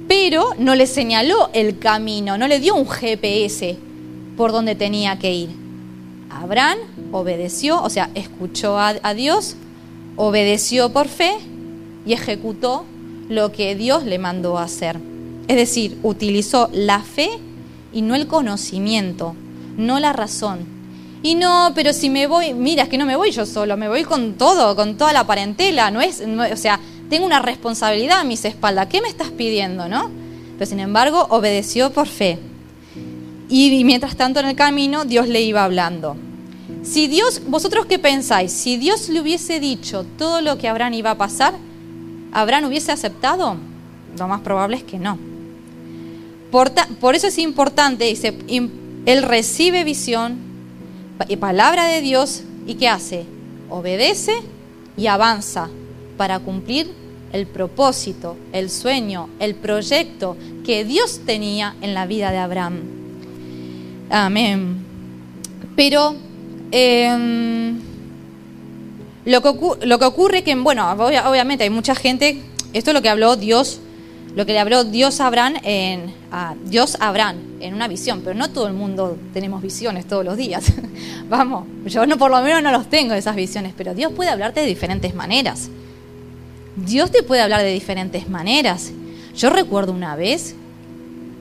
Pero 0.08 0.52
no 0.58 0.74
le 0.76 0.88
señaló 0.88 1.50
el 1.54 1.80
camino, 1.80 2.38
no 2.38 2.48
le 2.48 2.60
dio 2.60 2.76
un 2.76 2.88
GPS 2.88 3.78
por 4.38 4.52
donde 4.52 4.74
tenía 4.76 5.20
que 5.20 5.34
ir. 5.34 5.50
Abraham 6.30 6.78
obedeció, 7.12 7.82
o 7.82 7.90
sea, 7.90 8.10
escuchó 8.16 8.78
a, 8.80 8.94
Dios, 9.14 9.56
obedeció 10.16 10.92
por 10.94 11.08
fe 11.08 11.34
y 12.06 12.14
ejecutó 12.14 12.86
lo 13.30 13.52
que 13.52 13.76
Dios 13.76 14.04
le 14.06 14.18
mandó 14.20 14.58
hacer. 14.58 14.98
Es 15.48 15.56
decir, 15.56 15.98
utilizó 16.04 16.70
la 16.74 17.00
fe 17.02 17.30
y 17.94 18.02
no 18.02 18.16
el 18.16 18.28
conocimiento, 18.28 19.36
no 19.78 20.00
la 20.00 20.14
razón. 20.14 20.60
Y 21.24 21.36
no, 21.36 21.72
pero 21.74 21.94
si 21.94 22.10
me 22.10 22.28
voy, 22.28 22.54
mira, 22.54 22.84
es 22.84 22.90
que 22.90 22.98
no 22.98 23.06
me 23.06 23.16
voy 23.16 23.32
yo 23.32 23.46
solo, 23.46 23.76
me 23.78 23.88
voy 23.90 24.04
con 24.04 24.34
todo, 24.34 24.76
con 24.76 24.98
toda 24.98 25.14
la 25.14 25.26
parentela, 25.26 25.90
no 25.92 26.00
es, 26.02 26.26
no- 26.26 26.44
o 26.44 26.56
sea, 26.58 26.80
tengo 27.10 27.26
una 27.26 27.40
responsabilidad 27.40 28.20
a 28.20 28.24
mis 28.24 28.46
espaldas. 28.46 28.88
¿Qué 28.88 29.02
me 29.02 29.08
estás 29.08 29.30
pidiendo, 29.32 29.88
no? 29.88 30.12
Pero 30.58 30.70
sin 30.70 30.80
embargo, 30.80 31.26
obedeció 31.30 31.92
por 31.92 32.08
fe. 32.08 32.38
Y, 33.50 33.84
mientras 33.86 34.16
tanto 34.18 34.40
en 34.42 34.48
el 34.48 34.56
camino 34.56 35.06
Dios 35.06 35.28
le 35.28 35.42
iba 35.42 35.64
hablando. 35.64 36.18
Si 36.84 37.08
Dios, 37.08 37.42
vosotros 37.48 37.86
qué 37.86 37.98
pensáis, 37.98 38.52
si 38.52 38.78
Dios 38.78 39.08
le 39.10 39.22
hubiese 39.22 39.60
dicho 39.60 40.06
todo 40.18 40.42
lo 40.42 40.58
que 40.58 40.68
Abraham 40.68 40.94
iba 40.94 41.12
a 41.12 41.18
pasar, 41.18 41.54
¿Abraham 42.34 42.66
hubiese 42.66 42.92
aceptado? 42.92 43.56
Lo 44.18 44.28
más 44.28 44.42
probable 44.42 44.78
es 44.78 44.84
que 44.84 45.00
no. 45.00 45.18
Por, 46.52 47.16
eso 47.16 47.28
es 47.28 47.38
importante, 47.38 48.06
dice, 48.06 48.34
él 49.06 49.24
recibe 49.24 49.84
visión 49.84 50.38
y 51.28 51.36
palabra 51.38 51.86
de 51.88 52.02
Dios 52.02 52.44
y 52.66 52.76
¿qué 52.76 52.88
hace? 52.88 53.26
Obedece 53.70 54.34
y 54.96 55.08
avanza 55.08 55.70
para 56.16 56.40
cumplir 56.40 56.92
el 57.34 57.48
propósito, 57.48 58.38
el 58.54 58.70
sueño, 58.70 59.30
el 59.40 59.56
proyecto 59.56 60.38
que 60.66 60.86
Dios 60.86 61.22
tenía 61.26 61.76
en 61.82 61.94
la 61.94 62.06
vida 62.06 62.32
de 62.32 62.38
Abraham. 62.38 62.80
Amén. 64.10 64.86
Pero 65.76 66.16
em, 66.72 67.80
lo, 69.26 69.42
que 69.42 69.86
lo 69.86 70.00
que 70.00 70.06
ocurre 70.06 70.44
que, 70.44 70.56
bueno, 70.56 70.90
obviamente 70.92 71.66
hay 71.66 71.70
mucha 71.70 71.94
gente, 71.94 72.42
esto 72.74 72.92
es 72.92 72.94
lo 72.94 73.02
que 73.02 73.10
habló 73.10 73.36
Dios 73.36 73.82
lo 74.38 74.46
que 74.46 74.54
le 74.54 74.60
habló 74.60 74.84
Dios 74.84 75.20
a 75.20 75.26
Abraham 75.26 75.56
en 75.64 76.14
Dios 76.66 76.96
en 77.60 77.74
una 77.74 77.88
visión, 77.88 78.22
pero 78.24 78.36
no 78.36 78.52
todo 78.52 78.68
el 78.68 78.74
mundo 78.74 79.18
tenemos 79.34 79.64
visiones 79.64 80.06
todos 80.08 80.24
los 80.24 80.38
días. 80.38 80.72
Vamos, 81.28 81.66
yo 81.88 82.06
no 82.06 82.20
por 82.20 82.30
lo 82.30 82.40
menos 82.44 82.62
no 82.62 82.72
los 82.72 82.88
tengo 82.88 83.16
esas 83.16 83.36
visiones, 83.36 83.74
pero 83.76 83.96
Dios 83.96 84.12
puede 84.14 84.30
hablarte 84.30 84.60
de 84.60 84.68
diferentes 84.68 85.16
maneras. 85.16 85.70
Dios 86.76 87.10
te 87.10 87.24
puede 87.24 87.42
hablar 87.42 87.64
de 87.64 87.72
diferentes 87.72 88.30
maneras. 88.30 88.92
Yo 89.36 89.50
recuerdo 89.50 89.92
una 89.92 90.16
vez, 90.16 90.54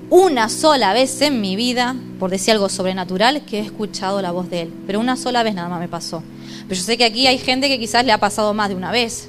una 0.08 0.48
sola 0.48 0.94
vez 0.94 1.20
en 1.20 1.42
mi 1.42 1.54
vida, 1.54 1.94
por 2.18 2.30
decir 2.30 2.52
algo 2.52 2.70
sobrenatural, 2.70 3.44
que 3.44 3.58
he 3.58 3.62
escuchado 3.62 4.22
la 4.22 4.30
voz 4.30 4.48
de 4.48 4.62
Él. 4.62 4.72
Pero 4.86 5.00
una 5.00 5.16
sola 5.16 5.42
vez 5.42 5.54
nada 5.54 5.68
más 5.68 5.80
me 5.80 5.88
pasó. 5.88 6.22
Pero 6.66 6.80
yo 6.80 6.82
sé 6.82 6.96
que 6.96 7.04
aquí 7.04 7.26
hay 7.26 7.36
gente 7.36 7.68
que 7.68 7.78
quizás 7.78 8.06
le 8.06 8.12
ha 8.12 8.18
pasado 8.18 8.54
más 8.54 8.70
de 8.70 8.74
una 8.74 8.90
vez. 8.90 9.28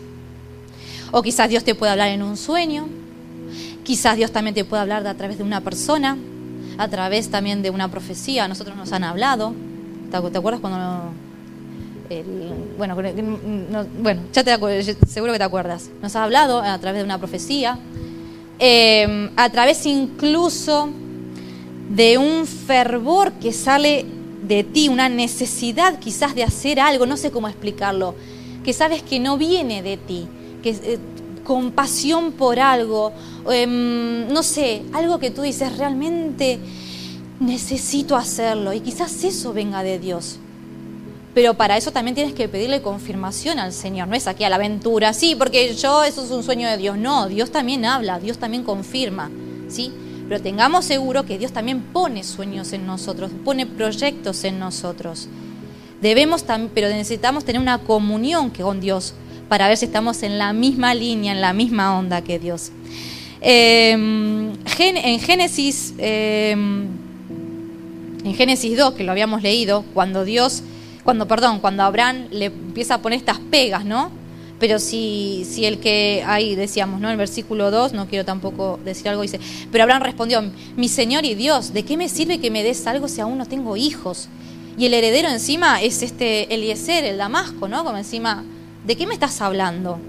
O 1.11 1.21
quizás 1.21 1.49
Dios 1.49 1.65
te 1.65 1.75
puede 1.75 1.91
hablar 1.91 2.07
en 2.11 2.23
un 2.23 2.37
sueño. 2.37 2.87
Quizás 3.87 4.17
Dios 4.17 4.33
también 4.33 4.53
te 4.53 4.65
pueda 4.65 4.81
hablar 4.81 5.07
a 5.07 5.13
través 5.13 5.37
de 5.37 5.45
una 5.45 5.61
persona, 5.61 6.17
a 6.77 6.89
través 6.89 7.31
también 7.31 7.61
de 7.61 7.69
una 7.69 7.89
profecía. 7.89 8.43
A 8.43 8.47
nosotros 8.49 8.75
nos 8.75 8.91
han 8.91 9.05
hablado. 9.05 9.53
¿Te, 10.11 10.17
acuerdas 10.17 10.59
cuando... 10.59 11.13
bueno, 12.77 12.97
bueno, 14.01 14.21
ya 14.33 14.43
te 14.43 14.57
seguro 15.07 15.31
que 15.31 15.37
te 15.37 15.45
acuerdas. 15.45 15.89
Nos 16.01 16.17
ha 16.17 16.25
hablado 16.25 16.61
a 16.61 16.77
través 16.79 16.99
de 16.99 17.05
una 17.05 17.17
profecía, 17.17 17.79
em, 18.59 19.29
a 19.37 19.49
través 19.51 19.85
incluso 19.85 20.89
de 21.89 22.17
un 22.17 22.45
fervor 22.45 23.31
que 23.39 23.53
sale 23.53 24.05
de 24.45 24.65
ti, 24.65 24.89
una 24.89 25.07
necesidad 25.07 25.97
quizás 25.99 26.35
de 26.35 26.43
hacer 26.43 26.81
algo, 26.81 27.05
no 27.05 27.15
sé 27.15 27.31
cómo 27.31 27.47
explicarlo, 27.47 28.15
que 28.65 28.73
sabes 28.73 29.01
que 29.01 29.21
no 29.21 29.37
viene 29.37 29.81
de 29.81 29.95
ti, 29.95 30.27
que 30.61 30.71
eh, 30.71 30.99
compasión 31.47 32.33
por 32.33 32.59
algo, 32.59 33.13
em, 33.49 34.27
no 34.27 34.43
sé, 34.43 34.83
algo 34.91 35.17
que 35.17 35.31
tú 35.31 35.43
dices, 35.43 35.77
realmente 35.77 36.59
necesito 37.39 38.17
hacerlo 38.17 38.73
y 38.73 38.81
quizás 38.81 39.23
eso 39.23 39.53
venga 39.53 39.81
de 39.81 39.97
Dios. 39.97 40.39
Pero 41.33 41.53
para 41.53 41.77
eso 41.77 41.91
también 41.91 42.15
tienes 42.15 42.33
que 42.33 42.49
pedirle 42.49 42.81
confirmación 42.81 43.59
al 43.59 43.71
Señor, 43.71 44.09
no 44.09 44.15
es 44.15 44.27
aquí 44.27 44.43
a 44.43 44.49
la 44.49 44.57
aventura, 44.57 45.13
sí, 45.13 45.35
porque 45.35 45.73
yo 45.73 46.03
eso 46.03 46.25
es 46.25 46.31
un 46.31 46.43
sueño 46.43 46.67
de 46.67 46.75
Dios, 46.75 46.97
no, 46.97 47.29
Dios 47.29 47.49
también 47.49 47.85
habla, 47.85 48.19
Dios 48.19 48.39
también 48.39 48.63
confirma, 48.63 49.31
¿sí? 49.69 49.93
Pero 50.27 50.41
tengamos 50.41 50.83
seguro 50.83 51.23
que 51.23 51.37
Dios 51.37 51.53
también 51.53 51.81
pone 51.93 52.25
sueños 52.25 52.73
en 52.73 52.85
nosotros, 52.85 53.31
pone 53.45 53.65
proyectos 53.65 54.43
en 54.43 54.59
nosotros. 54.59 55.29
Debemos, 56.01 56.43
pero 56.73 56.89
necesitamos 56.89 57.45
tener 57.45 57.61
una 57.61 57.77
comunión 57.77 58.49
con 58.49 58.81
Dios 58.81 59.13
para 59.47 59.67
ver 59.67 59.77
si 59.77 59.85
estamos 59.85 60.23
en 60.23 60.37
la 60.37 60.53
misma 60.53 60.93
línea, 60.93 61.31
en 61.31 61.41
la 61.41 61.53
misma 61.53 61.97
onda 61.97 62.21
que 62.21 62.39
Dios. 62.39 62.71
Em, 63.41 64.53
en 64.79 65.19
Génesis, 65.19 65.93
em, 65.97 66.87
en 68.23 68.35
Génesis 68.35 68.77
2, 68.77 68.93
que 68.93 69.03
lo 69.03 69.11
habíamos 69.11 69.41
leído, 69.41 69.85
cuando 69.93 70.25
Dios, 70.25 70.63
cuando, 71.03 71.27
perdón, 71.27 71.59
cuando 71.59 71.83
Abraham 71.83 72.27
le 72.31 72.45
empieza 72.45 72.95
a 72.95 73.01
poner 73.01 73.19
estas 73.19 73.39
pegas, 73.39 73.85
¿no? 73.85 74.11
Pero 74.59 74.79
si, 74.79 75.45
si 75.49 75.65
el 75.65 75.77
que 75.77 76.23
ahí 76.25 76.55
decíamos, 76.55 76.99
¿no? 76.99 77.11
El 77.11 77.17
versículo 77.17 77.69
2, 77.69 77.93
no 77.93 78.07
quiero 78.07 78.25
tampoco 78.25 78.79
decir 78.83 79.07
algo, 79.07 79.21
dice, 79.21 79.39
pero 79.71 79.83
Abraham 79.83 80.01
respondió, 80.01 80.43
mi 80.75 80.89
Señor 80.89 81.25
y 81.25 81.35
Dios, 81.35 81.73
¿de 81.73 81.83
qué 81.83 81.95
me 81.95 82.09
sirve 82.09 82.39
que 82.39 82.49
me 82.49 82.63
des 82.63 82.87
algo 82.87 83.07
si 83.07 83.21
aún 83.21 83.37
no 83.37 83.45
tengo 83.45 83.77
hijos? 83.77 84.29
Y 84.77 84.87
el 84.87 84.93
heredero 84.93 85.29
encima 85.29 85.81
es 85.81 86.01
este 86.01 86.53
Eliezer, 86.53 87.03
el 87.03 87.17
Damasco, 87.17 87.67
¿no? 87.67 87.83
Como 87.83 87.97
encima 87.97 88.43
¿de 88.87 88.95
qué 88.95 89.05
me 89.05 89.13
estás 89.13 89.41
hablando? 89.41 89.99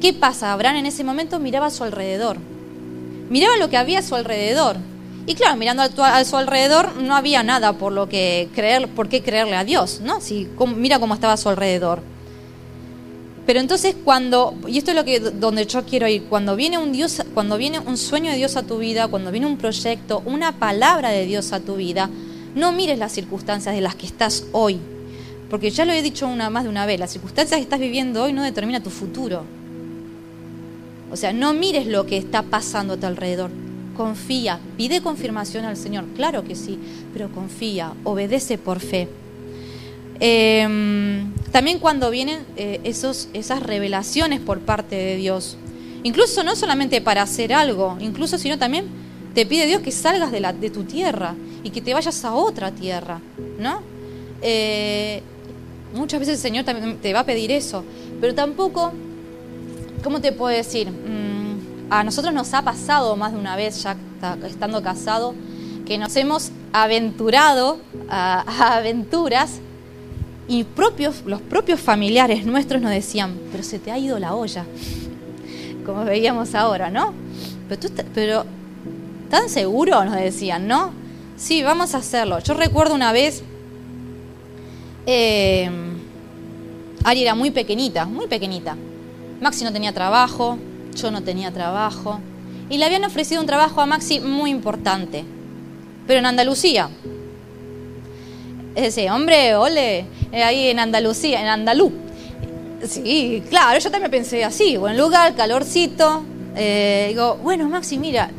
¿Qué 0.00 0.12
pasa? 0.12 0.52
Abraham 0.52 0.76
en 0.76 0.86
ese 0.86 1.02
momento 1.02 1.40
miraba 1.40 1.66
a 1.66 1.70
su 1.70 1.82
alrededor. 1.82 2.38
Miraba 3.28 3.56
lo 3.56 3.68
que 3.68 3.76
había 3.76 3.98
a 3.98 4.02
su 4.02 4.14
alrededor. 4.14 4.76
Y 5.26 5.34
claro, 5.34 5.56
mirando 5.56 5.82
a, 5.82 6.24
su 6.24 6.36
alrededor 6.36 6.94
no 6.96 7.16
había 7.16 7.42
nada 7.42 7.72
por 7.72 7.92
lo 7.92 8.08
que 8.08 8.48
creer, 8.54 8.88
por 8.88 9.08
qué 9.08 9.22
creerle 9.22 9.56
a 9.56 9.64
Dios, 9.64 10.00
¿no? 10.00 10.18
Mira 10.76 11.00
cómo 11.00 11.14
estaba 11.14 11.32
a 11.32 11.36
su 11.36 11.48
alrededor. 11.48 12.02
Pero 13.46 13.58
entonces 13.58 13.96
cuando, 14.04 14.54
y 14.68 14.78
esto 14.78 14.92
es 14.92 14.96
lo 14.96 15.04
que 15.04 15.18
donde 15.18 15.66
yo 15.66 15.84
quiero 15.84 16.06
ir, 16.06 16.24
cuando 16.24 16.54
viene 16.54 16.78
un 16.78 16.92
Dios, 16.92 17.20
cuando 17.34 17.56
viene 17.56 17.80
un 17.80 17.96
sueño 17.96 18.30
de 18.30 18.36
Dios 18.36 18.56
a 18.56 18.62
tu 18.62 18.78
vida, 18.78 19.08
cuando 19.08 19.32
viene 19.32 19.46
un 19.46 19.58
proyecto, 19.58 20.22
una 20.24 20.52
palabra 20.52 21.10
de 21.10 21.26
Dios 21.26 21.52
a 21.52 21.60
tu 21.60 21.76
vida, 21.76 22.08
no 22.54 22.72
mires 22.72 22.98
las 22.98 23.12
circunstancias 23.12 23.74
de 23.74 23.80
las 23.80 23.96
que 23.96 24.06
estás 24.06 24.44
hoy, 24.52 24.78
porque 25.50 25.70
ya 25.70 25.84
lo 25.84 25.92
he 25.92 26.02
dicho 26.02 26.26
una, 26.26 26.50
más 26.50 26.64
de 26.64 26.70
una 26.70 26.86
vez, 26.86 26.98
las 26.98 27.12
circunstancias 27.12 27.58
que 27.58 27.62
estás 27.62 27.80
viviendo 27.80 28.22
hoy 28.22 28.32
no 28.32 28.42
determinan 28.42 28.82
tu 28.82 28.90
futuro. 28.90 29.44
O 31.10 31.16
sea, 31.16 31.32
no 31.32 31.52
mires 31.52 31.86
lo 31.86 32.06
que 32.06 32.16
está 32.16 32.42
pasando 32.42 32.94
a 32.94 32.96
tu 32.96 33.06
alrededor. 33.06 33.50
Confía, 33.96 34.58
pide 34.76 35.00
confirmación 35.00 35.64
al 35.64 35.76
Señor, 35.76 36.04
claro 36.16 36.42
que 36.42 36.56
sí, 36.56 36.78
pero 37.12 37.30
confía, 37.30 37.92
obedece 38.02 38.58
por 38.58 38.80
fe. 38.80 39.08
Em, 40.18 41.32
también 41.52 41.78
cuando 41.78 42.10
vienen 42.10 42.40
eh, 42.56 42.80
esos, 42.82 43.28
esas 43.32 43.62
revelaciones 43.62 44.40
por 44.40 44.60
parte 44.60 44.96
de 44.96 45.16
Dios, 45.16 45.56
incluso 46.02 46.42
no 46.42 46.56
solamente 46.56 47.00
para 47.00 47.22
hacer 47.22 47.52
algo, 47.52 47.96
incluso 48.00 48.38
sino 48.38 48.58
también 48.58 48.86
te 49.34 49.46
pide 49.46 49.66
Dios 49.66 49.82
que 49.82 49.92
salgas 49.92 50.32
de 50.32 50.70
tu 50.70 50.84
tierra 50.84 51.34
y 51.62 51.70
que 51.70 51.80
te 51.80 51.94
vayas 51.94 52.24
a 52.24 52.34
otra 52.34 52.70
tierra, 52.72 53.20
¿no? 53.58 53.82
Eh, 54.42 55.22
Muchas 55.94 56.18
veces 56.18 56.34
el 56.34 56.40
Señor 56.40 56.64
también 56.64 56.98
te 56.98 57.12
va 57.12 57.20
a 57.20 57.24
pedir 57.24 57.52
eso, 57.52 57.84
pero 58.20 58.34
tampoco, 58.34 58.92
¿cómo 60.02 60.20
te 60.20 60.32
puedo 60.32 60.54
decir? 60.54 60.90
Mm, 60.90 61.92
a 61.92 62.02
nosotros 62.02 62.34
nos 62.34 62.52
ha 62.52 62.62
pasado 62.62 63.14
más 63.14 63.32
de 63.32 63.38
una 63.38 63.54
vez, 63.54 63.80
ya 63.82 63.96
estando 64.44 64.82
casado, 64.82 65.34
que 65.86 65.96
nos 65.96 66.16
hemos 66.16 66.50
aventurado 66.72 67.78
a, 68.08 68.76
aventuras 68.76 69.60
y 70.48 70.66
los 71.26 71.40
propios 71.42 71.80
familiares 71.80 72.44
nuestros 72.44 72.82
nos 72.82 72.90
decían, 72.90 73.38
pero 73.52 73.62
se 73.62 73.78
te 73.78 73.92
ha 73.92 73.98
ido 73.98 74.18
la 74.18 74.34
olla, 74.34 74.66
como 75.86 76.04
veíamos 76.04 76.56
ahora, 76.56 76.90
¿no? 76.90 77.14
Pero, 77.68 77.80
tú, 77.80 77.88
pero 78.12 78.44
¿tan 79.30 79.48
seguro? 79.48 80.04
Nos 80.04 80.16
decían, 80.16 80.66
¿no? 80.66 80.92
Sí, 81.36 81.62
vamos 81.62 81.94
a 81.94 81.98
hacerlo. 81.98 82.40
Yo 82.40 82.54
recuerdo 82.54 82.94
una 82.94 83.12
vez 83.12 83.44
eh, 85.06 85.70
Ari 87.04 87.22
era 87.22 87.34
muy 87.34 87.50
pequeñita, 87.50 88.06
muy 88.06 88.26
pequeñita. 88.26 88.76
Maxi 89.40 89.64
no 89.64 89.72
tenía 89.72 89.92
trabajo, 89.92 90.58
yo 90.94 91.10
no 91.10 91.22
tenía 91.22 91.52
trabajo. 91.52 92.20
Y 92.70 92.78
le 92.78 92.86
habían 92.86 93.04
ofrecido 93.04 93.40
un 93.40 93.46
trabajo 93.46 93.80
a 93.80 93.86
Maxi 93.86 94.20
muy 94.20 94.50
importante, 94.50 95.24
pero 96.06 96.20
en 96.20 96.26
Andalucía. 96.26 96.88
Ese 98.74 99.10
hombre, 99.10 99.54
ole, 99.54 100.06
eh, 100.32 100.42
ahí 100.42 100.68
en 100.68 100.78
Andalucía, 100.78 101.40
en 101.40 101.46
Andalú. 101.48 101.92
Sí, 102.82 103.42
claro, 103.48 103.78
yo 103.78 103.90
también 103.90 104.10
pensé 104.10 104.44
así, 104.44 104.76
buen 104.76 104.96
lugar, 104.96 105.34
calorcito. 105.34 106.24
Eh, 106.56 107.06
digo, 107.10 107.38
bueno, 107.42 107.68
Maxi, 107.68 107.98
mira, 107.98 108.30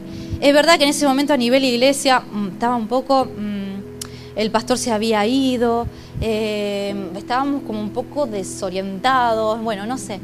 es 0.42 0.54
verdad 0.54 0.78
que 0.78 0.84
en 0.84 0.90
ese 0.90 1.08
momento 1.08 1.34
a 1.34 1.38
nivel 1.38 1.64
iglesia 1.64 2.20
mm, 2.20 2.48
estaba 2.50 2.76
un 2.76 2.88
poco, 2.88 3.26
mm, 3.26 4.36
el 4.36 4.52
pastor 4.52 4.78
se 4.78 4.92
había 4.92 5.26
ido, 5.26 5.88
eh, 6.22 6.96
estábamos 7.16 7.64
como 7.64 7.82
un 7.82 7.90
poco 7.90 8.26
desorientados, 8.26 9.62
bueno, 9.62 9.86
no 9.86 9.98
sé. 9.98 10.20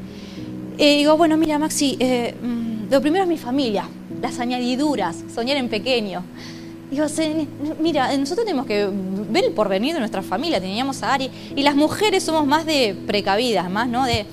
Y 0.77 0.97
digo, 0.97 1.17
bueno, 1.17 1.37
mira, 1.37 1.59
Maxi, 1.59 1.97
eh, 1.99 2.35
mm, 2.41 2.91
lo 2.91 3.01
primero 3.01 3.23
es 3.23 3.29
mi 3.29 3.37
familia, 3.37 3.85
las 4.21 4.39
añadiduras, 4.39 5.23
soñar 5.33 5.57
en 5.57 5.69
pequeño. 5.69 6.23
Digo, 6.89 7.05
mira, 7.79 8.15
nosotros 8.17 8.45
tenemos 8.45 8.65
que 8.65 8.89
ver 9.29 9.45
el 9.45 9.51
porvenir 9.51 9.93
de 9.93 9.99
nuestra 9.99 10.21
familia, 10.21 10.59
teníamos 10.59 11.03
a 11.03 11.13
Ari, 11.13 11.29
y 11.55 11.63
las 11.63 11.75
mujeres 11.75 12.23
somos 12.23 12.45
más 12.45 12.65
de 12.65 12.95
precavidas, 13.07 13.69
más, 13.69 13.87
¿no? 13.87 14.05
De, 14.05 14.25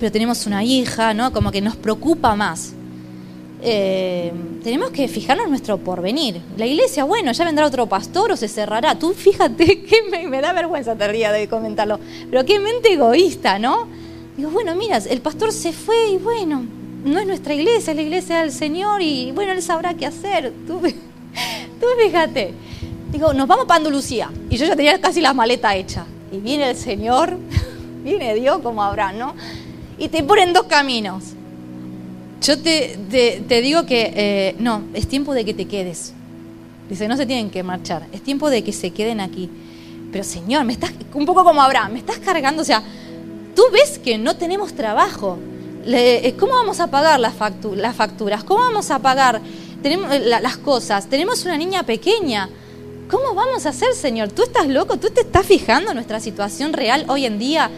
pero 0.00 0.10
tenemos 0.10 0.46
una 0.46 0.64
hija, 0.64 1.12
¿no? 1.12 1.32
Como 1.32 1.50
que 1.50 1.60
nos 1.60 1.76
preocupa 1.76 2.34
más. 2.34 2.72
Eh, 3.62 4.32
tenemos 4.62 4.90
que 4.90 5.08
fijarnos 5.08 5.44
en 5.44 5.50
nuestro 5.50 5.78
porvenir. 5.78 6.40
La 6.56 6.66
iglesia, 6.66 7.04
bueno, 7.04 7.32
ya 7.32 7.44
vendrá 7.44 7.66
otro 7.66 7.86
pastor 7.86 8.32
o 8.32 8.36
se 8.36 8.48
cerrará. 8.48 8.98
Tú 8.98 9.12
fíjate 9.12 9.82
que 9.84 10.02
me, 10.28 10.40
da 10.40 10.52
vergüenza 10.52 10.94
te 10.94 11.08
ría 11.08 11.32
de 11.32 11.48
comentarlo, 11.48 11.98
pero 12.30 12.44
qué 12.44 12.58
mente 12.58 12.92
egoísta, 12.92 13.58
¿no? 13.58 13.86
Digo, 14.36 14.50
bueno, 14.50 14.74
mira, 14.74 14.98
el 14.98 15.20
pastor 15.20 15.52
se 15.52 15.72
fue 15.72 16.10
y 16.10 16.18
bueno, 16.18 16.64
no 17.04 17.18
es 17.18 17.26
nuestra 17.26 17.54
iglesia, 17.54 17.92
es 17.92 17.96
la 17.96 18.02
iglesia 18.02 18.40
del 18.40 18.52
Señor 18.52 19.00
y 19.00 19.32
bueno, 19.32 19.52
él 19.52 19.62
sabrá 19.62 19.94
qué 19.94 20.06
hacer. 20.06 20.52
Tú, 20.66 20.80
tú 21.80 21.86
fíjate. 22.04 22.52
Digo, 23.10 23.32
nos 23.32 23.46
vamos 23.46 23.66
para 23.66 23.78
Andalucía. 23.78 24.30
Y 24.50 24.56
yo 24.56 24.66
ya 24.66 24.76
tenía 24.76 25.00
casi 25.00 25.20
la 25.20 25.32
maleta 25.32 25.74
hecha. 25.74 26.04
Y 26.30 26.38
viene 26.38 26.70
el 26.70 26.76
Señor, 26.76 27.38
viene 28.04 28.34
Dios 28.34 28.58
como 28.58 28.82
Abraham, 28.82 29.18
¿no? 29.18 29.34
Y 29.96 30.08
te 30.08 30.22
ponen 30.22 30.52
dos 30.52 30.64
caminos 30.64 31.35
yo 32.40 32.58
te, 32.60 32.98
te- 33.10 33.60
digo 33.60 33.86
que 33.86 34.12
eh, 34.14 34.56
no, 34.58 34.82
es 34.94 35.06
tiempo 35.08 35.34
de 35.34 35.44
que 35.44 35.54
te 35.54 35.66
quedes. 35.66 36.12
Dice, 36.88 37.08
no 37.08 37.16
se 37.16 37.26
tienen 37.26 37.50
que 37.50 37.62
marchar, 37.62 38.06
es 38.12 38.22
tiempo 38.22 38.48
de 38.50 38.62
que 38.62 38.72
se 38.72 38.90
queden 38.90 39.20
aquí. 39.20 39.50
Pero 40.12 40.22
Señor, 40.24 40.64
me 40.64 40.72
estás, 40.72 40.92
un 41.14 41.26
poco 41.26 41.42
como 41.44 41.60
Abraham, 41.62 41.92
me 41.94 41.98
estás 41.98 42.18
cargando, 42.18 42.62
o 42.62 42.64
sea, 42.64 42.82
tú 43.54 43.62
ves 43.72 43.98
que 43.98 44.18
no 44.18 44.36
tenemos 44.36 44.72
trabajo. 44.74 45.38
Eh, 45.84 46.34
¿Cómo 46.38 46.54
vamos 46.54 46.80
a 46.80 46.88
pagar 46.88 47.18
las, 47.20 47.34
factu- 47.36 47.74
las 47.74 47.94
facturas? 47.96 48.44
¿Cómo 48.44 48.60
vamos 48.60 48.90
a 48.90 48.98
pagar 49.00 49.40
eh, 49.82 50.20
la- 50.24 50.40
las 50.40 50.56
cosas? 50.58 51.08
Tenemos 51.08 51.44
una 51.44 51.56
niña 51.56 51.82
pequeña. 51.84 52.48
¿Cómo 53.10 53.34
vamos 53.34 53.66
a 53.66 53.68
hacer, 53.70 53.94
Señor? 53.94 54.30
¿Tú 54.32 54.42
estás 54.42 54.66
loco? 54.66 54.96
¿Tú 54.98 55.10
te 55.10 55.20
estás 55.20 55.46
fijando 55.46 55.90
en 55.90 55.94
nuestra 55.96 56.18
situación 56.20 56.72
real 56.72 57.04
hoy 57.08 57.24
en 57.26 57.38
día? 57.38 57.70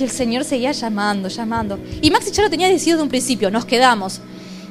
Y 0.00 0.04
el 0.04 0.10
Señor 0.10 0.44
seguía 0.44 0.72
llamando, 0.72 1.28
llamando. 1.28 1.78
Y 2.00 2.10
Maxi 2.10 2.30
ya 2.30 2.42
lo 2.42 2.48
tenía 2.48 2.68
decidido 2.68 2.96
de 2.96 3.02
un 3.02 3.10
principio, 3.10 3.50
nos 3.50 3.66
quedamos. 3.66 4.20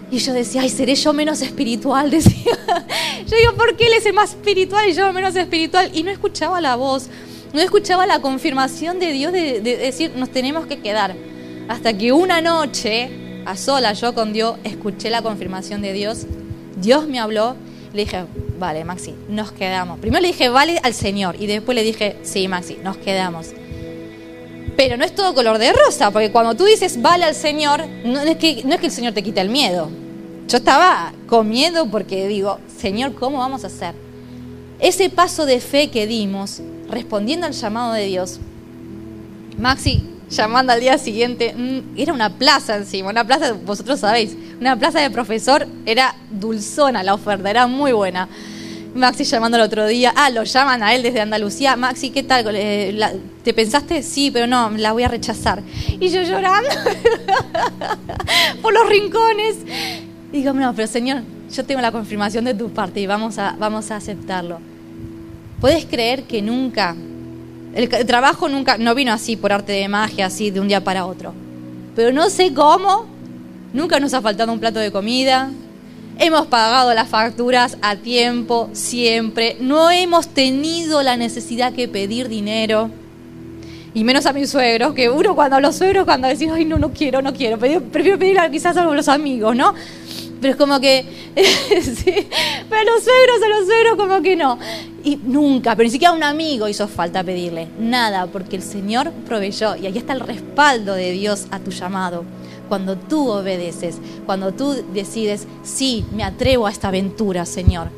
Y 0.10 0.18
yo 0.18 0.34
decía, 0.34 0.62
ay, 0.62 0.70
seré 0.70 0.96
yo 0.96 1.14
menos 1.14 1.44
espiritual, 1.44 2.10
decía. 2.12 2.58
Yo 3.28 3.38
digo, 3.38 3.54
¿por 3.56 3.78
qué 3.78 3.86
él 3.86 3.94
es 3.94 4.08
el 4.08 4.14
más 4.14 4.32
espiritual 4.32 4.90
y 4.90 4.94
yo 4.94 5.14
menos 5.14 5.36
espiritual? 5.36 5.92
Y 5.94 6.02
no 6.02 6.10
escuchaba 6.10 6.60
la 6.60 6.76
voz, 6.76 7.10
no 7.54 7.62
escuchaba 7.62 8.08
la 8.08 8.20
confirmación 8.22 8.98
de 9.00 9.12
Dios 9.12 9.32
de, 9.32 9.62
de 9.62 9.78
decir, 9.78 10.14
nos 10.16 10.32
tenemos 10.32 10.66
que 10.66 10.80
quedar. 10.80 11.16
Hasta 11.68 11.96
que 11.96 12.12
una 12.12 12.42
noche, 12.42 13.44
a 13.46 13.56
solas, 13.56 14.02
yo 14.02 14.16
con 14.16 14.34
Dios, 14.34 14.56
escuché 14.64 15.12
la 15.12 15.22
confirmación 15.22 15.84
de 15.84 15.94
Dios. 15.94 16.26
Dios 16.82 17.08
me 17.08 17.20
habló, 17.20 17.56
le 17.94 18.06
dije, 18.06 18.26
vale, 18.58 18.84
Maxi, 18.84 19.14
nos 19.30 19.52
quedamos. 19.52 20.00
Primero 20.00 20.24
le 20.24 20.30
dije, 20.30 20.50
vale 20.50 20.80
al 20.82 20.96
Señor, 20.96 21.36
y 21.40 21.46
después 21.46 21.76
le 21.76 21.84
dije, 21.84 22.18
sí, 22.24 22.48
Maxi, 22.48 22.78
nos 22.84 22.98
quedamos. 22.98 23.50
Pero 24.80 24.96
no 24.96 25.04
es 25.04 25.14
todo 25.14 25.34
color 25.34 25.58
de 25.58 25.74
rosa, 25.74 26.10
porque 26.10 26.32
cuando 26.32 26.56
tú 26.56 26.64
dices 26.64 27.02
vale 27.02 27.26
al 27.26 27.36
Señor, 27.36 27.86
no 28.06 28.22
es 28.22 28.38
que, 28.38 28.64
no 28.64 28.76
es 28.76 28.80
que 28.80 28.86
el 28.86 28.94
Señor 28.94 29.12
te 29.12 29.22
quite 29.22 29.42
el 29.42 29.50
miedo. 29.50 29.90
Yo 30.48 30.56
estaba 30.56 31.12
con 31.28 31.50
miedo 31.50 31.92
porque 31.92 32.30
digo, 32.30 32.60
Señor, 32.78 33.14
¿cómo 33.14 33.40
vamos 33.40 33.66
a 33.66 33.68
hacer? 33.68 33.94
Ese 34.80 35.10
paso 35.10 35.46
de 35.46 35.60
fe 35.60 35.90
que 35.90 36.08
dimos, 36.08 36.62
respondiendo 36.90 37.46
al 37.46 37.52
llamado 37.52 37.92
de 37.92 38.06
Dios, 38.06 38.40
Maxi 39.58 40.02
llamando 40.30 40.72
al 40.72 40.80
día 40.80 40.98
siguiente, 40.98 41.54
mm, 41.54 42.00
era 42.00 42.14
una 42.14 42.38
plaza 42.38 42.78
encima, 42.78 43.10
una 43.10 43.28
plaza, 43.28 43.52
vosotros 43.52 44.00
sabéis, 44.00 44.38
una 44.62 44.80
plaza 44.80 45.02
de 45.02 45.10
profesor, 45.10 45.68
era 45.86 46.16
dulzona 46.32 47.04
la 47.04 47.16
oferta, 47.16 47.50
era 47.50 47.68
muy 47.68 47.92
buena. 47.92 48.30
Maxi 49.00 49.24
llamando 49.24 49.58
el 49.58 49.64
otro 49.64 49.88
día, 49.88 50.14
ah, 50.16 50.30
lo 50.30 50.43
llaman 50.43 50.84
a 50.84 50.93
él 50.93 51.02
desde 51.02 51.22
Andalucía, 51.22 51.76
Maxi, 51.76 52.12
¿qué 52.12 52.24
tal? 52.24 52.45
Eh, 52.56 52.95
¿Te 53.43 53.54
pensaste? 53.54 54.04
Sí, 54.04 54.30
pero 54.32 54.45
no, 54.45 54.70
la 54.72 54.91
voy 54.91 55.04
a 55.04 55.08
rechazar. 55.08 55.64
Y 56.00 56.10
yo 56.10 56.22
llorando 56.22 56.70
por 58.62 58.74
los 58.74 58.88
rincones. 58.88 59.58
Y 60.32 60.38
digo, 60.38 60.54
no, 60.54 60.76
pero 60.76 60.88
Señor, 60.88 61.24
yo 61.52 61.66
tengo 61.66 61.82
la 61.82 61.91
confirmación 61.91 62.45
de 62.45 62.54
tu 62.54 62.70
parte 62.70 63.00
y 63.00 63.08
vamos 63.08 63.38
a, 63.39 63.56
vamos 63.58 63.89
a 63.89 63.95
aceptarlo. 63.95 64.60
¿Puedes 65.60 65.86
creer 65.86 66.24
que 66.24 66.41
nunca, 66.41 66.95
el, 67.74 67.93
el 67.93 68.06
trabajo 68.06 68.47
nunca, 68.47 68.78
no 68.78 68.93
vino 68.93 69.12
así 69.12 69.36
por 69.36 69.52
arte 69.52 69.72
de 69.72 69.88
magia, 69.88 70.28
así 70.28 70.52
de 70.52 70.60
un 70.60 70.68
día 70.68 70.84
para 70.84 71.06
otro? 71.06 71.34
Pero 71.95 72.14
no 72.14 72.30
sé 72.30 72.54
cómo, 72.54 73.08
nunca 73.74 74.00
nos 74.00 74.14
ha 74.14 74.22
faltado 74.22 74.54
un 74.54 74.60
plato 74.60 74.80
de 74.80 74.91
comida, 74.91 75.50
hemos 76.20 76.48
pagado 76.48 76.94
las 76.94 77.08
facturas 77.08 77.78
a 77.82 77.96
tiempo, 77.96 78.70
siempre, 78.74 79.58
no 79.60 79.90
hemos 79.90 80.28
tenido 80.28 81.02
la 81.02 81.18
necesidad 81.18 81.74
que 81.74 81.88
pedir 81.88 82.28
dinero. 82.28 82.92
Y 83.94 84.04
menos 84.04 84.26
a 84.28 84.34
mis 84.34 84.50
suegros, 84.50 84.94
que 84.94 85.10
uno 85.10 85.34
cuando 85.34 85.56
a 85.56 85.60
los 85.62 85.78
suegros, 85.78 86.06
cuando 86.06 86.28
decís, 86.28 86.50
ay, 86.54 86.66
no, 86.66 86.78
no 86.78 86.92
quiero, 86.92 87.22
no 87.22 87.34
quiero, 87.34 87.58
prefiero, 87.58 88.20
pedir 88.20 88.38
quizás 88.52 88.78
a 88.78 88.84
los 88.86 89.08
amigos, 89.08 89.56
¿no? 89.56 89.74
Pero 90.40 90.52
es 90.52 90.58
como 90.58 90.80
que, 90.80 91.06
sí, 91.82 92.14
pero 92.70 92.82
a 92.82 92.94
los 92.94 93.04
suegros, 93.04 93.44
a 93.44 93.50
los 93.50 93.66
suegros, 93.66 93.96
como 93.98 94.22
que 94.22 94.36
no. 94.36 94.60
Y 95.04 95.18
nunca, 95.24 95.76
pero 95.76 95.88
ni 95.88 95.92
siquiera 95.92 96.14
a 96.14 96.16
un 96.16 96.24
amigo 96.24 96.68
hizo 96.68 96.88
falta 96.88 97.24
pedirle, 97.24 97.68
nada, 97.80 98.28
porque 98.28 98.58
el 98.58 98.62
Señor 98.62 99.12
proveyó. 99.26 99.76
Y 99.76 99.88
ahí 99.88 99.98
está 99.98 100.14
el 100.14 100.20
respaldo 100.20 100.94
de 100.94 101.12
Dios 101.12 101.48
a 101.52 101.60
tu 101.60 101.72
llamado. 101.72 102.26
Cuando 102.70 102.96
tú 102.96 103.30
obedeces, 103.30 103.98
cuando 104.26 104.54
tú 104.54 104.76
decides, 104.94 105.48
sí, 105.64 106.06
me 106.14 106.24
atrevo 106.24 106.68
a 106.68 106.72
esta 106.72 106.88
aventura, 106.88 107.46
Señor. 107.46 107.90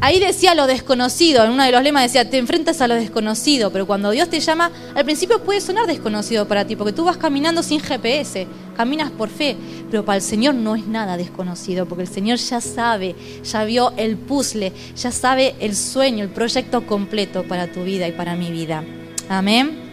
Ahí 0.00 0.20
decía 0.20 0.54
lo 0.54 0.68
desconocido, 0.68 1.44
en 1.44 1.50
uno 1.50 1.64
de 1.64 1.72
los 1.72 1.82
lemas 1.82 2.04
decía, 2.04 2.30
te 2.30 2.38
enfrentas 2.38 2.80
a 2.80 2.86
lo 2.86 2.94
desconocido, 2.94 3.72
pero 3.72 3.84
cuando 3.84 4.12
Dios 4.12 4.30
te 4.30 4.38
llama, 4.38 4.70
al 4.94 5.04
principio 5.04 5.42
puede 5.42 5.60
sonar 5.60 5.88
desconocido 5.88 6.46
para 6.46 6.64
ti, 6.64 6.76
porque 6.76 6.92
tú 6.92 7.04
vas 7.04 7.16
caminando 7.16 7.64
sin 7.64 7.80
GPS, 7.80 8.46
caminas 8.76 9.10
por 9.10 9.28
fe, 9.28 9.56
pero 9.90 10.04
para 10.04 10.16
el 10.16 10.22
Señor 10.22 10.54
no 10.54 10.76
es 10.76 10.86
nada 10.86 11.16
desconocido, 11.16 11.86
porque 11.86 12.02
el 12.02 12.08
Señor 12.08 12.38
ya 12.38 12.60
sabe, 12.60 13.16
ya 13.42 13.64
vio 13.64 13.92
el 13.96 14.16
puzzle, 14.16 14.72
ya 14.94 15.10
sabe 15.10 15.56
el 15.58 15.74
sueño, 15.74 16.22
el 16.22 16.30
proyecto 16.30 16.86
completo 16.86 17.42
para 17.42 17.66
tu 17.66 17.82
vida 17.82 18.06
y 18.06 18.12
para 18.12 18.36
mi 18.36 18.52
vida. 18.52 18.84
Amén. 19.28 19.87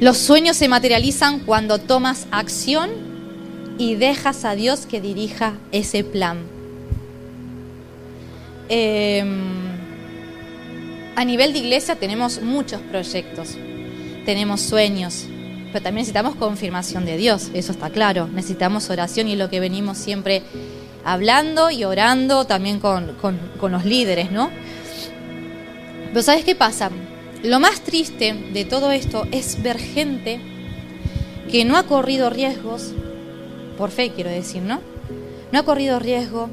Los 0.00 0.18
sueños 0.18 0.56
se 0.56 0.68
materializan 0.68 1.40
cuando 1.40 1.78
tomas 1.78 2.26
acción 2.30 2.90
y 3.78 3.94
dejas 3.94 4.44
a 4.44 4.54
Dios 4.54 4.86
que 4.86 5.00
dirija 5.00 5.54
ese 5.72 6.04
plan. 6.04 6.38
Eh, 8.68 9.24
a 11.14 11.24
nivel 11.24 11.52
de 11.52 11.60
iglesia 11.60 11.96
tenemos 11.96 12.42
muchos 12.42 12.80
proyectos, 12.82 13.56
tenemos 14.26 14.60
sueños, 14.60 15.24
pero 15.72 15.82
también 15.84 16.02
necesitamos 16.02 16.36
confirmación 16.36 17.06
de 17.06 17.16
Dios, 17.16 17.50
eso 17.54 17.72
está 17.72 17.88
claro. 17.90 18.28
Necesitamos 18.28 18.90
oración 18.90 19.28
y 19.28 19.36
lo 19.36 19.48
que 19.48 19.60
venimos 19.60 19.96
siempre 19.96 20.42
hablando 21.04 21.70
y 21.70 21.84
orando 21.84 22.44
también 22.44 22.80
con, 22.80 23.14
con- 23.14 23.38
con 23.58 23.72
los 23.72 23.84
líderes, 23.86 24.30
¿no? 24.30 24.50
Pero 26.08 26.22
¿sabes 26.22 26.44
qué 26.44 26.54
pasa? 26.54 26.90
Lo 27.46 27.60
más 27.60 27.80
triste 27.82 28.34
de 28.52 28.64
todo 28.64 28.90
esto 28.90 29.24
es 29.30 29.62
ver 29.62 29.78
gente 29.78 30.40
que 31.48 31.64
no 31.64 31.76
ha 31.76 31.84
corrido 31.84 32.28
riesgos, 32.28 32.92
por 33.78 33.92
fe 33.92 34.10
quiero 34.10 34.30
decir, 34.30 34.62
¿no? 34.62 34.80
No 35.52 35.60
ha 35.60 35.62
corrido 35.62 36.00
riesgo, 36.00 36.48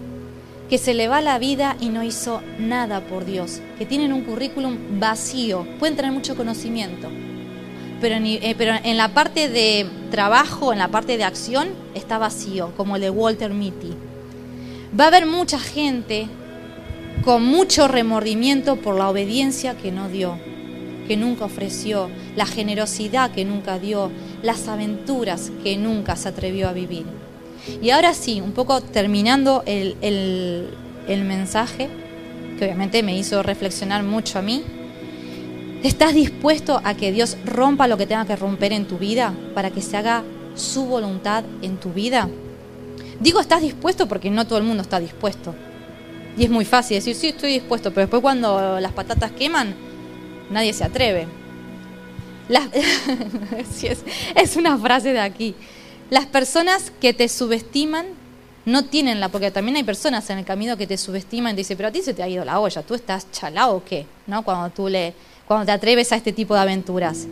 que 0.69 0.77
se 0.77 0.93
le 0.93 1.07
va 1.07 1.19
la 1.21 1.39
vida 1.39 1.75
y 1.79 1.89
no 1.89 2.03
hizo 2.03 2.41
nada 2.59 3.01
por 3.01 3.25
Dios, 3.25 3.59
que 3.79 3.87
tienen 3.87 4.13
un 4.13 4.21
currículum 4.21 4.99
vacío, 4.99 5.65
pueden 5.79 5.95
tener 5.95 6.11
mucho 6.11 6.35
conocimiento, 6.35 7.09
pero, 7.99 8.19
ni- 8.19 8.35
eh, 8.35 8.53
pero 8.55 8.73
en 8.83 8.95
la 8.97 9.15
parte 9.15 9.49
de 9.49 9.87
trabajo, 10.11 10.73
en 10.73 10.79
la 10.79 10.89
parte 10.89 11.17
de 11.17 11.23
acción, 11.23 11.69
está 11.95 12.19
vacío, 12.19 12.71
como 12.77 12.97
el 12.97 13.01
de 13.01 13.09
Walter 13.09 13.51
Mitty. 13.51 13.93
Va 14.99 15.05
a 15.05 15.07
haber 15.07 15.25
mucha 15.25 15.57
gente 15.59 16.27
con 17.25 17.43
mucho 17.43 17.87
remordimiento 17.87 18.75
por 18.75 18.95
la 18.95 19.09
obediencia 19.09 19.75
que 19.75 19.91
no 19.91 20.07
dio, 20.07 20.37
que 21.07 21.17
nunca 21.17 21.45
ofreció, 21.45 22.09
la 22.35 22.45
generosidad 22.45 23.31
que 23.31 23.45
nunca 23.45 23.79
dio, 23.79 24.11
las 24.41 24.67
aventuras 24.67 25.51
que 25.63 25.77
nunca 25.77 26.15
se 26.15 26.29
atrevió 26.29 26.67
a 26.69 26.73
vivir. 26.73 27.05
Y 27.81 27.91
ahora 27.91 28.13
sí, 28.13 28.41
un 28.41 28.51
poco 28.51 28.81
terminando 28.81 29.63
el, 29.65 29.95
el- 30.01 30.67
el 31.07 31.23
mensaje, 31.23 31.89
que 32.57 32.65
obviamente 32.65 33.03
me 33.03 33.17
hizo 33.17 33.41
reflexionar 33.43 34.03
mucho 34.03 34.39
a 34.39 34.41
mí, 34.41 34.63
¿estás 35.83 36.13
dispuesto 36.13 36.79
a 36.83 36.93
que 36.95 37.11
Dios 37.11 37.37
rompa 37.45 37.87
lo 37.87 37.97
que 37.97 38.05
tenga 38.05 38.25
que 38.25 38.35
romper 38.35 38.73
en 38.73 38.85
tu 38.85 38.97
vida 38.97 39.33
para 39.53 39.69
que 39.71 39.81
se 39.81 39.97
haga 39.97 40.23
su 40.55 40.85
voluntad 40.85 41.43
en 41.61 41.77
tu 41.77 41.91
vida? 41.91 42.29
Digo, 43.19 43.39
estás 43.39 43.61
dispuesto 43.61 44.07
porque 44.07 44.29
no 44.29 44.45
todo 44.47 44.57
el 44.59 44.65
mundo 44.65 44.81
está 44.81 44.99
dispuesto. 44.99 45.53
Y 46.37 46.43
es 46.45 46.49
muy 46.49 46.65
fácil 46.65 46.97
decir, 46.97 47.15
sí, 47.15 47.27
estoy 47.29 47.53
dispuesto, 47.53 47.89
pero 47.91 48.01
después 48.01 48.21
cuando 48.21 48.79
las 48.79 48.91
patatas 48.91 49.31
queman, 49.31 49.75
nadie 50.53 50.73
se 50.73 50.83
atreve. 50.83 51.27
Es 54.35 54.55
una 54.55 54.77
frase 54.77 55.13
de 55.13 55.19
aquí. 55.19 55.55
Las 56.09 56.25
personas 56.25 56.91
que 57.01 57.13
te 57.13 57.27
subestiman 57.27 58.05
no 58.65 58.85
tienen 58.85 59.19
la, 59.19 59.29
porque 59.29 59.51
también 59.51 59.75
hay 59.77 59.83
personas 59.83 60.29
en 60.29 60.37
el 60.37 60.45
camino 60.45 60.77
que 60.77 60.87
te 60.87 60.97
subestiman 60.97 61.51
y 61.51 61.55
te 61.55 61.61
dicen, 61.61 61.77
pero 61.77 61.89
a 61.89 61.91
ti 61.91 62.01
se 62.01 62.13
te 62.13 62.23
ha 62.23 62.29
ido 62.29 62.45
la 62.45 62.59
olla, 62.59 62.81
tú 62.81 62.93
estás 62.93 63.29
chalado 63.31 63.75
o 63.75 63.83
qué, 63.83 64.05
¿no? 64.27 64.43
Cuando 64.43 64.69
tú 64.69 64.87
le, 64.87 65.13
cuando 65.47 65.65
te 65.65 65.71
atreves 65.71 66.11
a 66.11 66.15
este 66.15 66.31
tipo 66.31 66.53
de 66.53 66.61
aventuras. 66.61 67.25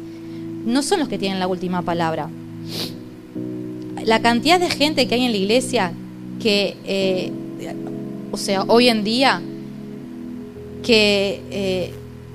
No 0.66 0.84
son 0.84 1.00
los 1.00 1.08
que 1.08 1.18
tienen 1.18 1.40
la 1.40 1.48
última 1.48 1.82
palabra. 1.82 2.30
La 4.04 4.22
cantidad 4.22 4.60
de 4.60 4.70
gente 4.70 5.08
que 5.08 5.16
hay 5.16 5.26
en 5.26 5.32
la 5.32 5.38
iglesia 5.38 5.94
que, 6.42 6.78
eh, 6.86 7.32
o 8.32 8.38
sea, 8.38 8.64
hoy 8.64 8.90
en 8.90 9.04
día, 9.04 9.42
que 10.84 11.42
eh, 11.52 11.94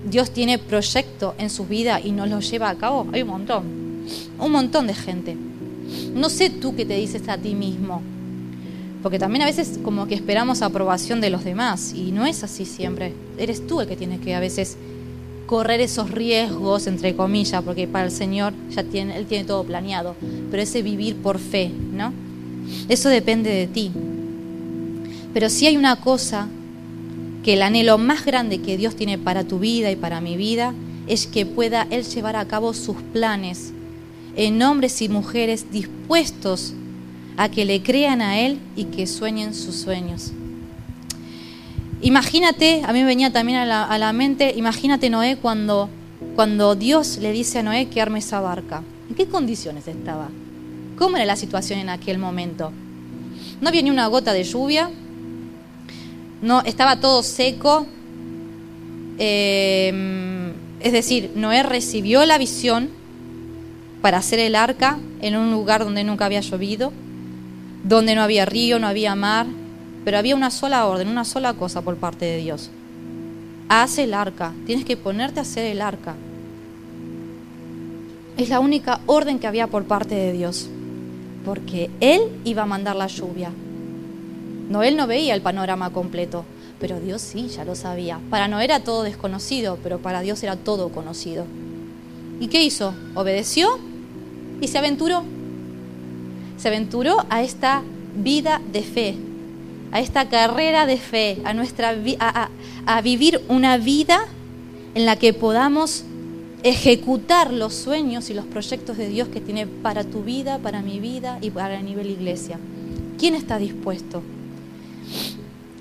Dios 0.09 0.31
tiene 0.31 0.59
proyecto 0.59 1.35
en 1.39 1.51
su 1.51 1.67
vida 1.67 2.01
y 2.01 2.13
no 2.13 2.27
lo 2.27 2.41
lleva 2.41 2.71
a 2.71 2.77
cabo, 2.77 3.07
hay 3.13 3.23
un 3.23 3.29
montón, 3.29 3.65
un 4.39 4.53
montón 4.53 4.87
de 4.87 4.95
gente. 4.95 5.37
No 6.15 6.29
sé 6.29 6.51
tú 6.51 6.75
qué 6.77 6.85
te 6.85 6.95
dices 6.97 7.29
a 7.29 7.39
ti 7.39 7.55
mismo, 7.55 8.03
porque 9.03 9.19
también 9.19 9.43
a 9.43 9.47
veces 9.47 9.79
como 9.83 10.07
que 10.07 10.15
esperamos 10.15 10.63
aprobación 10.63 11.21
de 11.21 11.31
los 11.31 11.45
demás 11.45 11.93
y 11.93 12.13
no 12.13 12.25
es 12.25 12.45
así 12.45 12.65
siempre. 12.65 13.15
Eres 13.37 13.67
tú 13.67 13.81
el 13.81 13.89
que 13.89 13.97
tienes 13.97 14.21
que 14.21 14.35
a 14.35 14.41
veces 14.41 14.77
correr 15.47 15.81
esos 15.81 16.11
riesgos, 16.11 16.87
entre 16.87 17.15
comillas, 17.15 17.63
porque 17.63 17.87
para 17.87 18.05
el 18.05 18.11
Señor 18.11 18.53
ya 18.71 18.85
tiene, 18.85 19.17
Él 19.17 19.27
tiene 19.27 19.45
todo 19.45 19.65
planeado, 19.65 20.17
pero 20.51 20.63
ese 20.63 20.83
vivir 20.83 21.17
por 21.17 21.39
fe, 21.39 21.71
¿no? 21.93 22.13
Eso 22.89 23.09
depende 23.09 23.51
de 23.51 23.67
ti. 23.67 23.93
Pero 25.33 25.51
si 25.51 25.67
hay 25.67 25.77
una 25.77 25.97
cosa 25.97 26.49
que 27.47 27.53
el 27.53 27.63
anhelo 27.63 27.97
más 27.97 28.25
grande 28.25 28.61
que 28.61 28.77
Dios 28.77 28.97
tiene 28.97 29.19
para 29.19 29.45
tu 29.45 29.61
vida 29.61 29.93
y 29.93 29.95
para 29.95 30.21
mi 30.21 30.37
vida 30.37 30.75
es 31.07 31.29
que 31.29 31.47
pueda 31.47 31.87
Él 31.91 32.03
llevar 32.03 32.35
a 32.35 32.49
cabo 32.49 32.75
sus 32.75 32.97
planes 33.13 33.73
en 34.35 34.61
hombres 34.65 35.01
y 35.01 35.09
mujeres 35.09 35.71
dispuestos 35.71 36.75
a 37.37 37.49
que 37.49 37.65
le 37.65 37.85
crean 37.85 38.21
a 38.21 38.41
Él 38.41 38.59
y 38.75 38.87
que 38.87 39.07
sueñen 39.07 39.55
sus 39.55 39.77
sueños. 39.77 40.33
Imagínate, 42.03 42.83
a 42.85 42.93
mí 42.93 42.99
me 42.99 43.07
venía 43.07 43.33
también 43.33 43.59
a 43.59 43.65
la, 43.65 43.85
a 43.85 43.97
la 43.97 44.13
mente, 44.13 44.53
imagínate 44.57 45.09
Noé 45.09 45.37
cuando, 45.37 45.89
cuando 46.35 46.75
Dios 46.75 47.19
le 47.19 47.31
dice 47.31 47.61
a 47.61 47.63
Noé 47.63 47.87
que 47.87 48.01
arme 48.01 48.19
esa 48.19 48.41
barca. 48.41 48.83
¿En 49.09 49.15
qué 49.15 49.27
condiciones 49.27 49.87
estaba? 49.87 50.31
¿Cómo 50.99 51.15
era 51.15 51.25
la 51.25 51.37
situación 51.37 51.79
en 51.79 51.91
aquel 51.91 52.19
momento? 52.19 52.73
No 53.61 53.69
había 53.69 53.83
ni 53.83 53.91
una 53.91 54.09
gota 54.09 54.33
de 54.33 54.43
lluvia, 54.43 54.91
no, 56.43 56.63
estaba 56.63 57.01
todo 57.01 57.23
seco. 57.23 57.87
Eh, 59.19 60.53
es 60.81 60.93
decir, 60.93 61.33
Noé 61.35 61.63
recibió 61.63 62.25
la 62.27 62.39
visión 62.39 62.91
para 64.03 64.19
hacer 64.19 64.39
el 64.39 64.55
arca 64.55 64.99
en 65.21 65.37
un 65.37 65.51
lugar 65.51 65.85
donde 65.85 66.05
nunca 66.05 66.27
había 66.27 66.41
llovido, 66.41 66.93
donde 67.83 68.15
no 68.15 68.23
había 68.23 68.45
río, 68.45 68.79
no 68.79 68.87
había 68.87 69.15
mar, 69.15 69.47
pero 70.05 70.19
había 70.19 70.37
una 70.37 70.51
sola 70.51 70.87
orden, 70.87 71.09
una 71.09 71.25
sola 71.25 71.55
cosa 71.55 71.83
por 71.83 71.97
parte 71.97 72.25
de 72.25 72.37
Dios. 72.37 72.71
Haz 73.69 73.99
el 73.99 74.15
arca, 74.15 74.53
tienes 74.65 74.85
que 74.85 74.97
ponerte 74.97 75.41
a 75.41 75.43
hacer 75.43 75.65
el 75.65 75.81
arca. 75.81 76.15
Es 78.37 78.49
la 78.49 78.61
única 78.61 79.01
orden 79.07 79.39
que 79.39 79.47
había 79.47 79.67
por 79.67 79.85
parte 79.85 80.15
de 80.15 80.33
Dios, 80.33 80.69
porque 81.45 81.91
Él 82.01 82.21
iba 82.45 82.63
a 82.63 82.67
mandar 82.67 82.95
la 82.95 83.09
lluvia. 83.09 83.51
No, 84.69 84.83
él 84.83 84.97
no 84.97 85.07
veía 85.07 85.35
el 85.35 85.43
panorama 85.43 85.91
completo, 85.91 86.45
pero 86.81 87.01
Dios 87.01 87.23
sí, 87.23 87.49
ya 87.49 87.65
lo 87.65 87.75
sabía. 87.75 88.21
Para 88.31 88.49
no 88.49 88.61
era 88.61 88.81
todo 88.81 89.03
desconocido, 89.03 89.79
pero 89.83 89.99
para 89.99 90.21
Dios 90.21 90.43
era 90.43 90.57
todo 90.57 90.91
conocido. 90.91 91.45
¿Y 92.41 92.49
qué 92.49 92.63
hizo? 92.63 92.95
Obedeció 93.15 93.79
y 94.61 94.69
se 94.69 94.79
aventuró. 94.79 95.25
Se 96.59 96.69
aventuró 96.69 97.25
a 97.31 97.43
esta 97.43 97.83
vida 98.17 98.61
de 98.73 98.83
fe, 98.83 99.15
a 99.93 100.01
esta 100.01 100.29
carrera 100.29 100.87
de 100.87 100.97
fe, 100.97 101.39
a, 101.45 101.55
nuestra, 101.55 101.91
a, 102.19 102.43
a, 102.45 102.51
a 102.87 103.01
vivir 103.03 103.41
una 103.49 103.79
vida 103.79 104.27
en 104.95 105.07
la 105.07 105.17
que 105.17 105.33
podamos 105.33 106.05
ejecutar 106.63 107.53
los 107.53 107.75
sueños 107.75 108.31
y 108.31 108.35
los 108.35 108.47
proyectos 108.47 108.97
de 108.97 109.09
Dios 109.09 109.29
que 109.29 109.41
tiene 109.41 109.67
para 109.67 110.05
tu 110.05 110.23
vida, 110.23 110.59
para 110.59 110.83
mi 110.83 110.99
vida 110.99 111.39
y 111.41 111.51
para 111.51 111.79
el 111.79 111.85
nivel 111.85 112.11
iglesia. 112.11 112.59
¿Quién 113.19 113.35
está 113.35 113.59
dispuesto? 113.59 114.23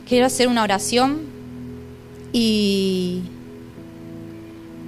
Quiero 0.07 0.25
hacer 0.25 0.47
una 0.47 0.63
oración 0.63 1.21
y 2.31 3.21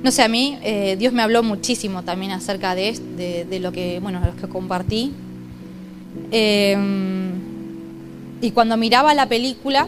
no 0.03 0.11
sé, 0.11 0.21
a 0.23 0.27
mí 0.27 0.57
eh, 0.61 0.95
Dios 0.97 1.11
me 1.11 1.21
habló 1.21 1.41
muchísimo 1.43 2.03
también 2.03 2.31
acerca 2.31 2.75
de, 2.75 2.97
de, 3.17 3.45
de 3.45 3.59
lo 3.59 3.71
que, 3.71 3.99
bueno, 3.99 4.21
los 4.23 4.35
que 4.35 4.47
compartí. 4.47 5.11
Eh, 6.31 6.77
y 8.41 8.51
cuando 8.51 8.77
miraba 8.77 9.13
la 9.13 9.27
película, 9.27 9.87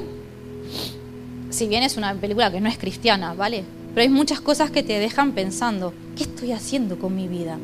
si 1.49 1.67
bien 1.67 1.83
es 1.83 1.97
una 1.97 2.13
película 2.15 2.51
que 2.51 2.59
no 2.59 2.69
es 2.69 2.77
cristiana, 2.77 3.33
¿vale? 3.33 3.63
Pero 3.93 4.01
hay 4.01 4.09
muchas 4.09 4.41
cosas 4.41 4.71
que 4.71 4.83
te 4.83 4.99
dejan 4.99 5.33
pensando, 5.33 5.93
¿qué 6.15 6.23
estoy 6.23 6.51
haciendo 6.51 6.97
con 6.97 7.15
mi 7.15 7.27
vida? 7.27 7.57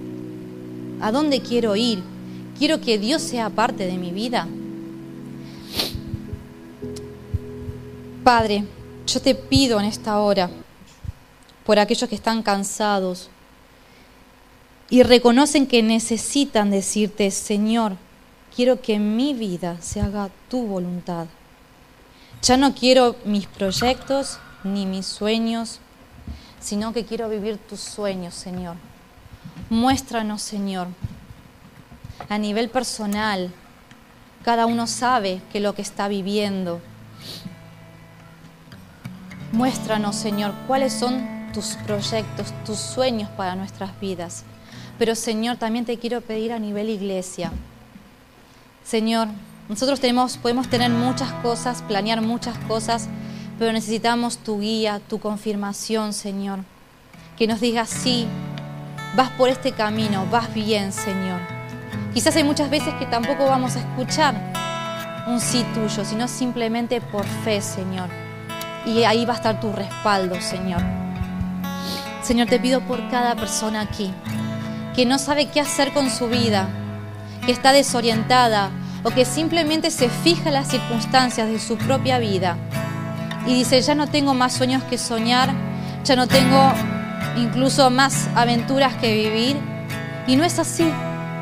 ¿A 1.02 1.12
dónde 1.12 1.42
quiero 1.42 1.76
ir? 1.76 2.00
¿Quiero 2.58 2.80
que 2.82 2.98
Dios 2.98 3.22
sea 3.22 3.50
parte 3.50 3.86
de 3.86 3.98
mi 3.98 4.12
vida? 4.12 4.48
Padre, 8.26 8.66
yo 9.06 9.22
te 9.22 9.36
pido 9.36 9.80
en 9.80 9.86
esta 9.86 10.18
hora 10.18 10.50
por 11.64 11.78
aquellos 11.78 12.10
que 12.10 12.16
están 12.16 12.42
cansados 12.42 13.30
y 14.90 15.04
reconocen 15.04 15.68
que 15.68 15.84
necesitan 15.84 16.72
decirte, 16.72 17.30
Señor, 17.30 17.98
quiero 18.56 18.82
que 18.82 18.96
en 18.96 19.16
mi 19.16 19.36
vida 19.36 19.78
se 19.80 20.02
haga 20.02 20.32
tu 20.50 20.66
voluntad. 20.66 21.28
Ya 22.42 22.58
no 22.58 22.74
quiero 22.74 23.16
mis 23.26 23.46
proyectos 23.46 24.40
ni 24.64 24.88
mis 24.88 25.06
sueños, 25.06 25.80
sino 26.60 26.94
que 26.94 27.06
quiero 27.06 27.30
vivir 27.30 27.60
tus 27.60 27.80
sueños, 27.80 28.34
Señor. 28.34 28.76
Muéstranos, 29.70 30.42
Señor, 30.42 30.88
a 32.28 32.40
nivel 32.40 32.72
personal. 32.72 33.54
Cada 34.44 34.66
uno 34.66 34.88
sabe 34.88 35.44
que 35.54 35.60
lo 35.60 35.76
que 35.76 35.84
está 35.84 36.08
viviendo. 36.08 36.82
Muéstranos, 39.56 40.18
Señor, 40.18 40.54
cuáles 40.68 40.92
son 40.92 41.50
tus 41.54 41.78
proyectos, 41.86 42.54
tus 42.66 42.78
sueños 42.78 43.30
para 43.38 43.56
nuestras 43.56 43.98
vidas. 44.02 44.44
Pero, 45.00 45.16
Señor, 45.16 45.56
también 45.56 45.86
te 45.86 45.98
quiero 45.98 46.20
pedir 46.20 46.52
a 46.52 46.60
nivel 46.60 46.90
iglesia. 46.90 47.54
Señor, 48.84 49.30
nosotros 49.70 50.02
podemos 50.42 50.68
tener 50.68 50.92
muchas 50.92 51.32
cosas, 51.42 51.82
planear 51.84 52.22
muchas 52.22 52.58
cosas, 52.68 53.08
pero 53.58 53.72
necesitamos 53.72 54.40
tu 54.40 54.60
guía, 54.60 55.00
tu 55.08 55.22
confirmación, 55.22 56.12
Señor. 56.12 56.60
Que 57.38 57.48
nos 57.48 57.62
digas, 57.62 57.90
sí, 57.90 58.28
vas 59.16 59.30
por 59.32 59.48
este 59.48 59.72
camino, 59.72 60.28
vas 60.30 60.54
bien, 60.54 60.92
Señor. 60.92 61.40
Quizás 62.14 62.36
hay 62.36 62.44
muchas 62.44 62.70
veces 62.70 62.94
que 62.96 63.06
tampoco 63.06 63.46
vamos 63.46 63.78
a 63.78 63.80
escuchar 63.80 64.36
un 65.28 65.40
sí 65.40 65.66
tuyo, 65.74 66.04
sino 66.04 66.28
simplemente 66.28 67.00
por 67.00 67.24
fe, 67.46 67.62
Señor. 67.62 68.25
Y 68.86 69.04
ahí 69.04 69.26
va 69.26 69.34
a 69.34 69.38
estar 69.38 69.60
tu 69.60 69.72
respaldo, 69.72 70.40
Señor. 70.42 70.82
Señor, 72.22 72.48
te 72.48 72.60
pido 72.60 72.82
por 72.82 73.10
cada 73.10 73.36
persona 73.36 73.82
aquí 73.82 74.14
que 74.96 75.06
no 75.06 75.20
sabe 75.20 75.48
qué 75.48 75.60
hacer 75.60 75.94
con 75.94 76.10
su 76.10 76.28
vida, 76.28 76.68
que 77.46 77.52
está 77.52 77.72
desorientada 77.72 78.72
o 79.04 79.12
que 79.12 79.26
simplemente 79.26 79.92
se 79.92 80.10
fija 80.10 80.48
en 80.48 80.54
las 80.54 80.70
circunstancias 80.70 81.48
de 81.50 81.60
su 81.60 81.78
propia 81.78 82.18
vida 82.18 82.58
y 83.46 83.54
dice, 83.54 83.82
ya 83.82 83.96
no 83.96 84.08
tengo 84.08 84.34
más 84.34 84.54
sueños 84.54 84.84
que 84.84 84.98
soñar, 84.98 85.54
ya 86.04 86.16
no 86.16 86.28
tengo 86.28 86.72
incluso 87.38 87.90
más 87.90 88.28
aventuras 88.36 88.96
que 88.96 89.14
vivir. 89.14 89.58
Y 90.28 90.36
no 90.36 90.44
es 90.44 90.58
así, 90.58 90.92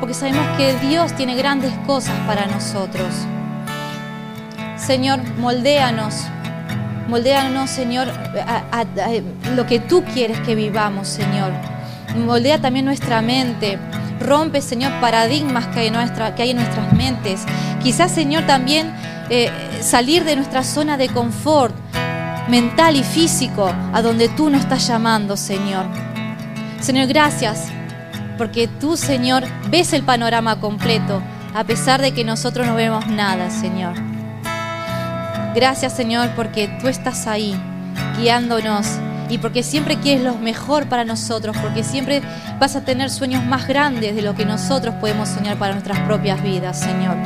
porque 0.00 0.14
sabemos 0.14 0.46
que 0.58 0.74
Dios 0.86 1.14
tiene 1.14 1.34
grandes 1.34 1.72
cosas 1.86 2.14
para 2.26 2.46
nosotros. 2.46 3.08
Señor, 4.76 5.22
moldéanos, 5.38 6.14
moldéanos, 7.08 7.70
Señor, 7.70 8.08
lo 9.54 9.66
que 9.66 9.80
tú 9.80 10.04
quieres 10.12 10.38
que 10.40 10.54
vivamos, 10.54 11.08
Señor. 11.08 11.52
Moldea 12.16 12.60
también 12.60 12.84
nuestra 12.84 13.22
mente. 13.22 13.78
Rompe, 14.20 14.60
Señor, 14.60 14.92
paradigmas 15.00 15.66
que 15.68 15.80
hay, 15.80 15.86
en 15.88 15.94
que 16.34 16.42
hay 16.42 16.50
en 16.50 16.56
nuestras 16.58 16.92
mentes. 16.92 17.44
Quizás, 17.82 18.12
Señor, 18.12 18.46
también 18.46 18.94
eh, 19.30 19.50
salir 19.80 20.24
de 20.24 20.36
nuestra 20.36 20.62
zona 20.62 20.96
de 20.96 21.08
confort 21.08 21.74
mental 22.48 22.96
y 22.96 23.02
físico 23.02 23.72
a 23.92 24.02
donde 24.02 24.28
tú 24.28 24.50
nos 24.50 24.60
estás 24.60 24.86
llamando, 24.86 25.36
Señor. 25.36 25.86
Señor, 26.80 27.08
gracias 27.08 27.68
porque 28.36 28.68
tú, 28.68 28.96
Señor, 28.96 29.44
ves 29.70 29.92
el 29.92 30.02
panorama 30.02 30.60
completo 30.60 31.22
a 31.54 31.64
pesar 31.64 32.02
de 32.02 32.12
que 32.12 32.24
nosotros 32.24 32.66
no 32.66 32.74
vemos 32.74 33.06
nada, 33.06 33.48
Señor. 33.50 34.13
Gracias, 35.54 35.92
Señor, 35.92 36.30
porque 36.34 36.68
tú 36.80 36.88
estás 36.88 37.28
ahí 37.28 37.54
guiándonos 38.18 38.86
y 39.28 39.38
porque 39.38 39.62
siempre 39.62 39.96
quieres 39.98 40.24
lo 40.24 40.34
mejor 40.34 40.88
para 40.88 41.04
nosotros, 41.04 41.56
porque 41.62 41.84
siempre 41.84 42.22
vas 42.58 42.74
a 42.74 42.80
tener 42.80 43.08
sueños 43.08 43.44
más 43.44 43.68
grandes 43.68 44.16
de 44.16 44.22
lo 44.22 44.34
que 44.34 44.44
nosotros 44.44 44.96
podemos 45.00 45.28
soñar 45.28 45.56
para 45.56 45.74
nuestras 45.74 46.00
propias 46.00 46.42
vidas, 46.42 46.80
Señor. 46.80 47.16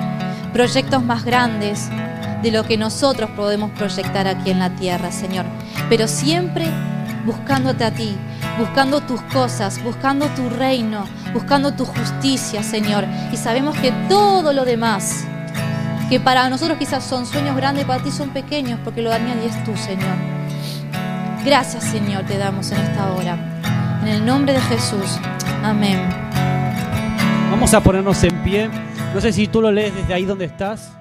Proyectos 0.53 1.03
más 1.03 1.25
grandes 1.25 1.89
de 2.43 2.51
lo 2.51 2.65
que 2.65 2.77
nosotros 2.77 3.31
podemos 3.31 3.71
proyectar 3.71 4.27
aquí 4.27 4.51
en 4.51 4.59
la 4.59 4.71
tierra, 4.77 5.11
Señor. 5.11 5.47
Pero 5.89 6.07
siempre 6.07 6.67
buscándote 7.25 7.85
a 7.85 7.91
ti, 7.91 8.15
buscando 8.59 9.01
tus 9.01 9.23
cosas, 9.23 9.83
buscando 9.83 10.27
tu 10.29 10.51
reino, 10.51 11.05
buscando 11.33 11.73
tu 11.73 11.87
justicia, 11.87 12.63
Señor. 12.63 13.05
Y 13.33 13.37
sabemos 13.37 13.77
que 13.79 13.91
todo 14.09 14.53
lo 14.53 14.65
demás, 14.65 15.25
que 16.09 16.21
para 16.21 16.49
nosotros 16.49 16.79
quizás 16.79 17.05
son 17.05 17.27
sueños 17.27 17.55
grandes, 17.57 17.85
para 17.85 18.03
ti 18.03 18.11
son 18.11 18.31
pequeños, 18.31 18.81
porque 18.85 19.03
lo 19.03 19.13
añades 19.13 19.63
tú, 19.65 19.77
Señor. 19.77 20.17
Gracias, 21.45 21.85
Señor, 21.85 22.25
te 22.25 22.39
damos 22.39 22.71
en 22.73 22.79
esta 22.79 23.13
hora. 23.13 23.37
En 24.03 24.09
el 24.09 24.25
nombre 24.25 24.55
de 24.55 24.61
Jesús. 24.61 25.19
Amén. 25.63 25.99
Vamos 27.51 27.73
a 27.75 27.83
ponernos 27.83 28.23
en 28.25 28.43
pie. 28.43 28.71
No 29.15 29.21
sé 29.21 29.33
si 29.33 29.47
tú 29.47 29.61
lo 29.61 29.71
lees 29.71 29.95
desde 29.95 30.15
ahí 30.15 30.25
donde 30.25 30.47
estás. 30.47 30.93